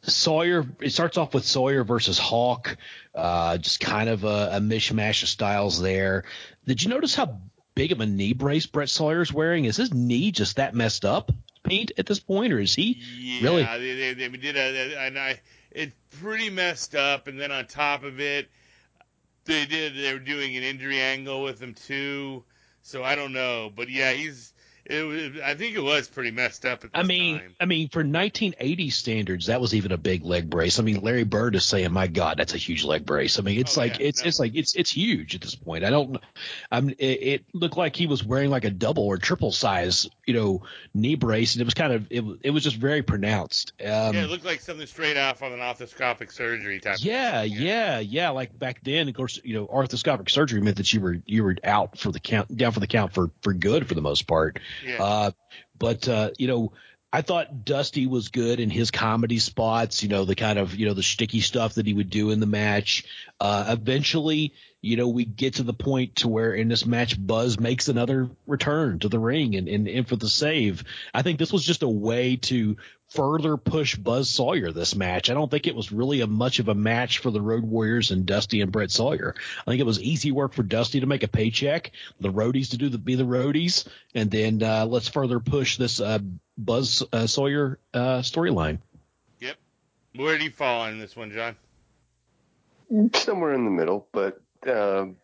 [0.02, 2.76] Sawyer, it starts off with Sawyer versus Hawk,
[3.14, 6.24] uh, just kind of a, a mishmash of styles there.
[6.66, 7.40] Did you notice how
[7.74, 9.64] big of a knee brace Brett Sawyer's wearing?
[9.64, 11.30] Is his knee just that messed up,
[11.62, 13.62] Pete, at this point, or is he Yeah, really?
[13.62, 17.28] they, they, they did a, and I, it's pretty messed up.
[17.28, 18.50] And then on top of it,
[19.44, 22.42] they did, they were doing an injury angle with him too.
[22.82, 24.52] So I don't know, but yeah, he's,
[24.84, 27.54] it was, I think it was pretty messed up I mean, time.
[27.60, 30.78] I mean, for 1980 standards, that was even a big leg brace.
[30.78, 33.58] I mean, Larry Bird is saying, "My God, that's a huge leg brace." I mean,
[33.60, 34.28] it's Oh, like yeah, it's no.
[34.28, 35.84] it's like it's it's huge at this point.
[35.84, 36.16] I don't.
[36.70, 36.90] I'm.
[36.90, 40.62] It, it looked like he was wearing like a double or triple size, you know,
[40.94, 42.24] knee brace, and it was kind of it.
[42.24, 43.72] was- It was just very pronounced.
[43.80, 46.98] Um, yeah, it looked like something straight off of an arthroscopic surgery type.
[47.00, 48.30] yeah, thing, yeah, yeah.
[48.30, 51.56] Like back then, of course, you know, arthroscopic surgery meant that you were you were
[51.62, 54.58] out for the count, down for the count for for good for the most part.
[54.84, 55.02] Yeah.
[55.02, 55.30] Uh,
[55.78, 56.72] but uh, you know,
[57.12, 60.86] I thought Dusty was good in his comedy spots, you know, the kind of, you
[60.86, 63.04] know, the sticky stuff that he would do in the match.
[63.42, 67.58] Uh, eventually, you know, we get to the point to where in this match, Buzz
[67.58, 70.84] makes another return to the ring and, and, and for the save.
[71.12, 72.76] I think this was just a way to
[73.08, 75.28] further push Buzz Sawyer this match.
[75.28, 78.12] I don't think it was really a much of a match for the Road Warriors
[78.12, 79.34] and Dusty and Brett Sawyer.
[79.66, 81.90] I think it was easy work for Dusty to make a paycheck,
[82.20, 85.98] the roadies to do the be the roadies, and then uh, let's further push this
[85.98, 86.20] uh,
[86.56, 88.78] Buzz uh, Sawyer uh, storyline.
[89.40, 89.56] Yep.
[90.14, 91.56] Where do you fall on this one, John?
[93.14, 95.16] Somewhere in the middle, but um,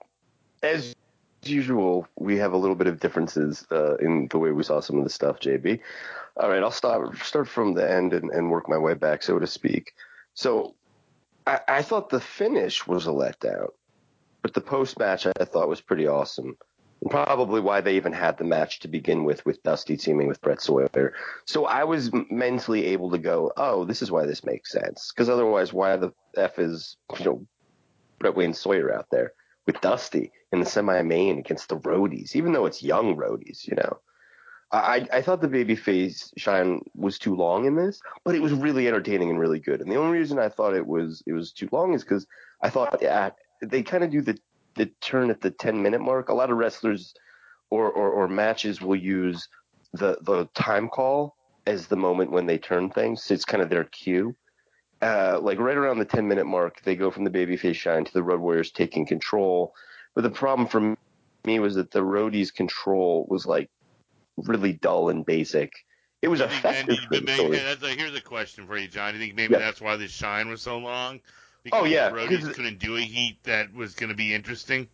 [0.63, 0.95] as
[1.43, 4.99] usual, we have a little bit of differences uh, in the way we saw some
[4.99, 5.81] of the stuff, JB.
[6.37, 9.39] All right, I'll start start from the end and, and work my way back, so
[9.39, 9.93] to speak.
[10.35, 10.77] So
[11.47, 13.69] I, I thought the finish was a letdown,
[14.43, 16.57] but the post match I thought was pretty awesome.
[17.01, 20.41] And probably why they even had the match to begin with, with Dusty teaming with
[20.41, 21.15] Brett Sawyer.
[21.45, 25.13] So I was mentally able to go, oh, this is why this makes sense.
[25.15, 27.47] Because otherwise, why the f is you know
[28.19, 29.33] Brett Wayne Sawyer out there
[29.67, 33.77] with Dusty in the semi main against the roadies, even though it's young roadies, you
[33.77, 33.99] know.
[34.71, 38.53] I, I thought the baby babyface shine was too long in this, but it was
[38.53, 39.81] really entertaining and really good.
[39.81, 42.27] And the only reason I thought it was it was too long is because
[42.63, 43.01] I thought
[43.63, 44.39] they kind of do the
[44.75, 46.29] the turn at the ten minute mark.
[46.29, 47.15] A lot of wrestlers
[47.71, 49.49] or, or, or matches will use
[49.95, 51.37] the the time call
[51.67, 53.31] as the moment when they turn things.
[53.31, 54.37] It's kind of their cue.
[55.01, 58.13] Uh, like right around the 10 minute mark, they go from the babyface shine to
[58.13, 59.75] the Road Warriors taking control.
[60.15, 60.97] But the problem for
[61.45, 63.71] me was that the Roadies control was like
[64.37, 65.73] really dull and basic.
[66.21, 66.89] It was effective.
[66.89, 67.93] and, for but maybe, story.
[67.93, 69.13] a, here's a question for you, John.
[69.13, 69.61] Do you think maybe Yeah.
[69.61, 71.21] that's why the shine was so long?
[71.63, 74.89] Because Oh, yeah, the roadies couldn't do a heat that was going to be interesting.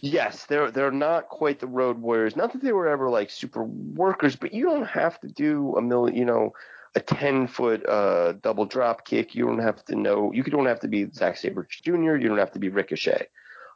[0.00, 2.36] Yes, they're they're not quite the Road Warriors.
[2.36, 5.82] Not that they were ever like super workers, but you don't have to do a
[5.82, 6.54] million, you know,
[6.94, 9.34] a ten foot uh, double drop kick.
[9.34, 10.32] You don't have to know.
[10.32, 12.16] You don't have to be Zack Sabre Jr.
[12.16, 13.28] You don't have to be Ricochet.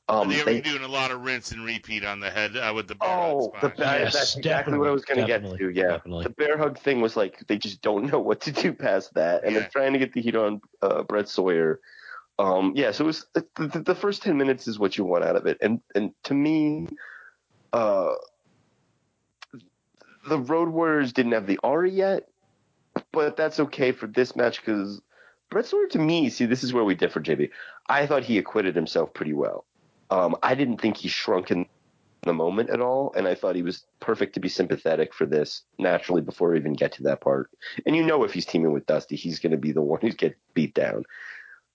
[0.08, 2.72] Um, they were they- doing a lot of rinse and repeat on the head uh,
[2.74, 3.76] with the bear Oh, hug the spot.
[3.78, 5.68] bear, Yes, that's exactly what I was going to get to.
[5.70, 6.22] Yeah, definitely.
[6.24, 9.42] the bear hug thing was like they just don't know what to do past that,
[9.42, 9.60] and Yeah.
[9.60, 11.80] they're trying to get the heat on uh, Brett Sawyer.
[12.38, 15.24] Um, yeah, so it was the, the, the first ten minutes is what you want
[15.24, 16.86] out of it, and and to me,
[17.72, 18.12] uh,
[20.28, 22.28] the Road Warriors didn't have the aura yet,
[23.12, 25.00] but that's okay for this match because
[25.50, 27.50] Brett Sawyer to me, see, this is where we differ, JB.
[27.88, 29.64] I thought he acquitted himself pretty well.
[30.10, 31.66] Um, I didn't think he shrunk in
[32.22, 35.62] the moment at all, and I thought he was perfect to be sympathetic for this
[35.78, 37.50] naturally before we even get to that part.
[37.86, 40.14] And you know, if he's teaming with Dusty, he's going to be the one who's
[40.14, 41.04] get beat down.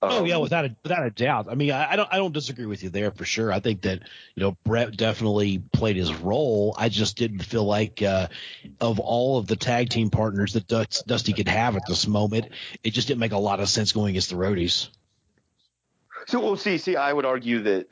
[0.03, 1.47] Oh Um, yeah, without a without a doubt.
[1.49, 3.51] I mean, I, I don't I don't disagree with you there for sure.
[3.51, 3.99] I think that
[4.35, 6.75] you know Brett definitely played his role.
[6.77, 8.27] I just didn't feel like uh,
[8.79, 12.47] of all of the tag team partners that Dust, Dusty could have at this moment,
[12.83, 14.89] it just didn't make a lot of sense going against the Roadies.
[16.27, 17.87] So, well, see, see, I would argue that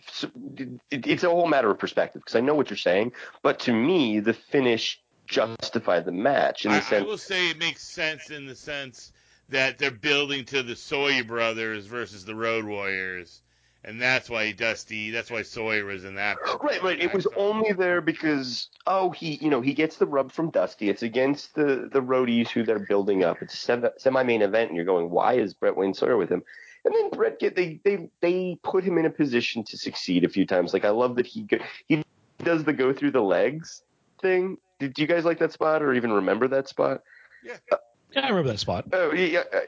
[0.92, 4.20] it's a whole matter of perspective because I know what you're saying, but to me,
[4.20, 8.48] the finish justified the match in the I, I will say it makes sense in
[8.48, 9.12] the sense
[9.50, 13.42] that they're building to the Sawyer brothers versus the Road Warriors,
[13.84, 16.38] and that's why Dusty, that's why Sawyer was in that.
[16.62, 17.02] Right, right.
[17.02, 20.90] It was only there because oh he you know he gets the rub from Dusty.
[20.90, 23.42] It's against the the roadies who they're building up.
[23.42, 26.44] It's a semi main event, and you're going, why is Brett Wayne Sawyer with him?
[26.86, 30.30] And then Brett get they they they put him in a position to succeed a
[30.30, 30.74] few times.
[30.74, 31.58] Like I love that he go,
[31.88, 32.04] he
[32.44, 33.84] does the go through the legs
[34.22, 34.58] thing.
[34.80, 37.02] Did you guys like that spot or even remember that spot?
[37.44, 37.78] Yeah, uh,
[38.16, 38.86] I remember that spot.
[38.94, 39.44] Oh yeah.
[39.54, 39.60] yeah.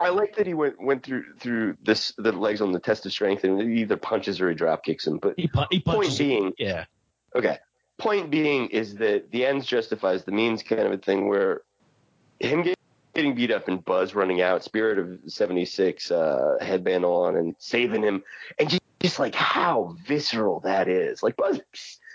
[0.00, 3.12] I like that he went went through through this the legs on the test of
[3.12, 5.18] strength and he either punches or he drop kicks him.
[5.18, 6.18] But He, pu- he point punches.
[6.18, 6.84] being, yeah,
[7.36, 7.58] Okay.
[7.98, 11.62] Point being is that the ends justifies the means kind of a thing where
[12.40, 12.66] him
[13.14, 18.02] getting beat up and Buzz running out, Spirit of 76 uh, headband on and saving
[18.02, 18.24] him,
[18.58, 21.22] and just, just like how visceral that is.
[21.22, 21.60] Like Buzz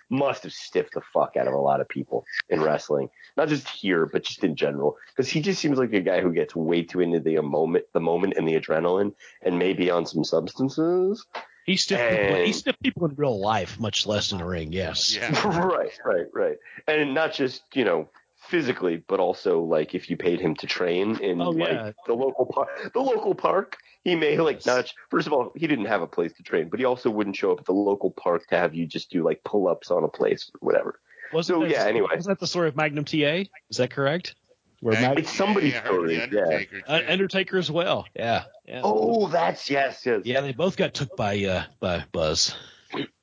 [0.09, 3.67] must have stiffed the fuck out of a lot of people in wrestling, not just
[3.67, 6.84] here, but just in general, because he just seems like a guy who gets way
[6.84, 11.25] too into the moment, the moment and the adrenaline, and maybe on some substances.
[11.65, 12.45] he stiffed people.
[12.45, 14.71] He stiffed people in real life, much less in the ring.
[14.71, 15.15] Yes.
[15.15, 15.47] Yeah.
[15.59, 16.57] right, right, right.
[16.88, 18.09] And not just, you know,
[18.48, 21.91] physically, but also like if you paid him to train in Oh, like yeah.
[22.06, 24.65] the local park the local park, he may like Yes.
[24.65, 27.36] not first of all, he didn't have a place to train, but he also wouldn't
[27.36, 30.03] show up at the local park to have you just do like pull ups on
[30.03, 30.99] a place or whatever.
[31.34, 32.07] Wasn't So, that, yeah, anyway.
[32.15, 33.49] wasn't that the story of Magnum TA?
[33.69, 34.36] Is that correct?
[34.80, 36.24] Where Yeah, Mag- It's somebody's yeah, I heard story, yeah.
[36.24, 37.06] Undertaker, uh, too.
[37.10, 38.06] Undertaker as well.
[38.15, 38.44] Yeah.
[38.65, 38.82] Yeah.
[38.84, 40.22] Oh, that's yes, yes.
[40.24, 42.56] Yeah, they both got took by uh by Buzz.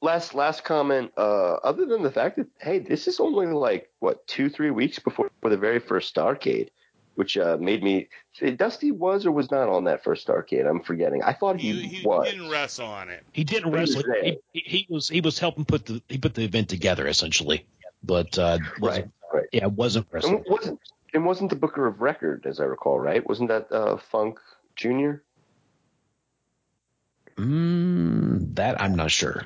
[0.03, 4.27] Last last comment, uh, other than the fact that hey, this is only like what,
[4.27, 6.69] two, three weeks before before the very first Starcade,
[7.15, 8.09] which uh, made me.
[8.57, 10.69] Dusty was or was not on that first Starcade.
[10.69, 11.23] I'm forgetting.
[11.23, 12.29] I thought he, he, he was.
[12.31, 13.25] didn't wrestle on it.
[13.33, 14.13] He didn't was wrestle.
[14.23, 17.67] He, he, he was he was helping put the he put the event together essentially,
[18.03, 19.45] but uh, wasn't, right.
[19.53, 20.37] yeah, wasn't wrestling.
[20.37, 20.81] And wasn't
[21.15, 23.27] it wasn't the Booker of Record, as I recall, right?
[23.27, 24.39] Wasn't that uh, Funk
[24.75, 25.23] Junior?
[27.37, 29.45] Mm, that I'm not sure.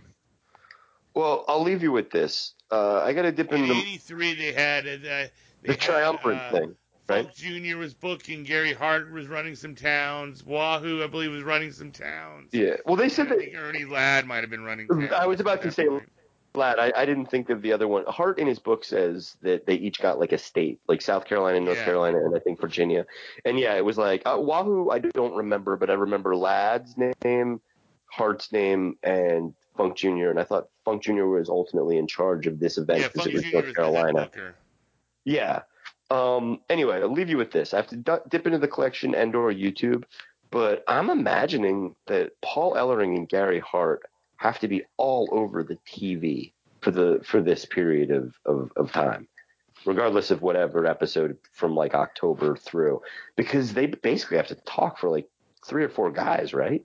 [1.18, 2.54] Well, I'll leave you with this.
[2.70, 5.30] Uh, I got to dip In into '83, they had uh, they
[5.64, 6.76] the had, triumvirate uh, thing,
[7.08, 7.24] right?
[7.24, 7.76] Funk Jr.
[7.76, 8.44] was booking.
[8.44, 10.44] Gary Hart was running some towns.
[10.46, 12.50] Wahoo, I believe, was running some towns.
[12.52, 12.76] Yeah.
[12.86, 14.86] Well, they said that Ernie Ladd might have been running.
[15.12, 16.08] I was about to say- point.
[16.54, 18.04] Ladd, I, I didn't think of the other one.
[18.06, 21.56] Hart in his book says that they each got like a state, like South Carolina,
[21.56, 21.84] and North Yeah.
[21.84, 23.06] Carolina, and I think Virginia.
[23.44, 24.88] And yeah, it was like uh, Wahoo.
[24.88, 27.60] I don't remember, but I remember Ladd's name,
[28.06, 30.28] Hart's name, and Funk Jr.
[30.28, 31.24] And I thought Funk Jr.
[31.24, 33.50] was ultimately in charge of this event because Funk it was Jr.
[33.52, 34.30] North was the head Carolina.
[35.24, 35.62] Yeah.
[36.10, 37.72] Um, anyway, I'll leave you with this.
[37.72, 40.04] I have to du- dip into the collection and or YouTube,
[40.50, 44.02] but I'm imagining that Paul Ellering and Gary Hart
[44.36, 48.92] have to be all over the TV for the for this period of, of, of
[48.92, 49.28] time,
[49.84, 53.02] regardless of whatever episode from like October through,
[53.36, 55.28] because they basically have to talk for like
[55.66, 56.84] three or four guys, right?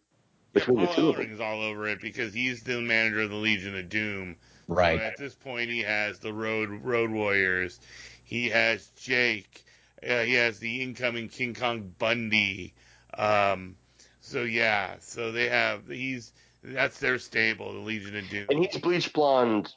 [0.54, 1.42] Between yeah, the Paul two of them.
[1.42, 4.36] All over it because he's the manager of the Legion of Doom.
[4.68, 5.00] Right.
[5.00, 7.80] So at this point, he has the Road Road Warriors.
[8.24, 9.66] He has Jake.
[10.08, 12.74] Uh, he has the incoming King Kong Bundy.
[13.18, 13.76] Um,
[14.22, 18.46] so yeah, so they have he's that's their stable, the Legion of Doom.
[18.50, 19.74] And he's bleach blonde,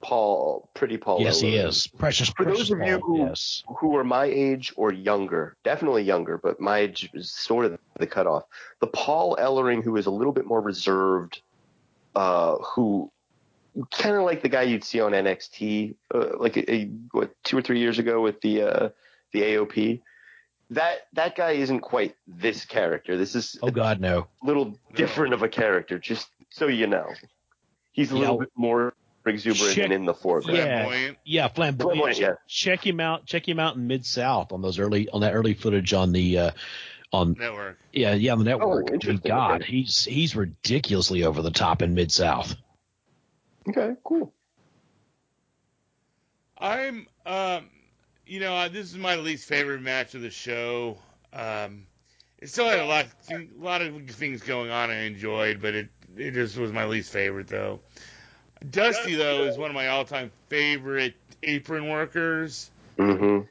[0.00, 1.20] Paul, pretty Paul.
[1.20, 1.86] yes, he is.
[1.86, 3.62] Precious, For those precious of you Paul, who- yes.
[3.80, 8.06] who are my age or younger, definitely younger, but my age is sort of the
[8.06, 8.42] cutoff.
[8.80, 11.40] The Paul Ellering who is a little bit more reserved,
[12.14, 13.10] uh, who
[13.90, 17.56] kind of like the guy you'd see on NXT, uh, like a, a, what two
[17.56, 18.88] or three years ago with the uh,
[19.32, 20.02] the AOP.
[20.70, 23.16] That that guy isn't quite this character.
[23.16, 24.26] This is Oh God, no.
[24.42, 27.06] a little different of a character, just so you know.
[27.92, 28.40] He's a little Yeah.
[28.40, 28.94] bit more
[29.26, 30.56] exuberant Check- and in the foreground.
[30.56, 30.84] Yeah.
[30.84, 31.18] Flamboyant.
[31.24, 31.92] Yeah, flamboyant.
[31.98, 32.34] Flamboyant, yeah.
[32.48, 33.26] Check him out.
[33.26, 36.38] Check him out in Mid South on those early on that early footage on the
[36.38, 36.50] uh,
[37.12, 37.78] on Network.
[37.92, 38.88] yeah yeah on the network.
[38.90, 39.28] Oh, interesting.
[39.28, 39.70] God, Okay.
[39.70, 42.54] he's he's ridiculously over the top in Mid South.
[43.68, 44.32] Okay, cool.
[46.58, 47.68] I'm, um,
[48.26, 50.96] you know, uh, this is my least favorite match of the show.
[51.32, 51.86] Um,
[52.38, 55.88] it still had a lot, a lot of things going on I enjoyed, but it,
[56.16, 57.80] it just was my least favorite though.
[58.70, 62.70] Dusty though is one of my all-time favorite apron workers.
[62.96, 63.46] Mm-hmm.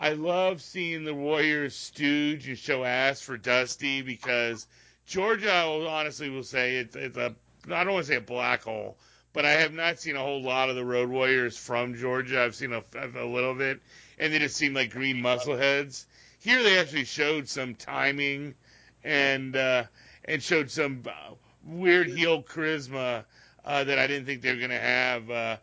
[0.00, 4.68] I love seeing the Warriors stooge and show ass for Dusty because
[5.06, 7.34] Georgia, I will honestly will say it's it's a
[7.68, 8.96] I don't want to say a black hole,
[9.32, 12.42] but I have not seen a whole lot of the Road Warriors from Georgia.
[12.42, 13.80] I've seen a, a little bit,
[14.20, 16.04] and they just seem like green muscleheads.
[16.38, 18.54] Here they actually showed some timing
[19.02, 19.84] and uh,
[20.26, 21.34] and showed some uh,
[21.64, 23.24] weird heel charisma
[23.64, 25.28] uh, that I didn't think they were going to have.
[25.28, 25.56] Uh,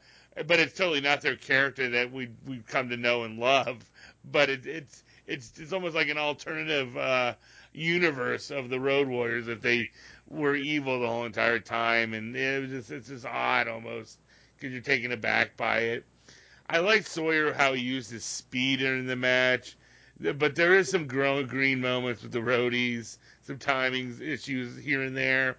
[0.45, 3.77] but it's totally not their character that we we've come to know and love.
[4.31, 7.33] But it, it's it's it's almost like an alternative uh,
[7.73, 9.91] universe of the Road Warriors if they
[10.27, 14.19] were evil the whole entire time, and it was just it's just odd almost
[14.55, 16.05] because you're taken aback by it.
[16.67, 19.77] I like Sawyer how he used his speed in the match,
[20.19, 25.15] but there is some grown green moments with the roadies, some timings issues here and
[25.15, 25.57] there.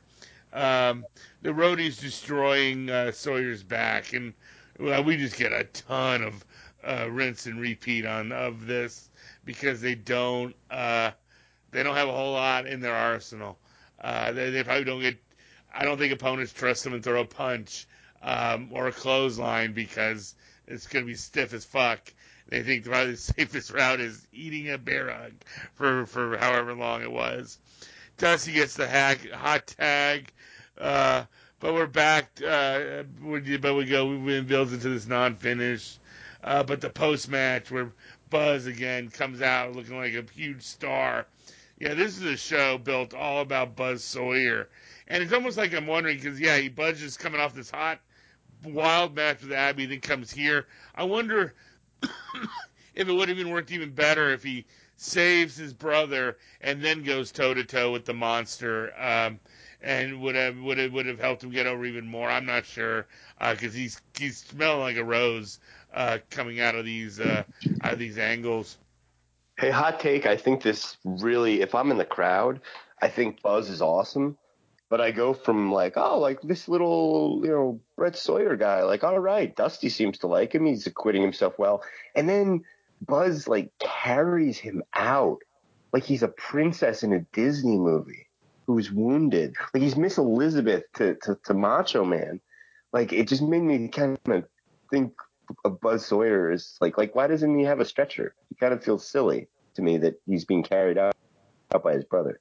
[0.53, 1.05] Um,
[1.43, 4.33] the roadies destroying uh, Sawyer's back, and
[4.79, 6.45] well, we just get a ton of
[6.87, 9.11] uh, rinse and repeat on of this
[9.45, 11.11] because they don't uh,
[11.73, 13.59] they don't have a whole lot in their arsenal.
[14.01, 15.19] Uh, they, they probably don't get.
[15.75, 17.87] I don't think opponents trust them and throw a punch
[18.23, 20.35] um, or a clothesline because
[20.67, 22.13] it's going to be stiff as fuck.
[22.49, 25.33] They think probably the safest route is eating a bear hug
[25.75, 27.59] for for however long it was.
[28.19, 30.33] Dusty gets the hack, hot tag,
[30.79, 31.25] uh,
[31.61, 32.31] but we're back.
[32.41, 33.03] Uh,
[33.61, 35.99] but we go, we builds into this non-finish.
[36.47, 37.91] Uh, but the post match where
[38.31, 41.27] Buzz again comes out looking like a huge star.
[41.79, 44.69] Yeah, this is a show built all about Buzz Sawyer,
[45.09, 47.99] and it's almost like I'm wondering because yeah, he Buzz is coming off this hot,
[48.65, 50.67] wild match with Abby, then comes here.
[50.95, 51.53] I wonder
[52.95, 54.67] if it would have been worked even better if he
[54.97, 59.41] saves his brother and then goes toe to toe with the monster, um,
[59.83, 62.31] and would have would have would have helped him get over even more.
[62.31, 63.07] I'm not sure
[63.39, 65.59] because he's he's smelling like a rose
[65.95, 67.45] uh, coming out of these uh,
[67.83, 68.79] out of these angles.
[69.59, 70.27] Hey, hot take.
[70.27, 72.61] I think this really, if I'm in the crowd,
[73.01, 74.37] I think Buzz is awesome.
[74.89, 78.83] But I go from like, oh, like this little, you know, Brett Sawyer guy.
[78.83, 80.65] Like, all right, Dusty seems to like him.
[80.65, 81.83] He's acquitting himself well.
[82.15, 82.63] And then
[83.01, 85.43] Buzz like carries him out
[85.93, 88.27] like he's a princess in a Disney movie
[88.67, 89.55] who's wounded.
[89.73, 92.41] Like he's Miss Elizabeth to, to, to Macho Man.
[92.93, 94.45] Like it just made me kind of
[94.91, 95.15] think
[95.83, 98.35] Buzz Sawyer is like like why doesn't he have a stretcher?
[98.51, 101.15] It kind of feels silly to me that he's being carried out,
[101.75, 102.41] out by his brother.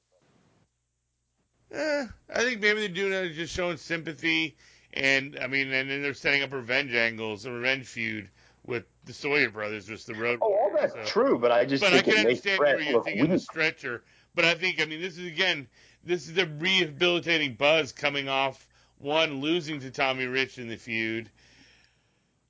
[1.72, 4.56] Eh, I think maybe they're doing it just showing sympathy,
[4.94, 8.30] and I mean, and then they're setting up revenge angles, a revenge feud
[8.64, 10.38] with the Sawyer brothers, just the Road.
[10.42, 11.04] Oh, all that's so.
[11.04, 14.04] true, but I just But I can understand where you're thinking the stretcher.
[14.34, 15.66] But I think, I mean, this is again,
[16.04, 18.66] this is the rehabilitating Buzz coming off
[18.98, 21.30] one losing to Tommy Rich in the feud.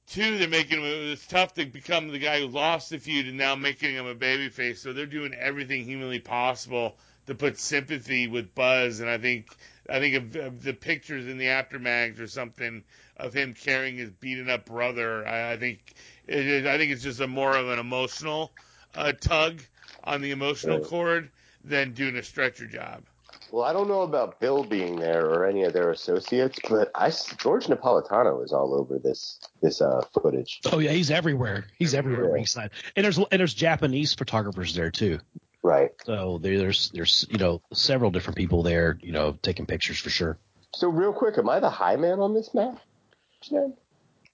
[0.09, 0.85] Two, they're making him.
[0.85, 4.15] It's tough to become the guy who lost the feud and now making him a
[4.15, 4.79] babyface.
[4.79, 6.97] So they're doing everything humanly possible
[7.27, 9.01] to put sympathy with Buzz.
[9.01, 9.49] And I think,
[9.91, 12.85] I think of, of the pictures in the aftermath or something
[13.17, 15.27] of him carrying his beaten up brother.
[15.27, 15.95] I, I think,
[16.29, 18.53] it I think it's just a more of an emotional
[18.95, 19.61] uh, tug
[20.05, 21.31] on the emotional cord
[21.65, 23.03] than doing a stretcher job.
[23.53, 27.11] Well, I don't know about Bill being there or any of their associates, but I
[27.39, 30.61] George Napolitano is all over this this uh, footage.
[30.73, 31.67] Oh yeah, he's everywhere.
[31.79, 32.35] He's everywhere Everywhere.
[32.37, 35.21] ringside, and there's and there's Japanese photographers there too.
[35.63, 35.91] Right.
[36.05, 40.39] So there's there's you know several different people there, you know, taking pictures for sure.
[40.75, 42.51] So real quick, am I the high man on this?
[42.51, 42.79] Then?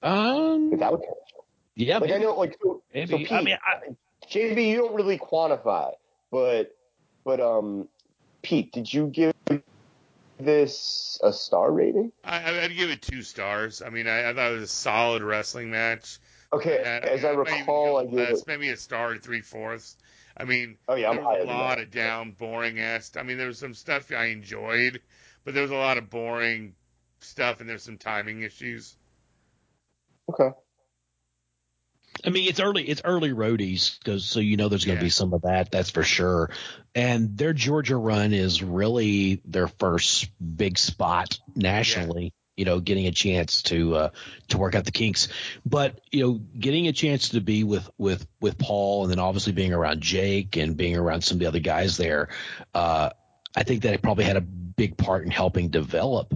[0.03, 1.03] Um, that what-
[1.75, 3.95] yeah, like I know, like so, so Pete, I mean, I,
[4.29, 5.93] JB, you don't really quantify,
[6.31, 6.75] but
[7.25, 7.89] but um,
[8.43, 9.33] Pete, did you give
[10.39, 12.13] this a star rating?
[12.25, 13.83] I, I'd give it two stars.
[13.83, 16.19] I mean, I, I thought it was a solid wrestling match.
[16.53, 18.47] Okay, And as I even recall, I gave less, it.
[18.47, 19.97] maybe a star and three fourths.
[20.37, 21.85] I mean, Oh yeah, I'm there was a lot that.
[21.85, 23.13] of down, boring ass.
[23.17, 25.01] I mean, there was some stuff I enjoyed,
[25.45, 26.75] but there was a lot of boring
[27.21, 28.97] stuff, and there's some timing issues.
[30.29, 30.51] Okay.
[32.25, 32.85] I mean, it's early.
[32.85, 35.07] It's early roadies, because so you know there's going to Yeah.
[35.07, 35.71] be some of that.
[35.71, 36.51] That's for sure.
[36.95, 42.33] And their Georgia run is really their first big spot nationally.
[42.57, 44.09] You know, getting a chance to uh,
[44.49, 45.29] to work out the kinks,
[45.65, 49.53] but you know, getting a chance to be with with with Paul, and then obviously
[49.53, 52.29] being around Jake and being around some of the other guys there.
[52.75, 53.09] Uh,
[53.57, 56.35] I think that it probably had a big part in helping develop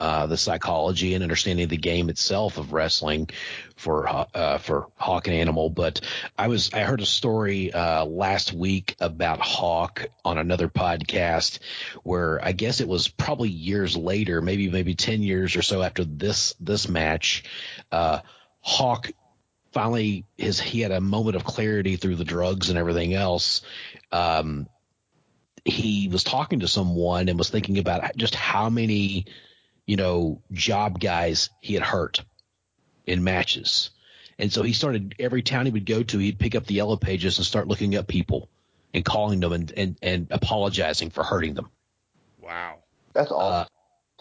[0.00, 3.28] uh, the psychology and understanding the game itself of wrestling
[3.76, 5.70] for uh, for Hawk and Animal.
[5.70, 6.00] But
[6.36, 11.60] I was I heard a story uh, last week about Hawk on another podcast
[12.02, 16.04] where I guess it was probably years later, maybe maybe ten years or so after
[16.04, 17.44] this this match,
[17.92, 18.20] uh,
[18.60, 19.12] Hawk
[19.72, 23.62] finally his he had a moment of clarity through the drugs and everything else.
[24.10, 24.68] Um,
[25.64, 29.26] he was talking to someone and was thinking about just how many
[29.86, 32.24] you know, job guys he had hurt
[33.06, 33.90] in matches.
[34.38, 36.96] And so he started every town he would go to, he'd pick up the yellow
[36.96, 38.48] pages and start looking up people
[38.92, 41.70] and calling them and, and, and apologizing for hurting them.
[42.40, 42.76] Wow.
[43.12, 43.62] That's awesome.
[43.62, 43.64] Uh,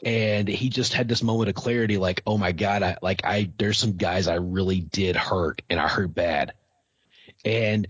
[0.06, 3.52] and he just had this moment of clarity, like, oh my God, I like I
[3.58, 6.54] there's some guys I really did hurt and I hurt bad.
[7.46, 7.88] And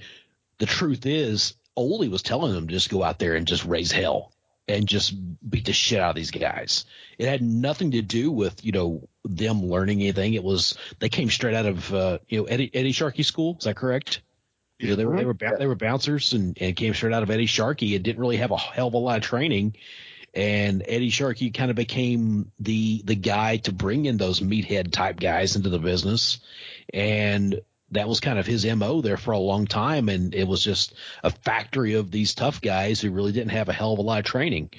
[0.60, 3.92] the truth is, Ole was telling him to just go out there and just raise
[3.92, 4.33] hell
[4.68, 5.14] and just
[5.48, 6.86] beat the shit out of these guys.
[7.18, 10.34] It had nothing to do with, you know, them learning anything.
[10.34, 13.66] It was they came straight out of uh, you know, Eddie Eddie Sharkey school, is
[13.66, 14.22] that correct?
[14.80, 17.30] You know, they were they were they were bouncers and, and came straight out of
[17.30, 19.76] Eddie Sharkey and didn't really have a hell of a lot of training.
[20.34, 25.20] And Eddie Sharkey kind of became the the guy to bring in those meathead type
[25.20, 26.40] guys into the business,
[26.92, 27.62] and
[27.94, 30.10] that was kind of his mo there for a long time.
[30.10, 30.94] And it was just
[31.24, 34.20] a factory of these tough guys who really didn't have a hell of a lot
[34.20, 34.72] of training,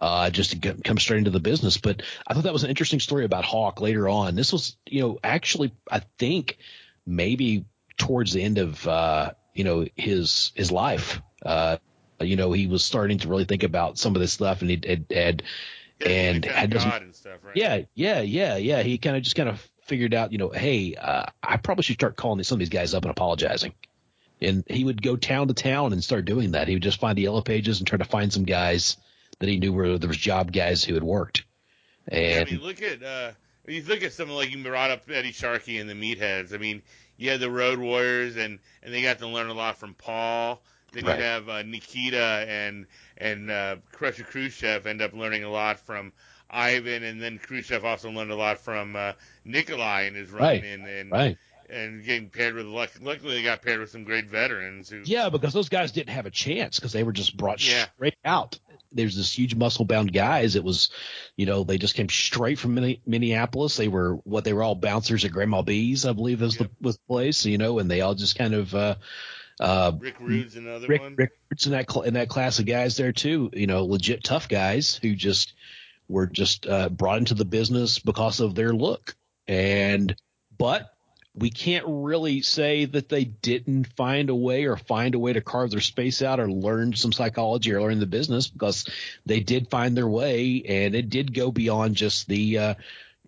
[0.00, 1.76] uh, just to get, come straight into the business.
[1.76, 4.34] But I thought that was an interesting story about Hawk later on.
[4.34, 6.58] This was, you know, actually I think
[7.06, 7.64] maybe
[7.98, 11.20] towards the end of uh, you know his his life.
[11.44, 11.76] Uh,
[12.20, 14.80] you know, he was starting to really think about some of this stuff, and he
[14.86, 15.42] had, had
[16.00, 17.56] Yeah, and had and stuff, right?
[17.56, 18.82] yeah, yeah, yeah, yeah.
[18.82, 21.96] He kind of just kind of figured out, you know, hey, uh, I probably should
[21.96, 23.74] start calling some of these guys up and apologizing.
[24.40, 26.68] And he would go town to town and start doing that.
[26.68, 28.96] He would just find the yellow pages and try to find some guys
[29.40, 31.44] that he knew were there was job guys who had worked.
[32.10, 33.32] Yeah, And I mean, look at uh,
[33.64, 36.54] when you look at something like you brought up Eddie Sharkey and the Meatheads.
[36.54, 36.82] I mean,
[37.18, 40.62] you had the Road Warriors, and and they got to learn a lot from Paul.
[40.92, 41.18] Then Right.
[41.18, 42.86] you have uh, Nikita and
[43.18, 46.12] and uh, Crusher Khrushchev end up learning a lot from
[46.50, 49.12] Ivan, and then Khrushchev also learned a lot from uh,
[49.44, 50.64] Nikolai in his run Right.
[50.64, 52.90] in and right, and getting paired with luck.
[53.00, 55.02] Luckily, they got paired with some great veterans who.
[55.04, 57.86] yeah, because those guys didn't have a chance because they were just brought Yeah.
[57.96, 58.58] straight out.
[58.92, 60.56] there's this huge muscle bound guys.
[60.56, 60.90] It was,
[61.36, 62.74] you know, they just came straight from
[63.06, 63.76] Minneapolis.
[63.76, 66.68] They were what they were all bouncers at Grandma B's, I believe, was yep.
[66.80, 67.46] the was the place.
[67.46, 68.74] You know, and they all just kind of.
[68.74, 68.96] uh
[69.60, 71.14] uh, Rick Rude's another Rick, one.
[71.16, 73.50] Rick Rude's in that cl- in that class of guys there too.
[73.52, 75.52] You know, legit tough guys who just
[76.10, 79.14] were just uh, brought into the business because of their look.
[79.46, 80.14] And
[80.58, 80.90] but
[81.34, 85.40] we can't really say that they didn't find a way or find a way to
[85.40, 88.88] carve their space out or learn some psychology or learn the business because
[89.24, 92.74] they did find their way and it did go beyond just the uh,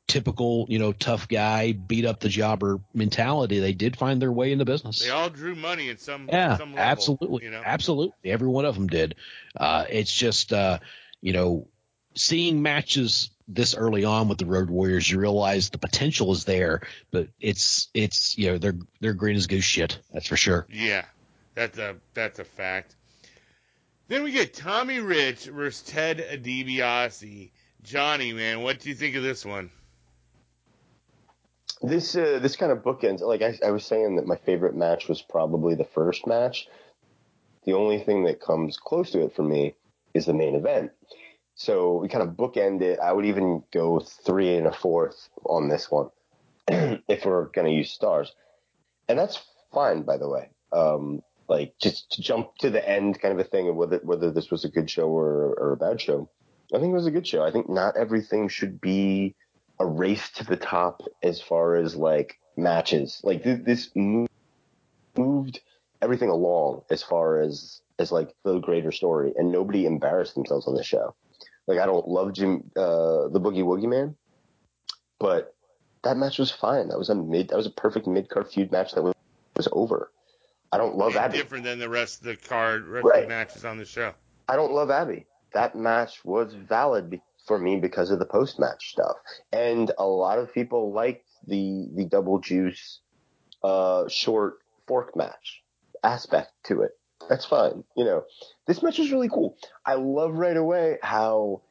[0.09, 3.60] typical, you know, tough guy beat up the jobber mentality.
[3.60, 5.00] They did find their way in the business.
[5.00, 7.62] They all drew money in some yeah, some level, absolutely, you know?
[7.64, 8.30] absolutely.
[8.30, 9.14] Every one of them did.
[9.56, 10.80] Uh, it's just uh,
[11.20, 11.68] you know
[12.14, 16.82] seeing matches this early on with the Road Warriors, you realize the potential is there,
[17.10, 19.98] but it's it's you know they're they're green as goose shit.
[20.12, 20.66] That's for sure.
[20.70, 21.05] Yeah,
[21.55, 22.97] that's a that's a fact.
[24.09, 27.51] Then we get Tommy Rich versus Ted DiBiase.
[27.82, 29.70] Johnny, man, what do you think of this one?
[31.80, 33.20] This uh, this kind of bookends.
[33.20, 36.68] Like I, I was saying that my favorite match was probably the first match.
[37.64, 39.74] The only thing that comes close to it for me
[40.14, 40.93] is the main event.
[41.55, 42.99] So we kind of bookend it.
[42.99, 46.09] I would even go three and a fourth on this one
[46.69, 48.35] if we're going to use stars.
[49.09, 49.41] And that's
[49.73, 50.51] fine, by the way.
[50.73, 54.31] Um, like just to jump to the end kind of a thing of whether, whether
[54.31, 56.31] this was a good show or, or a bad show.
[56.74, 57.45] I think it was a good show.
[57.45, 59.35] I think not everything should be
[59.79, 63.20] a race to the top as far as like matches.
[63.23, 65.61] Like th- this moved
[66.01, 70.74] everything along as far as as like the greater story, and nobody embarrassed themselves on
[70.74, 71.15] the show.
[71.66, 74.16] Like I don't love Jim, uh, the Boogie Woogie Man,
[75.18, 75.55] but
[76.02, 76.89] that match was fine.
[76.89, 79.14] That was a mid, that was a perfect mid card feud match that was,
[79.56, 80.10] was over.
[80.72, 81.39] I don't love Abby.
[81.39, 83.22] Different than the rest of the card, rest right.
[83.22, 84.14] of the matches on the show.
[84.48, 85.26] I don't love Abby.
[85.52, 89.16] That match was valid for me because of the post match stuff,
[89.52, 93.01] and a lot of people liked the the double juice,
[93.62, 94.59] uh, short
[94.89, 95.62] fork match
[96.02, 96.93] aspect to it
[97.28, 97.85] that's fine.
[97.97, 98.24] You know,
[98.66, 99.57] this match is really cool.
[99.85, 101.62] I love right away how,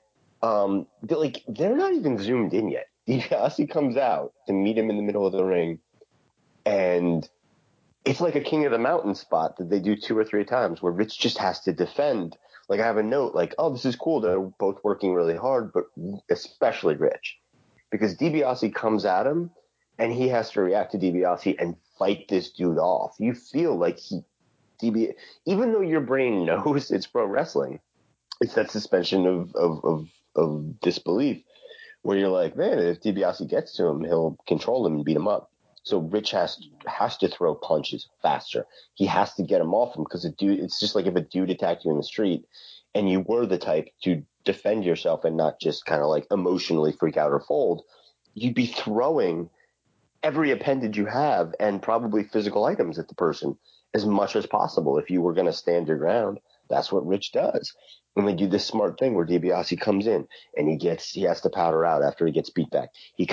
[0.41, 2.87] um, they're like they're not even zoomed in yet.
[3.07, 5.79] DiBiase comes out to meet him in the middle of the ring,
[6.65, 7.27] and
[8.05, 10.81] it's like a King of the Mountain spot that they do two or three times
[10.81, 12.37] where Rich just has to defend.
[12.67, 14.21] Like I have a note like, oh, this is cool.
[14.21, 15.85] They're both working really hard, but
[16.29, 17.37] especially Rich,
[17.91, 19.51] because DiBiase comes at him
[19.99, 23.15] and he has to react to DiBiase and fight this dude off.
[23.19, 24.23] You feel like he
[24.83, 27.79] Even though your brain knows it's pro wrestling,
[28.39, 31.43] it's that suspension of, of, of, of disbelief
[32.01, 35.27] where you're like, man, if DiBiase gets to him, he'll control him and beat him
[35.27, 35.51] up.
[35.83, 38.67] So Rich has has to throw punches faster.
[38.93, 40.59] He has to get him off him because a dude.
[40.59, 42.45] It's just like if a dude attacked you in the street,
[42.93, 46.91] and you were the type to defend yourself and not just kind of like emotionally
[46.91, 47.83] freak out or fold.
[48.33, 49.49] You'd be throwing
[50.23, 53.57] every appendage you have and probably physical items at the person
[53.93, 56.39] as much as possible if you were going to stand your ground.
[56.69, 57.73] That's what Rich does.
[58.15, 61.41] And they do this smart thing where DiBiase comes in and he gets he has
[61.41, 62.89] to powder out after he gets beat back.
[63.15, 63.29] He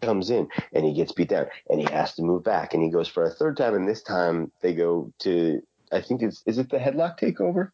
[0.00, 2.90] comes in and he gets beat down and he has to move back and he
[2.90, 5.60] goes for a third time and this time they go to
[5.90, 7.70] I think it's is it the headlock takeover?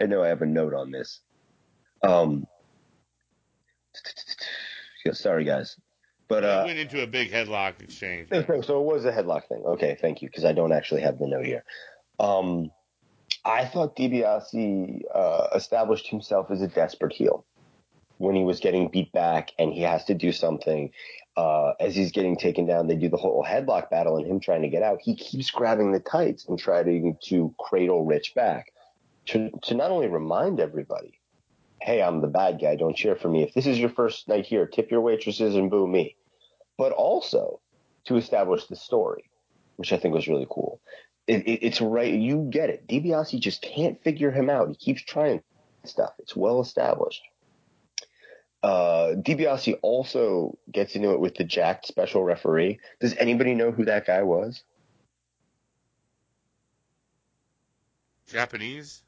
[0.00, 1.20] I know I have a note on this.
[2.02, 2.46] Um
[5.12, 5.76] sorry guys.
[6.28, 8.28] But uh, went into a big headlock exchange.
[8.30, 9.62] Okay, so it was a headlock thing.
[9.64, 11.64] Okay, thank you, because I don't actually have the note here.
[12.20, 12.70] Um,
[13.44, 17.46] I thought DiBiase uh, established himself as a desperate heel
[18.18, 20.90] when he was getting beat back and he has to do something.
[21.36, 24.62] Uh, as he's getting taken down, they do the whole headlock battle and him trying
[24.62, 24.98] to get out.
[25.00, 28.72] He keeps grabbing the tights and trying to cradle Rich back
[29.26, 31.20] to, to not only remind everybody,
[31.80, 33.44] hey, I'm the bad guy, don't cheer for me.
[33.44, 36.16] If this is your first night here, tip your waitresses and boo me
[36.78, 37.60] but also
[38.06, 39.28] to establish the story,
[39.76, 40.80] which I think was really cool.
[41.26, 42.14] It, it, it's right.
[42.14, 42.86] You get it.
[42.88, 44.68] DiBiase just can't figure him out.
[44.68, 45.42] He keeps trying
[45.84, 46.12] stuff.
[46.18, 47.22] It's well established.
[48.62, 52.80] Uh, DiBiase also gets into it with the jacked special referee.
[53.00, 54.62] Does anybody know who that guy was?
[58.26, 59.02] Japanese?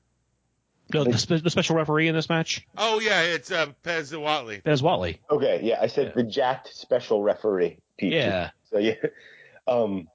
[0.92, 2.66] No, the, spe- the, special referee in this match.
[2.76, 4.62] Oh yeah, it's uh, Pez Whatley.
[4.62, 5.18] Pez Whatley.
[5.30, 6.12] Okay, yeah, I said yeah.
[6.14, 7.78] the jacked special referee.
[7.98, 8.50] Yeah.
[8.70, 8.94] So yeah,
[9.66, 10.08] um,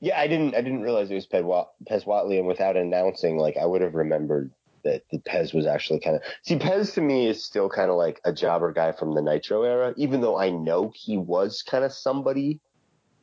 [0.00, 1.42] yeah, I didn't, I didn't realize it was Pez,
[1.90, 4.52] Pez Whatley, and without announcing, like, I would have remembered
[4.84, 6.22] that the Pez was actually kind of.
[6.42, 9.62] See, Pez to me is still kind of like a jobber guy from the Nitro
[9.62, 12.60] era, even though I know he was kind of somebody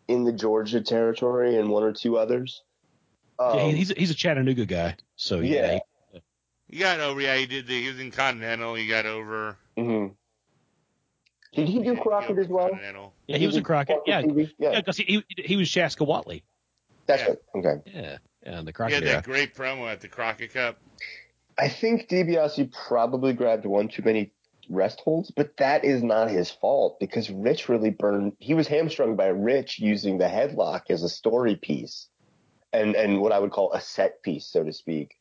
[0.08, 2.62] in the Georgia territory and one or two others.
[3.40, 5.74] Um, yeah, he's he's a Chattanooga guy, so yeah.
[5.74, 5.80] yeah
[6.70, 7.22] He got over.
[7.22, 7.68] Yeah, he did.
[7.68, 8.76] The, he was in Continental.
[8.76, 9.58] He got over.
[9.78, 10.08] hmm
[11.54, 12.70] Did he do Yeah, Crockett over as well?
[12.70, 13.14] Continental.
[13.28, 14.00] Yeah, he was in Crockett.
[14.06, 14.52] Yeah, TV?
[14.58, 16.44] yeah, yeah, because he, he he was Shaska Whatley.
[17.08, 17.28] that's Yeah.
[17.30, 17.38] right.
[17.56, 17.92] Okay.
[17.94, 19.14] Yeah, yeah, in the He Crockett had era.
[19.18, 20.78] that great promo at the Crockett Cup.
[21.58, 24.32] I think DiBiase probably grabbed one too many
[24.70, 28.34] rest holds, but that is not his fault because Rich really burned.
[28.40, 32.08] He was hamstrung by Rich using the headlock as a story piece,
[32.74, 35.16] and and what I would call a set piece, so to speak,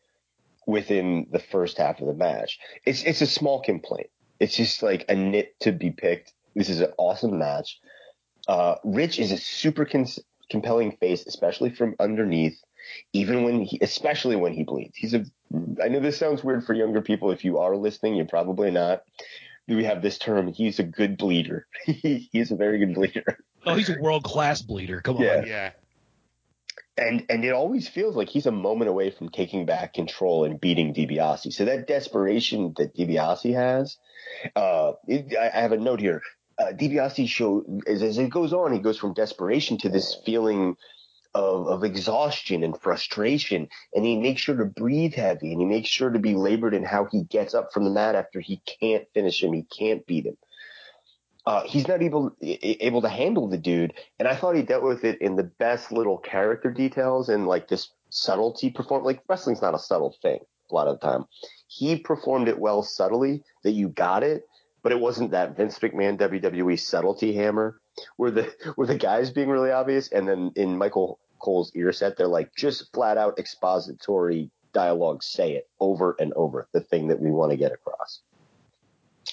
[0.67, 2.59] within the first half of the match.
[2.85, 4.09] It's it's a small complaint.
[4.41, 6.33] It's just like a nit to be picked.
[6.55, 7.79] This is an awesome match.
[8.47, 10.19] Uh, Rich is a super cons-
[10.51, 12.59] compelling face, especially from underneath.
[13.15, 15.25] Even when he, especially when he bleeds, he's a.
[15.83, 17.31] I know this sounds weird for younger people.
[17.31, 19.05] If you are listening, you're probably not.
[19.67, 20.53] We have this term.
[20.53, 21.67] He's a good bleeder.
[21.87, 23.39] he's a very good bleeder.
[23.65, 25.01] Oh, he's a world class bleeder.
[25.01, 25.37] Come Yeah.
[25.39, 25.47] on.
[25.47, 25.71] Yeah.
[26.97, 30.61] And and it always feels like he's a moment away from taking back control and
[30.61, 31.53] beating DiBiase.
[31.53, 33.97] So that desperation that DiBiase has,
[34.55, 36.23] uh, it, I I have a note here.
[36.57, 40.77] Uh, DiBiase show as, as it goes on, he goes from desperation to this feeling
[41.35, 45.89] of, of exhaustion and frustration, and he makes sure to breathe heavy, and he makes
[45.89, 49.05] sure to be labored in how he gets up from the mat after he can't
[49.15, 50.37] finish him, he can't beat him.
[51.47, 55.05] Uh, he's not able able to handle the dude, and I thought he dealt with
[55.05, 59.05] it in the best little character details and like this subtlety perform.
[59.05, 60.41] Like wrestling's not a subtle thing
[60.71, 61.27] a lot of the time.
[61.69, 64.45] He performed it well subtly that you got it,
[64.83, 67.81] but it wasn't that Vince McMahon WWE subtlety hammer
[68.17, 72.17] where the where the guys being really obvious, and then in Michael Cole's ear set,
[72.17, 75.23] they're like just flat out expository dialogue.
[75.23, 76.69] Say it over and over.
[76.73, 78.21] The thing that we want to get across.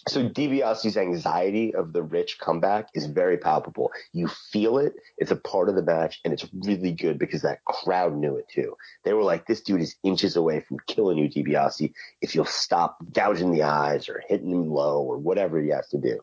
[0.07, 3.91] So DiBiase's anxiety of the rich comeback is very palpable.
[4.13, 4.93] You feel it.
[5.18, 8.47] It's a part of the match, and it's really good because that crowd knew it
[8.49, 8.77] too.
[9.03, 11.93] They were like, "This dude is inches away from killing you, DiBiase.
[12.22, 15.97] If you'll stop gouging the eyes or hitting him low or whatever he has to
[15.97, 16.19] do."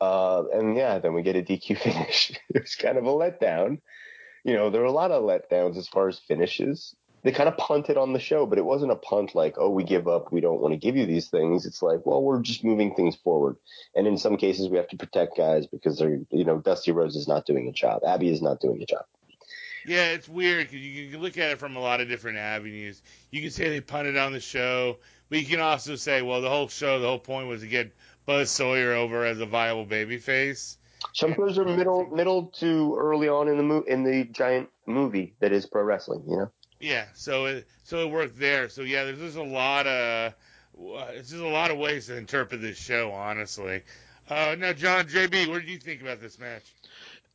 [0.00, 2.32] Uh, and yeah, then we get a DQ finish.
[2.50, 3.80] it was kind of a letdown.
[4.44, 6.94] You know, there were a lot of letdowns as far as finishes
[7.26, 9.82] they kind of punted on the show, but it wasn't a punt like, oh, we
[9.82, 11.66] give up, we don't want to give you these things.
[11.66, 13.56] It's like, well, we're just moving things forward.
[13.96, 17.16] And in some cases, we have to protect guys because they're, you know, Dusty Rhodes
[17.16, 18.02] is not doing a job.
[18.06, 19.06] Abby is not doing a job.
[19.84, 23.02] Yeah, it's weird because you can look at it from a lot of different avenues.
[23.32, 24.98] You can say they punted on the show,
[25.28, 27.92] but you can also say, well, the whole show, the whole point was to get
[28.24, 30.76] Buzz Sawyer over as a viable babyface.
[31.12, 35.52] Some are middle, middle to early on in the mo- in the giant movie that
[35.52, 36.22] is pro wrestling.
[36.28, 36.50] You know.
[36.86, 38.68] Yeah, so it so it worked there.
[38.68, 40.34] So yeah, there's just a lot of
[41.14, 43.82] it's just a lot of ways to interpret this show, honestly.
[44.30, 46.62] Uh, now, John JB, what did you think about this match?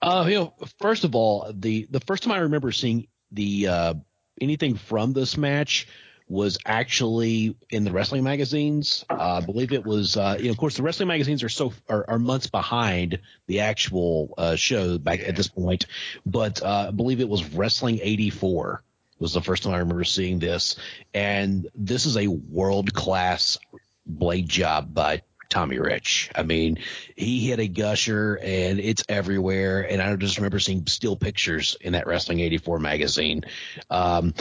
[0.01, 3.93] Uh, you know, first of all, the the first time I remember seeing the uh,
[4.39, 5.87] anything from this match
[6.29, 9.03] was actually in the wrestling magazines.
[9.09, 11.73] Uh, I believe it was, uh, you know, of course, the wrestling magazines are so
[11.89, 15.27] are, are months behind the actual uh, show back Yeah.
[15.27, 15.87] at this point,
[16.25, 18.81] but uh, I believe it was Wrestling '84
[19.21, 20.75] was the first time I remember seeing this,
[21.13, 23.57] and this is a world class
[24.05, 25.21] blade job by
[25.51, 26.31] Tommy Rich.
[26.33, 26.79] I mean,
[27.15, 29.81] he hit a gusher and it's everywhere.
[29.81, 33.43] And I just remember seeing still pictures in that Wrestling 84 magazine.
[33.89, 34.33] Um,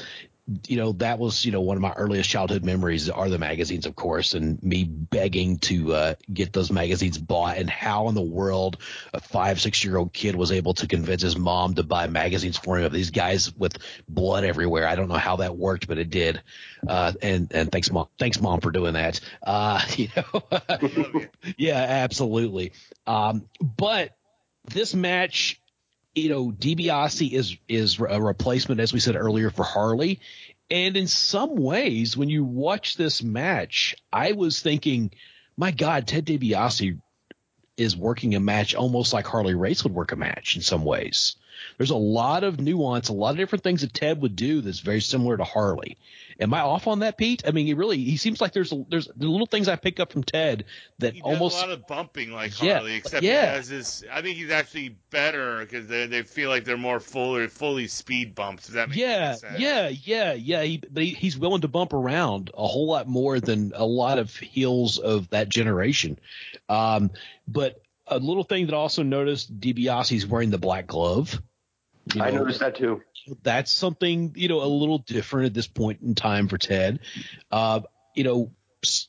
[0.66, 3.86] you know, that was, you know, one of my earliest childhood memories are the magazines,
[3.86, 8.20] of course, and me begging to uh, get those magazines bought and how in the
[8.20, 8.78] world
[9.14, 12.56] a five, six year old kid was able to convince his mom to buy magazines
[12.56, 13.76] for him of these guys with
[14.08, 14.86] blood everywhere.
[14.86, 16.42] I don't know how that worked, but it did.
[16.86, 19.20] Uh, and, and thanks mom, thanks mom for doing that.
[19.42, 21.22] Uh, you know,
[21.56, 22.72] yeah, absolutely.
[23.06, 24.16] Um, but
[24.64, 25.59] this match,
[26.14, 30.20] you know, DiBiase is is a replacement, as we said earlier, for Harley.
[30.70, 35.10] And in some ways, when you watch this match, I was thinking,
[35.56, 37.00] my God, Ted DiBiase
[37.76, 41.36] is working a match almost like Harley Race would work a match in some ways.
[41.78, 44.80] There's a lot of nuance, a lot of different things that Ted would do that's
[44.80, 45.96] very similar to Harley.
[46.40, 47.42] Am I off on that, Pete?
[47.46, 50.10] I mean, he really he seems like there's there's the little things I pick up
[50.12, 50.64] from Ted
[50.98, 53.50] that He does almost a lot of bumping like Yeah, Harley, except yeah.
[53.50, 54.04] he has this.
[54.10, 58.34] I think he's actually better because they, they feel like they're more fully fully speed
[58.34, 58.66] bumps.
[58.66, 59.58] Does that make yeah, sense?
[59.58, 60.62] yeah, yeah, yeah.
[60.62, 64.18] He, but he, he's willing to bump around a whole lot more than a lot
[64.18, 66.18] of heels of that generation.
[66.70, 67.10] Um,
[67.46, 71.40] but a little thing that I also noticed, DiBiase's wearing the black glove.
[72.14, 73.02] You I noticed that too.
[73.42, 77.00] that's something you know a little different at this point in time for Ted.
[77.50, 77.80] Uh,
[78.14, 78.50] you know,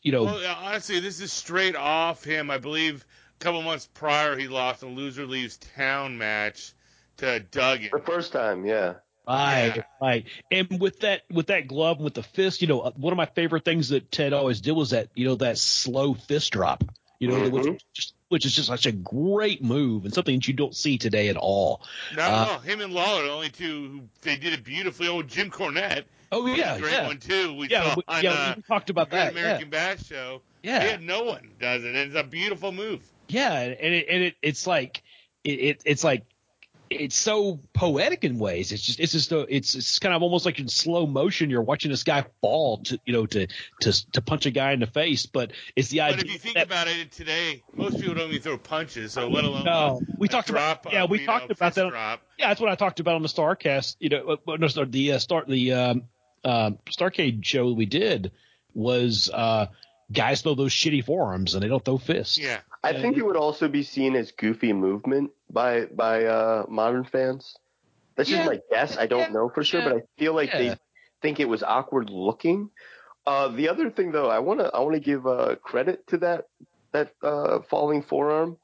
[0.04, 2.52] you know, Well, honestly, this is straight off him.
[2.52, 3.06] I believe
[3.40, 6.74] a couple months prior he lost a loser leaves town match
[7.18, 7.90] to Duggan.
[7.92, 8.96] The first time, yeah.
[9.28, 9.84] Right, Yeah.
[10.02, 10.26] right.
[10.50, 13.18] And with that with that glove and with the fist, you know, uh, one of
[13.18, 16.84] my favorite things that Ted always did was that you know that slow fist drop.
[17.20, 17.76] You know, which Mhm.
[17.76, 20.98] is just which is just such a great move and something that you don't see
[20.98, 21.82] today at all.
[22.16, 22.60] No, Uh, all.
[22.60, 25.10] Him and Lawler, only two they did it beautifully.
[25.10, 27.53] Oh, Jim Cornette, Oh yeah, a great yeah, one too.
[27.56, 28.32] We yeah, we, on yeah.
[28.32, 29.34] uh, we talked about that.
[29.34, 30.41] Yeah, American Bash show.
[30.64, 30.86] yeah.
[30.86, 31.94] Yeah, no one does it.
[31.94, 33.02] It's a beautiful move.
[33.28, 35.03] Yeah, and it and it it's like
[35.44, 36.24] it, it it's like
[36.92, 38.72] it's so poetic in ways.
[38.72, 41.50] It's just it's just a, it's it's kind of almost like in slow motion.
[41.50, 43.48] You're watching this guy fall to you know to
[43.82, 46.18] to to punch a guy in the face, but it's the But idea.
[46.18, 49.30] But if you think that, about it today, most people don't even throw punches, so
[49.30, 51.90] let alone no, we talked drop about yeah we talked know, about that.
[51.90, 52.22] Drop.
[52.38, 53.96] Yeah, that's what I talked about on the Starcast.
[54.00, 56.04] You know, uh, no, the uh, start the um,
[56.44, 58.32] um, Starcade show we did
[58.74, 59.68] was uh,
[60.12, 62.38] guys throw those shitty forearms and they don't throw fists.
[62.38, 67.03] Yeah, I think it would also be seen as goofy movement by by uh, modern
[67.06, 67.56] fans.
[68.16, 68.48] That's just Yeah.
[68.48, 68.98] my guess.
[68.98, 69.34] I don't Yeah.
[69.34, 69.90] know for sure, Yeah.
[69.90, 70.58] but I feel like Yeah.
[70.60, 70.76] they
[71.22, 72.70] think it was awkward looking.
[73.28, 76.18] Uh, the other thing, though, I want to I want to give uh, credit to
[76.20, 76.45] that
[76.91, 78.58] that uh, falling forearm.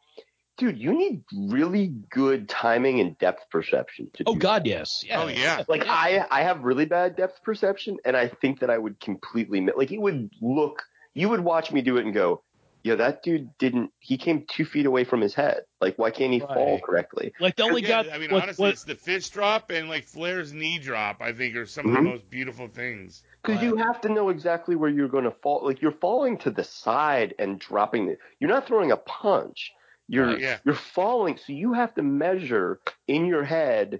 [0.57, 5.03] Dude, you need really good timing and depth perception to do Oh God, yes.
[5.05, 5.21] Yeah.
[5.21, 5.63] Oh, yeah.
[5.67, 5.93] like Yeah.
[5.93, 9.91] I I have really bad depth perception, and I think that I would completely like
[9.91, 10.83] it would look.
[11.13, 12.41] You would watch me do it and go,
[12.87, 13.91] "Yo, that dude didn't.
[13.99, 15.61] He came two feet away from his head.
[15.81, 18.03] Like, why can't he fall correctly?" Like the only yeah.
[18.03, 18.15] guy.
[18.15, 21.21] I mean, what- honestly, what- it's the fist drop and like Flair's knee drop.
[21.21, 22.03] I think are some of the Mhm.
[22.13, 23.23] most beautiful things.
[23.43, 25.61] Because you have to know exactly where you're going to fall.
[25.63, 28.19] Like you're falling to the side and dropping it.
[28.39, 29.73] You're not throwing a punch.
[30.07, 30.57] You're Right, yeah.
[30.63, 33.99] you're falling, so you have to measure in your head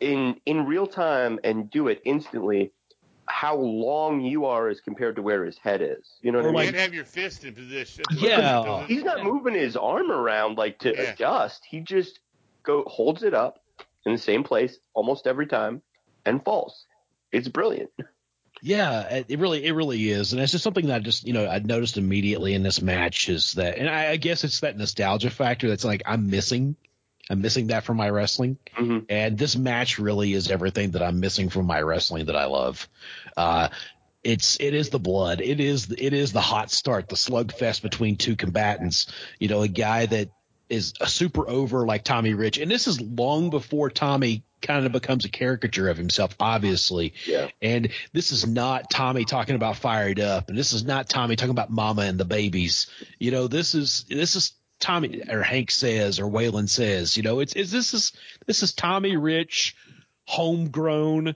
[0.00, 2.72] in in real time and do it instantly
[3.26, 6.06] how long you are as compared to where his head is.
[6.20, 6.66] You know what Or I You mean?
[6.66, 8.04] like- can't have your fist in position.
[8.12, 8.86] Yeah.
[8.86, 11.12] He's not moving his arm around like to Yeah.
[11.12, 11.64] adjust.
[11.68, 12.18] He just
[12.62, 13.60] go holds it up
[14.06, 15.82] in the same place almost every time
[16.26, 16.84] and falls.
[17.32, 17.90] It's brilliant.
[18.62, 21.32] Yeah, it it really, it really is, and it's just something that I just, you
[21.34, 24.78] know, I noticed immediately in this match is that, and I, I guess it's that
[24.78, 26.76] nostalgia factor that's like I'm missing,
[27.30, 31.20] I'm missing that from my wrestling, hmm and this match really is everything that I'm
[31.20, 32.88] missing from my wrestling that I love.
[33.36, 33.68] Uh,
[34.22, 38.16] it's it is the blood, it is it is the hot start, the slugfest between
[38.16, 39.06] two combatants.
[39.38, 40.30] You know, a guy that
[40.68, 44.92] is a super over like Tommy Rich, and this is long before Tommy kind of
[44.92, 47.12] becomes a caricature of himself, obviously.
[47.26, 47.48] Yeah.
[47.60, 51.50] And this is not Tommy talking about fired up, and this is not Tommy talking
[51.50, 52.86] about mama and the babies.
[53.18, 57.16] You know, this is this is Tommy or Hank says or Waylon says.
[57.16, 58.12] You know, it's, it's this is
[58.46, 59.76] this is Tommy Rich,
[60.26, 61.34] homegrown,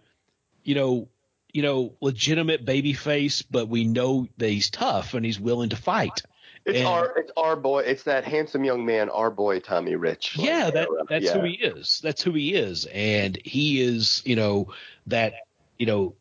[0.65, 1.09] you know,
[1.53, 5.77] you know, legitimate baby face, but we know that he's tough and he's willing to
[5.77, 6.23] fight.
[6.65, 7.81] It's And- our it's our boy.
[7.81, 10.37] It's that handsome young man, our boy Tommy Rich.
[10.37, 11.39] Like, Yeah, that that's yeah.
[11.39, 12.01] who he is.
[12.03, 14.73] That's who he is, and he is, you know,
[15.07, 15.35] that
[15.79, 16.15] you know,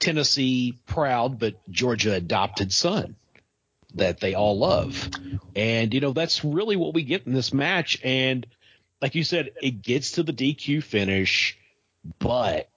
[0.00, 3.16] Tennessee proud but Georgia adopted son
[3.94, 5.10] that they all love,
[5.56, 8.00] and you know that's really what we get in this match.
[8.04, 8.46] And
[9.00, 11.58] like you said, it gets to the DQ finish,
[12.18, 12.68] but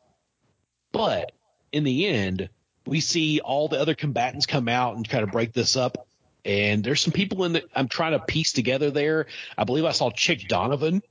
[0.92, 1.32] but
[1.72, 2.50] in the end,
[2.86, 6.08] we see all the other combatants come out and try to break this up.
[6.44, 9.28] And there's some people in the I'm trying to piece together there.
[9.58, 11.04] I believe I saw Chick Donovan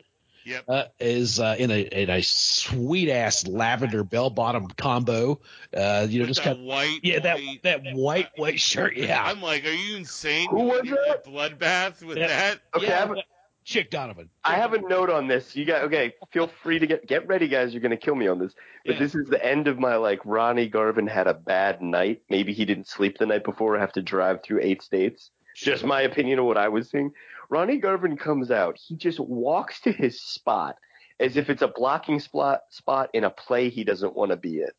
[0.44, 0.64] Yep.
[0.68, 5.40] uh, is uh, in a in a sweet ass lavender bell bottom combo.
[5.76, 7.00] Uh, you know, With just that kind of white.
[7.02, 8.96] yeah that white- that white white shirt.
[8.96, 10.48] Yeah, I'm like, are you insane?
[10.50, 12.28] Who was You did a bloodbath with Yeah.
[12.28, 12.60] that?
[12.74, 13.22] Okay, yeah, I have, a-
[13.62, 14.30] Chick Donovan.
[14.42, 15.54] I have a note on this.
[15.54, 16.14] You got okay.
[16.32, 17.72] Feel free to get get ready, guys.
[17.74, 18.54] You're gonna kill me on this.
[18.86, 19.00] But Yeah.
[19.00, 20.20] this is the end of my like.
[20.24, 22.22] Ronnie Garvin had a bad night.
[22.30, 23.78] Maybe he didn't sleep the night before.
[23.78, 25.30] Have to drive through eight states.
[25.54, 27.12] Just my opinion of what I was seeing.
[27.50, 28.78] Ronnie Garvin comes out.
[28.78, 30.76] He just walks to his spot
[31.18, 34.62] as if it's a blocking spot spot in a play he doesn't want to be
[34.62, 34.70] in.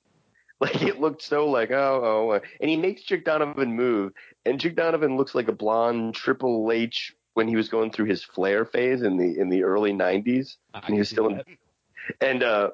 [0.62, 4.14] Like it looked so like oh oh, uh, and he makes Chick Donovan move,
[4.46, 8.24] and Chick Donovan looks like a blonde Triple H when he was going through his
[8.24, 11.42] flair phase in the in the early '90s, and he was still in,
[12.22, 12.70] and uh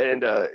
[0.00, 0.48] and uh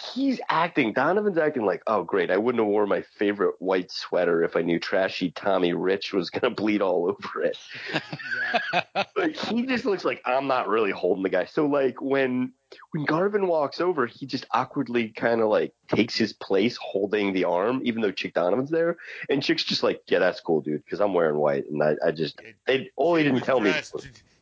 [0.00, 0.92] he's acting.
[0.92, 4.62] Donovan's acting like oh great, I wouldn't have worn my favorite white sweater if I
[4.62, 7.58] knew trashy Tommy Rich was gonna bleed all over it
[9.16, 11.44] like he just looks like I'm not really holding the guy.
[11.46, 12.52] So like when
[12.90, 17.44] when Garvin walks over, he just awkwardly kind of like takes his place holding the
[17.44, 18.96] arm, even though Chick Donovan's there.
[19.30, 22.10] And Chick's just like, yeah, that's cool, dude, because I'm wearing white, and I, I
[22.10, 23.72] just they all he didn't tell me.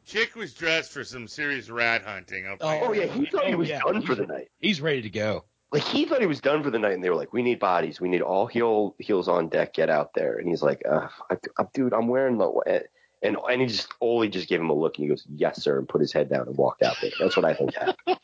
[0.04, 2.46] Dressed- Chick was dressed for some serious rat hunting.
[2.46, 3.80] I'll tell you Oh yeah, he thought he Oh, was yeah.
[3.80, 4.48] done for the night.
[4.60, 5.44] He's ready to go.
[5.72, 7.58] Like he thought he was done for the night, and they were like, "We need
[7.58, 8.00] bodies.
[8.00, 9.74] We need all heel heels on deck.
[9.74, 12.82] Get out there." And he's like, uh, I, I, "Dude, I'm wearing the."
[13.22, 15.78] And and he just Ole just gave him a look, and he goes, "Yes, sir,"
[15.78, 17.10] and put his head down and walked out there.
[17.18, 18.18] That's what I think happened.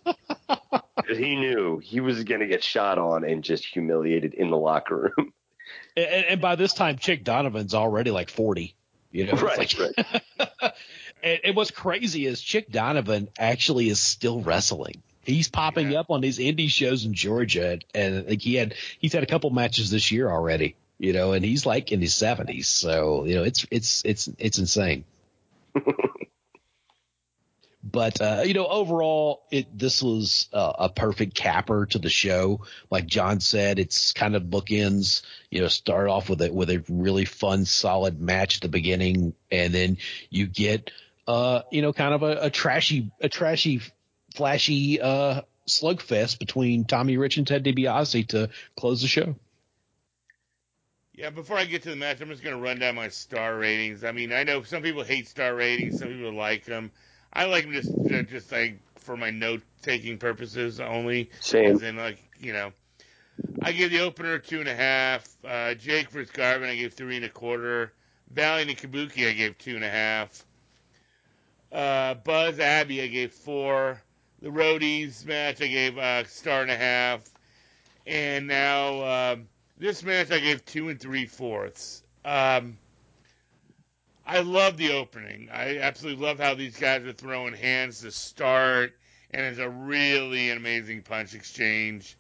[1.09, 4.57] he he knew he was going to get shot on and just humiliated in the
[4.59, 5.33] locker room.
[5.97, 8.75] And, and by this time, Chick Donovan's already like 40.
[9.13, 10.63] You know, right, like, right.
[11.23, 15.03] and, and what's crazy is Chick Donovan actually is still wrestling.
[15.23, 16.01] He's popping Yeah.
[16.01, 19.51] up on these indie shows in Georgia, and like he had he's had a couple
[19.51, 20.77] matches this year already.
[20.99, 24.59] You know, and he's like in his seventies, so you know it's it's it's it's
[24.59, 25.05] insane.
[27.83, 32.61] but uh, you know, overall, it this was uh, a perfect capper to the show.
[32.91, 35.23] Like John said, it's kind of bookends.
[35.51, 39.33] You know, start off with a with a really fun, solid match at the beginning,
[39.51, 39.97] and then
[40.29, 40.91] you get
[41.31, 43.81] uh, you know, kind of a, a trashy, a trashy,
[44.35, 49.37] flashy uh slugfest between Tommy Rich and Ted DiBiase to close the show.
[51.15, 53.57] Yeah, before I get to the match, I'm just going to run down my star
[53.57, 54.05] ratings.
[54.05, 56.91] I mean, I know some people hate star ratings, some people like them.
[57.33, 61.31] I like them just uh, just like for my note taking purposes only.
[61.41, 61.77] Same.
[61.77, 62.73] As in, like you know,
[63.63, 65.29] I gave the opener two and a half.
[65.45, 67.93] Uh, Jake versus Garvin, I gave three and a quarter.
[68.31, 70.45] Valiant and Kabuki, I gave two and a half.
[71.73, 74.01] Uh, Buzz Abbey, I gave four.
[74.43, 77.23] The Roadies match, I gave a star and a half.
[78.07, 79.49] And now um,
[79.79, 82.03] this match, I gave two and three fourths.
[82.25, 82.79] Um,
[84.27, 85.49] I love the opening.
[85.53, 88.93] I absolutely love how these guys are throwing hands to start,
[89.31, 92.17] and it's a really amazing punch exchange.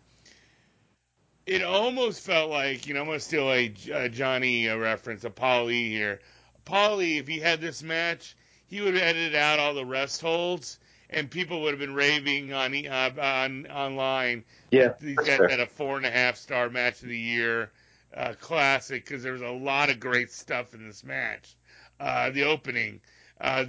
[1.46, 5.24] It almost felt like, you know, I'm going to steal a, a Johnny uh, reference,
[5.24, 6.20] a Paulie here.
[6.66, 8.36] Paulie, if he had this match,
[8.70, 10.78] he would have edited out all the rest holds,
[11.10, 14.44] and people would have been raving on uh, on online.
[14.70, 15.48] Yeah, guys fair.
[15.48, 17.72] had a four and a half star match of the year,
[18.16, 21.56] uh, classic, because there was a lot of great stuff in this match.
[21.98, 23.00] Uh, the opening,
[23.40, 23.66] uh,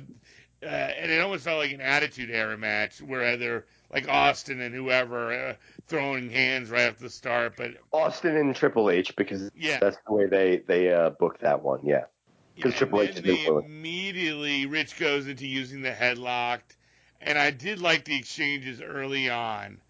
[0.63, 4.73] uh, and it almost felt like an Attitude Era match where they're like Austin and
[4.73, 5.55] whoever uh,
[5.87, 7.55] throwing hands right off the start.
[7.57, 11.63] But Austin and Triple H because yeah, that's the way they they uh, booked that
[11.63, 11.79] one.
[11.83, 12.03] Yeah.
[12.55, 16.59] Yeah, Triple and H then they immediately Rich goes into using the headlock,
[17.21, 19.81] and I did like the exchanges early on,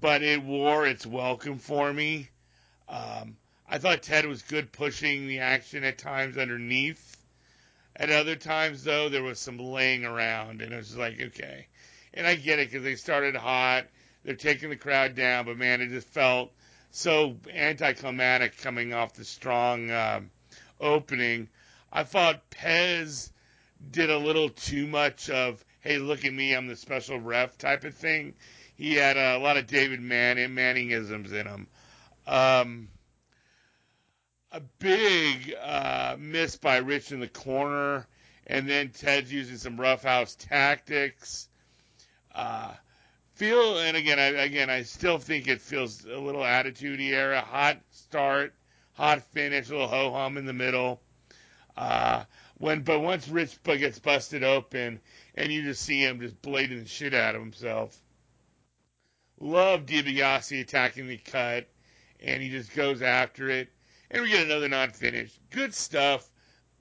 [0.00, 2.28] but it wore its welcome for me.
[2.88, 3.36] Um,
[3.68, 7.16] I thought Ted was good pushing the action at times underneath.
[7.94, 11.66] At other times, though, there was some laying around, and it was like, okay.
[12.14, 13.86] And I get it because they started hot,
[14.24, 16.52] they're taking the crowd down, but man, it just felt
[16.90, 20.30] so anticlimactic coming off the strong um,
[20.80, 21.48] opening.
[21.92, 23.30] I thought Pez
[23.90, 27.84] did a little too much of, hey, look at me, I'm the special ref type
[27.84, 28.34] of thing.
[28.76, 31.66] He had a lot of David Manning, Manningisms in him.
[32.26, 32.88] Um,
[34.50, 38.06] a big uh, miss by Rich in the corner,
[38.46, 41.48] and then Ted's using some roughhouse tactics.
[42.34, 42.72] Uh,
[43.34, 47.42] feel, and again, I, again, I still think it feels a little attitude era.
[47.42, 48.54] Hot start,
[48.94, 51.01] hot finish, a little ho hum in the middle.
[51.76, 52.24] Uh,
[52.58, 55.00] when, but once Rich gets busted open,
[55.34, 57.98] and you just see him just blading the shit out of himself.
[59.40, 61.68] Love DiBiase attacking the cut,
[62.20, 63.68] and he just goes after it,
[64.10, 65.32] and we get another non-finish.
[65.50, 66.28] Good stuff.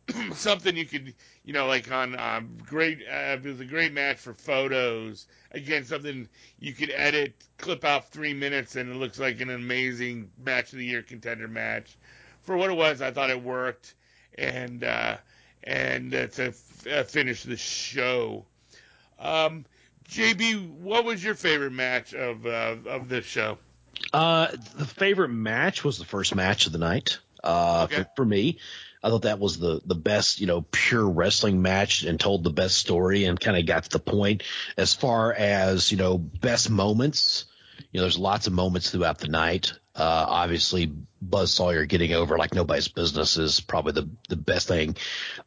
[0.34, 3.00] Something you could, you know, like on um, great.
[3.02, 5.28] Uh, it was a great match for photos.
[5.52, 6.28] Again, something
[6.60, 10.80] you could edit, clip out three minutes, and it looks like an amazing match of
[10.80, 11.98] the year contender match.
[12.42, 13.96] For what it was, I thought it worked,
[14.38, 15.18] and uh,
[15.64, 18.46] and uh, to f- uh, finish the show.
[19.20, 19.66] Um,
[20.10, 23.58] JB, what was your favorite match of uh, of this show?
[24.14, 27.20] Uh, the favorite match was the first match of the night.
[27.44, 28.04] Uh, Okay.
[28.04, 28.58] for, for me,
[29.04, 32.50] I thought that was the the best, you know, pure wrestling match and told the
[32.52, 34.44] best story and kind of got to the point.
[34.78, 37.46] As far as you know, best moments,
[37.92, 39.74] you know, there's lots of moments throughout the night.
[39.96, 40.92] Uh, obviously,
[41.22, 44.98] Buzz Sawyer getting over like nobody's business is probably the the best thing.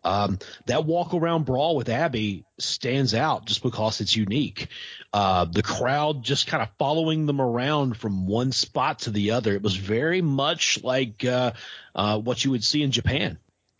[0.04, 4.68] Um, that walk around brawl with Abby stands out just because it's unique.
[5.12, 9.52] Uh, the crowd just kind of following them around from one spot to the other.
[9.52, 11.52] It was very much like uh,
[11.94, 13.38] uh, what you would see in Japan,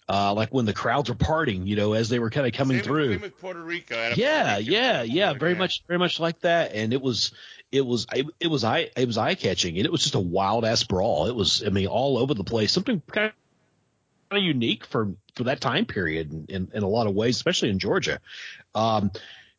[0.09, 2.79] uh, like when the crowds are parting, you know, as they were kind of coming
[2.79, 3.13] same, through.
[3.13, 3.97] Same with Puerto Rico.
[3.97, 6.75] I had a Yeah, Puerto Rican yeah, yeah, very much, very much like that.
[6.75, 7.33] And it was,
[7.75, 10.21] it was, it, it was eye, it was eye catching, and it was just a
[10.21, 11.27] wild ass brawl.
[11.27, 12.71] It was, I mean, all over the place.
[12.71, 13.33] Something kind
[14.31, 17.71] of unique for for that time period in, in, in a lot of ways, especially
[17.71, 18.21] in Georgia.
[18.75, 19.11] Um,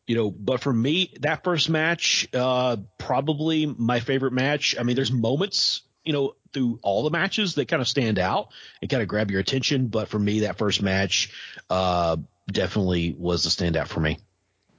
[0.07, 4.75] you know, but for me, that first match, uh, probably my favorite match.
[4.79, 8.49] I mean, there's moments, you know, through all the matches that kind of stand out
[8.81, 9.87] and kind of grab your attention.
[9.87, 11.31] But for me, that first match,
[11.69, 12.17] uh,
[12.47, 14.19] definitely was a standout for me.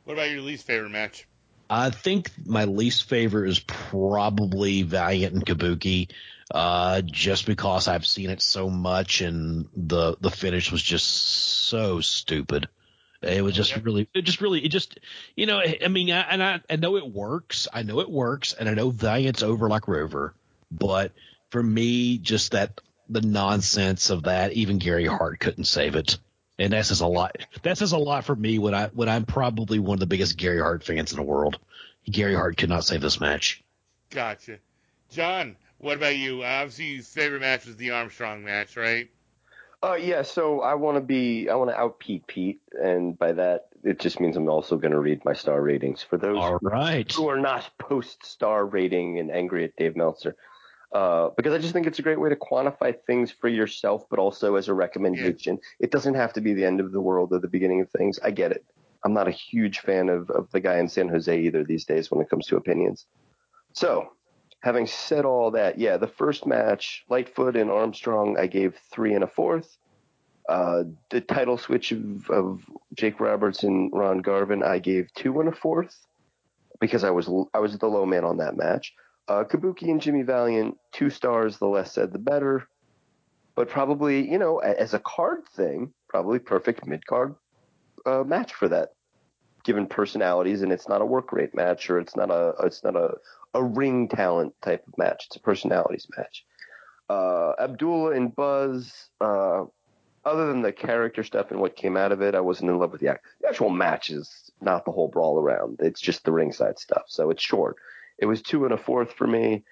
[0.04, 1.26] What about your least favorite match?
[1.68, 6.10] I think my least favorite is probably Valiant and Kabuki,
[6.50, 12.00] uh, just because I've seen it so much and the the finish was just so
[12.00, 12.68] stupid.
[13.22, 15.00] It was just really, it just really, it just,
[15.34, 17.66] you know, I mean, I, and I, I know it works.
[17.72, 20.34] I know it works, and I know Valiant's over like Rover,
[20.70, 21.12] but
[21.50, 26.18] for me, just that the nonsense of that, even Gary Hart couldn't save it,
[26.58, 27.36] and that says a lot.
[27.62, 30.36] That says a lot for me when I when I'm probably one of the biggest
[30.36, 31.58] Gary Hart fans in the world.
[32.08, 33.62] Gary Hart could not save this match.
[34.10, 34.58] Gotcha,
[35.10, 35.56] John.
[35.78, 36.42] What about you?
[36.44, 39.10] Obviously, your favorite match was the Armstrong match, right?
[39.82, 43.32] Uh, yeah, so I want to be, I want to out Pete Pete, and by
[43.32, 46.58] that, it just means I'm also going to read my star ratings for those All
[46.62, 47.10] right.
[47.12, 50.34] who are not post star rating and angry at Dave Meltzer.
[50.92, 54.18] Uh, because I just think it's a great way to quantify things for yourself, but
[54.18, 55.58] also as a recommendation.
[55.80, 58.18] It doesn't have to be the end of the world or the beginning of things.
[58.22, 58.64] I get it.
[59.04, 62.10] I'm not a huge fan of, of the guy in San Jose either these days
[62.10, 63.06] when it comes to opinions.
[63.72, 64.12] So,
[64.62, 69.22] having said all that, yeah, the first match, Lightfoot and Armstrong, I gave three and
[69.22, 69.76] a fourth.
[70.48, 72.62] Uh, the title switch of, of
[72.94, 75.96] Jake Roberts and Ron Garvin, I gave two and a fourth
[76.80, 78.94] because I was I was the low man on that match.
[79.28, 81.58] Uh, Kabuki and Jimmy Valiant, two stars.
[81.58, 82.68] The less said, the better.
[83.54, 87.34] But probably, you know, as a card thing, probably perfect mid card
[88.04, 88.90] uh, match for that,
[89.64, 92.96] given personalities, and it's not a work rate match or it's not a it's not
[92.96, 93.14] a
[93.54, 95.24] a ring talent type of match.
[95.26, 96.44] It's a personalities match.
[97.08, 99.64] Uh, Abdullah and Buzz, uh,
[100.24, 102.92] other than the character stuff and what came out of it, I wasn't in love
[102.92, 104.10] with the, act- the actual match.
[104.10, 105.78] Is not the whole brawl around.
[105.80, 107.04] It's just the ringside stuff.
[107.06, 107.76] So it's short.
[108.18, 109.64] It was two and a fourth for me.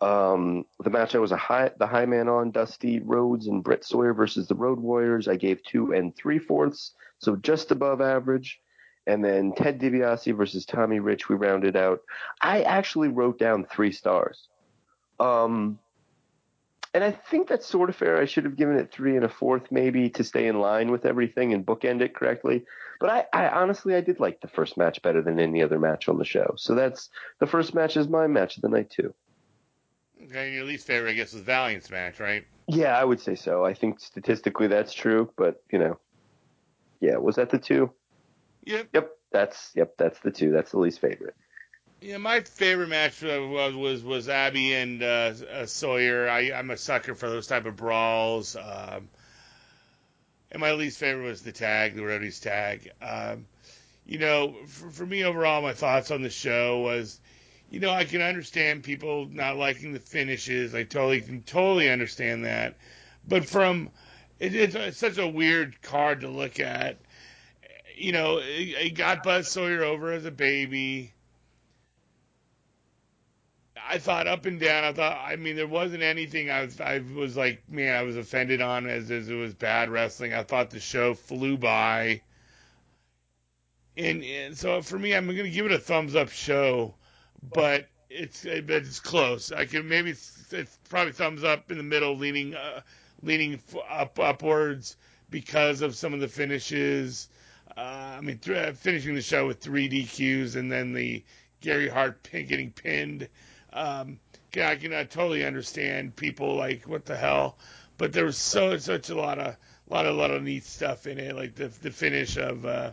[0.00, 3.84] Um, the match I was a high, the high man on, Dusty Rhodes and Brett
[3.84, 5.26] Sawyer versus the Road Warriors.
[5.26, 8.60] I gave two and three fourths, so just above average.
[9.08, 12.00] And then Ted DiBiase versus Tommy Rich, we rounded out.
[12.42, 14.48] I actually wrote down three stars.
[15.18, 15.78] Um,
[16.98, 18.20] and I think that's sort of fair.
[18.20, 21.06] I should have given it three and a fourth, maybe, to stay in line with
[21.06, 22.64] everything and bookend it correctly.
[22.98, 26.08] But I, I honestly, I did like the first match better than any other match
[26.08, 26.54] on the show.
[26.56, 27.08] So that's
[27.38, 29.14] the first match is my match of the night too.
[30.24, 32.44] Okay, your least favorite, I guess, is Valiant's match, right?
[32.66, 33.64] Yeah, I would say so.
[33.64, 36.00] I think statistically that's true, but you know,
[36.98, 37.92] yeah, was that the two?
[38.64, 38.88] Yep.
[38.92, 40.50] Yep, that's yep, that's the two.
[40.50, 41.36] That's the least favorite.
[42.00, 46.28] Yeah, my favorite match was was was Abby and uh, uh, Sawyer.
[46.28, 48.54] I, I'm a sucker for those type of brawls.
[48.54, 49.08] Um,
[50.52, 52.92] and my least favorite was the tag, the Roadies tag.
[53.02, 53.46] Um,
[54.06, 57.20] you know, for, for me overall, my thoughts on the show was,
[57.68, 60.76] you know, I can understand people not liking the finishes.
[60.76, 62.76] I totally can totally understand that.
[63.26, 63.90] But from
[64.38, 66.98] it, it's, it's such a weird card to look at.
[67.96, 71.12] You know, it, it got Buzz Sawyer over as a baby.
[73.90, 74.84] I thought up and down.
[74.84, 78.16] I thought, I mean, there wasn't anything I was, I was like, man, I was
[78.16, 80.34] offended on as, as it was bad wrestling.
[80.34, 82.20] I thought the show flew by.
[83.96, 86.94] And, and so for me, I'm going to give it a thumbs up show,
[87.54, 89.52] but it's, it's close.
[89.52, 92.82] I can maybe it's, it's probably thumbs up in the middle, leaning, uh,
[93.22, 94.96] leaning up upwards
[95.30, 97.28] because of some of the finishes.
[97.76, 101.24] Uh, I mean, th- finishing the show with three DQs and then the
[101.60, 103.28] Gary Hart pin, getting pinned.
[103.72, 104.18] Um,
[104.56, 107.58] I can I totally understand people like what the hell,
[107.98, 109.56] but there was so such a lot of
[109.88, 112.92] lot of lot of neat stuff in it, like the the finish of uh,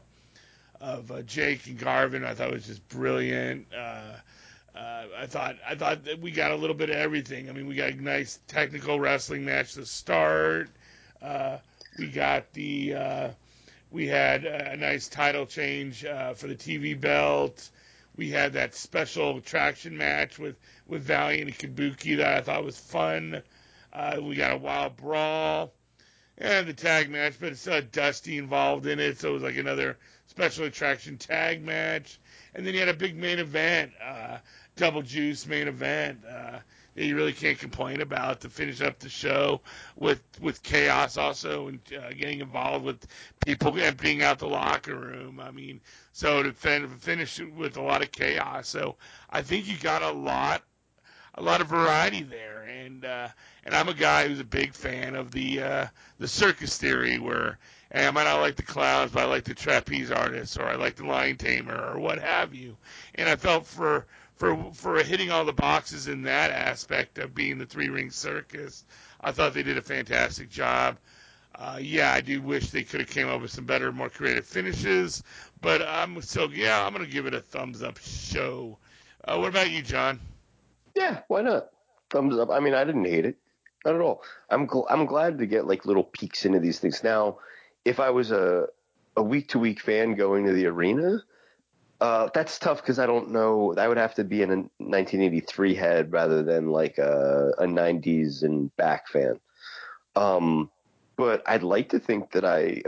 [0.82, 2.26] of uh, Jake and Garvin.
[2.26, 3.68] I thought was just brilliant.
[3.74, 4.18] Uh,
[4.78, 7.50] uh, I thought I thought that we got a little bit of everything.
[7.50, 10.70] I mean, we got a nice technical wrestling match to start.
[11.22, 11.58] Uh,
[11.98, 13.30] we got the uh,
[13.92, 17.70] we had a nice title change for the TV belt.
[18.16, 20.56] We had that special attraction match with,
[20.88, 23.42] with Valiant and Kabuki that I thought was fun.
[23.92, 25.74] Uh, we got a wild brawl
[26.38, 29.58] and the tag match, but it's uh, Dusty involved in it, so it was like
[29.58, 29.98] another
[30.28, 32.20] special attraction tag match.
[32.54, 34.38] And then you had a big main event, uh,
[34.76, 36.20] double juice main event.
[36.26, 36.60] Uh,
[36.96, 39.62] you really can't complain about to finish up the show
[39.96, 43.06] with with chaos also and uh, getting involved with
[43.46, 45.40] people emptying out the locker room.
[45.40, 45.82] I mean,
[46.14, 48.70] so to fin- finish with a lot of chaos.
[48.70, 48.96] So
[49.30, 50.64] I think you got a lot
[51.38, 53.28] a lot of variety there, and uh,
[53.66, 57.60] and I'm a guy who's a big fan of the uh, the circus theory, where
[57.92, 60.76] hey, I might not like the clowns, but I like the trapeze artists, or I
[60.76, 62.78] like the lion tamer, or what have you.
[63.16, 64.06] And I felt for
[64.36, 68.84] for for hitting all the boxes in that aspect of being the three ring circus,
[69.22, 70.98] I thought they did a fantastic job.
[71.58, 74.46] Uh, yeah, I do wish they could have came up with some better, more creative
[74.46, 75.24] finishes,
[75.62, 78.78] but I'm so yeah, I'm gonna give it a thumbs up show.
[79.24, 80.20] Uh, what about you, John?
[80.96, 81.70] Yeah, why not?
[82.10, 82.50] Thumbs up.
[82.50, 83.38] I mean, I didn't hate it,
[83.86, 84.22] not at all.
[84.50, 87.04] I'm gl- I'm glad to get like little peeks into these things.
[87.04, 87.38] Now,
[87.86, 88.68] if I was a
[89.16, 91.24] a week to week fan going to the arena,
[92.02, 93.74] uh, that's tough because I don't know.
[93.74, 98.44] That would have to be in a 1983 head rather than like a, a 90s
[98.44, 99.40] and back fan.
[100.16, 100.70] Um,
[101.16, 102.84] but I'd like to think that I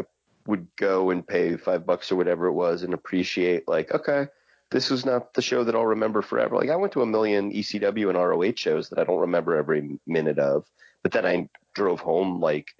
[0.45, 4.27] would go and pay five bucks or whatever it was and appreciate like, okay,
[4.71, 6.55] this was not the show that I'll remember forever.
[6.55, 9.99] Like I went to a million ECW and ROH shows that I don't remember every
[10.05, 10.65] minute of,
[11.03, 12.75] but then I drove home like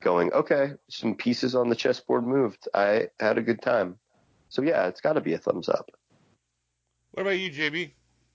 [0.00, 2.68] going, okay, some pieces on the chessboard moved.
[2.72, 3.98] I had a good time.
[4.48, 5.90] So yeah, it's got to be a thumbs up.
[7.12, 7.90] What about you, JB?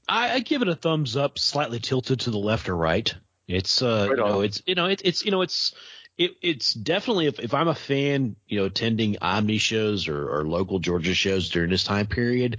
[0.08, 3.14] I, I give it a thumbs up, slightly tilted to the left or right.
[3.48, 5.74] It's uh, Right you know, it's you know, it's it's you know, it's
[6.18, 10.44] it, it's definitely if, if I'm a fan, you know, attending Omni shows or, or
[10.46, 12.58] local Georgia shows during this time period,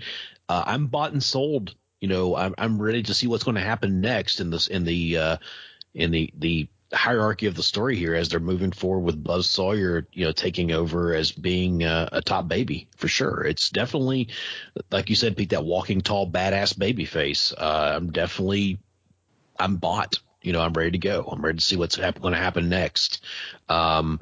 [0.48, 1.74] uh, I'm bought and sold.
[2.01, 4.85] You know, I'm I'm ready to see what's going to happen next in this in
[4.85, 5.36] the uh,
[5.94, 10.07] in the the hierarchy of the story here as they're moving forward with Buzz Sawyer,
[10.12, 13.45] you know, taking over as being uh, a top baby for sure.
[13.45, 14.29] It's definitely,
[14.91, 17.53] like you said, Pete, that walking tall badass baby face.
[17.57, 18.79] Uh, I'm definitely,
[19.59, 20.17] I'm bought.
[20.43, 21.29] You know, I'm ready to go.
[21.31, 23.23] I'm ready to see what's hap- going to happen next.
[23.69, 24.21] Um,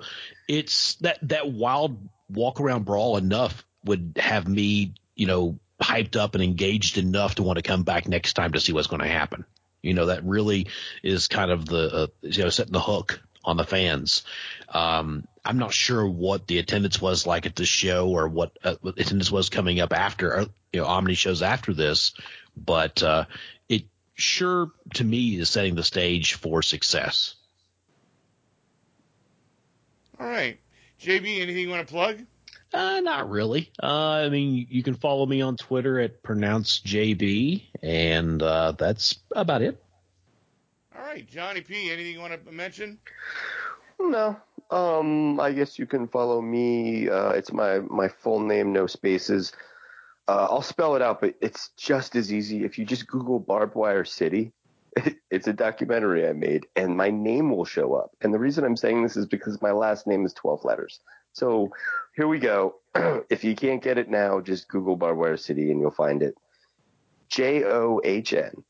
[0.49, 6.35] it's that that wild walk around brawl enough would have me, you know, hyped up
[6.35, 9.09] and engaged enough to want to come back next time to see what's going to
[9.09, 9.45] happen.
[9.83, 10.67] You know, that really
[11.03, 14.25] is kind of the, uh, you know, setting the hook on the fans.
[14.69, 18.75] Um, I'm not sure what the attendance was like at the show or what, uh,
[18.81, 22.13] what attendance was coming up after, uh, you know, Omni shows after this,
[22.57, 23.25] but, uh,
[23.69, 23.85] it
[24.15, 27.37] sure to me is setting the stage for success.
[30.21, 30.59] All right,
[31.01, 32.25] JB, anything you want to plug?
[32.73, 33.71] Uh, not really.
[33.83, 39.63] Uh, I mean, you can follow me on Twitter at pronouncejb, and uh, that's about
[39.63, 39.83] it.
[40.95, 42.99] All right, Johnny P, anything you want to mention?
[43.99, 44.37] No.
[44.71, 47.09] Um, I guess you can follow me.
[47.09, 49.53] Uh, it's my, my full name, no spaces.
[50.27, 52.65] Uh, I'll spell it out, but it's just as easy.
[52.65, 54.53] If you just Google Barbed Wire City,
[55.31, 58.11] it's a documentary I made, and my name will show up.
[58.21, 61.01] And the reason I'm saying this is because my last name is 12 letters.
[61.33, 61.71] So
[62.17, 62.77] here we go.
[63.31, 66.35] if you can't get it now, just Google Barbed Wire City and you'll find it.
[67.29, 68.65] J O H N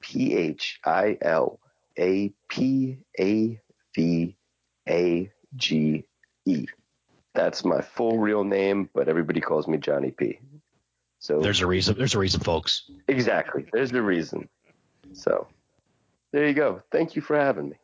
[0.00, 1.58] P H I L
[1.98, 3.60] A P A
[3.94, 4.36] V
[4.88, 6.04] A G
[6.44, 6.66] E.
[7.34, 10.38] That's my full real name, but everybody calls me Johnny P.
[11.18, 11.98] So There's a reason.
[11.98, 12.90] There's a reason, folks.
[13.08, 14.48] exactly, there's the reason.
[15.12, 15.48] So
[16.36, 16.82] there you go.
[16.90, 17.76] Thank you for having me.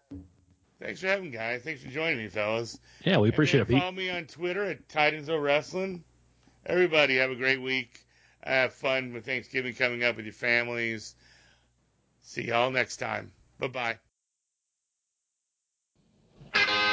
[0.79, 1.63] Thanks for having me, guys.
[1.63, 2.79] Thanks for joining me, fellas.
[3.03, 3.69] Yeah, we appreciate it.
[3.71, 6.05] Follow me on Twitter at Titans of Wrestling.
[6.67, 8.05] Everybody, have a great week.
[8.43, 11.15] Have fun with Thanksgiving coming up with your families.
[12.21, 13.33] See y'all next time.
[13.59, 13.97] Bye
[16.55, 16.89] bye.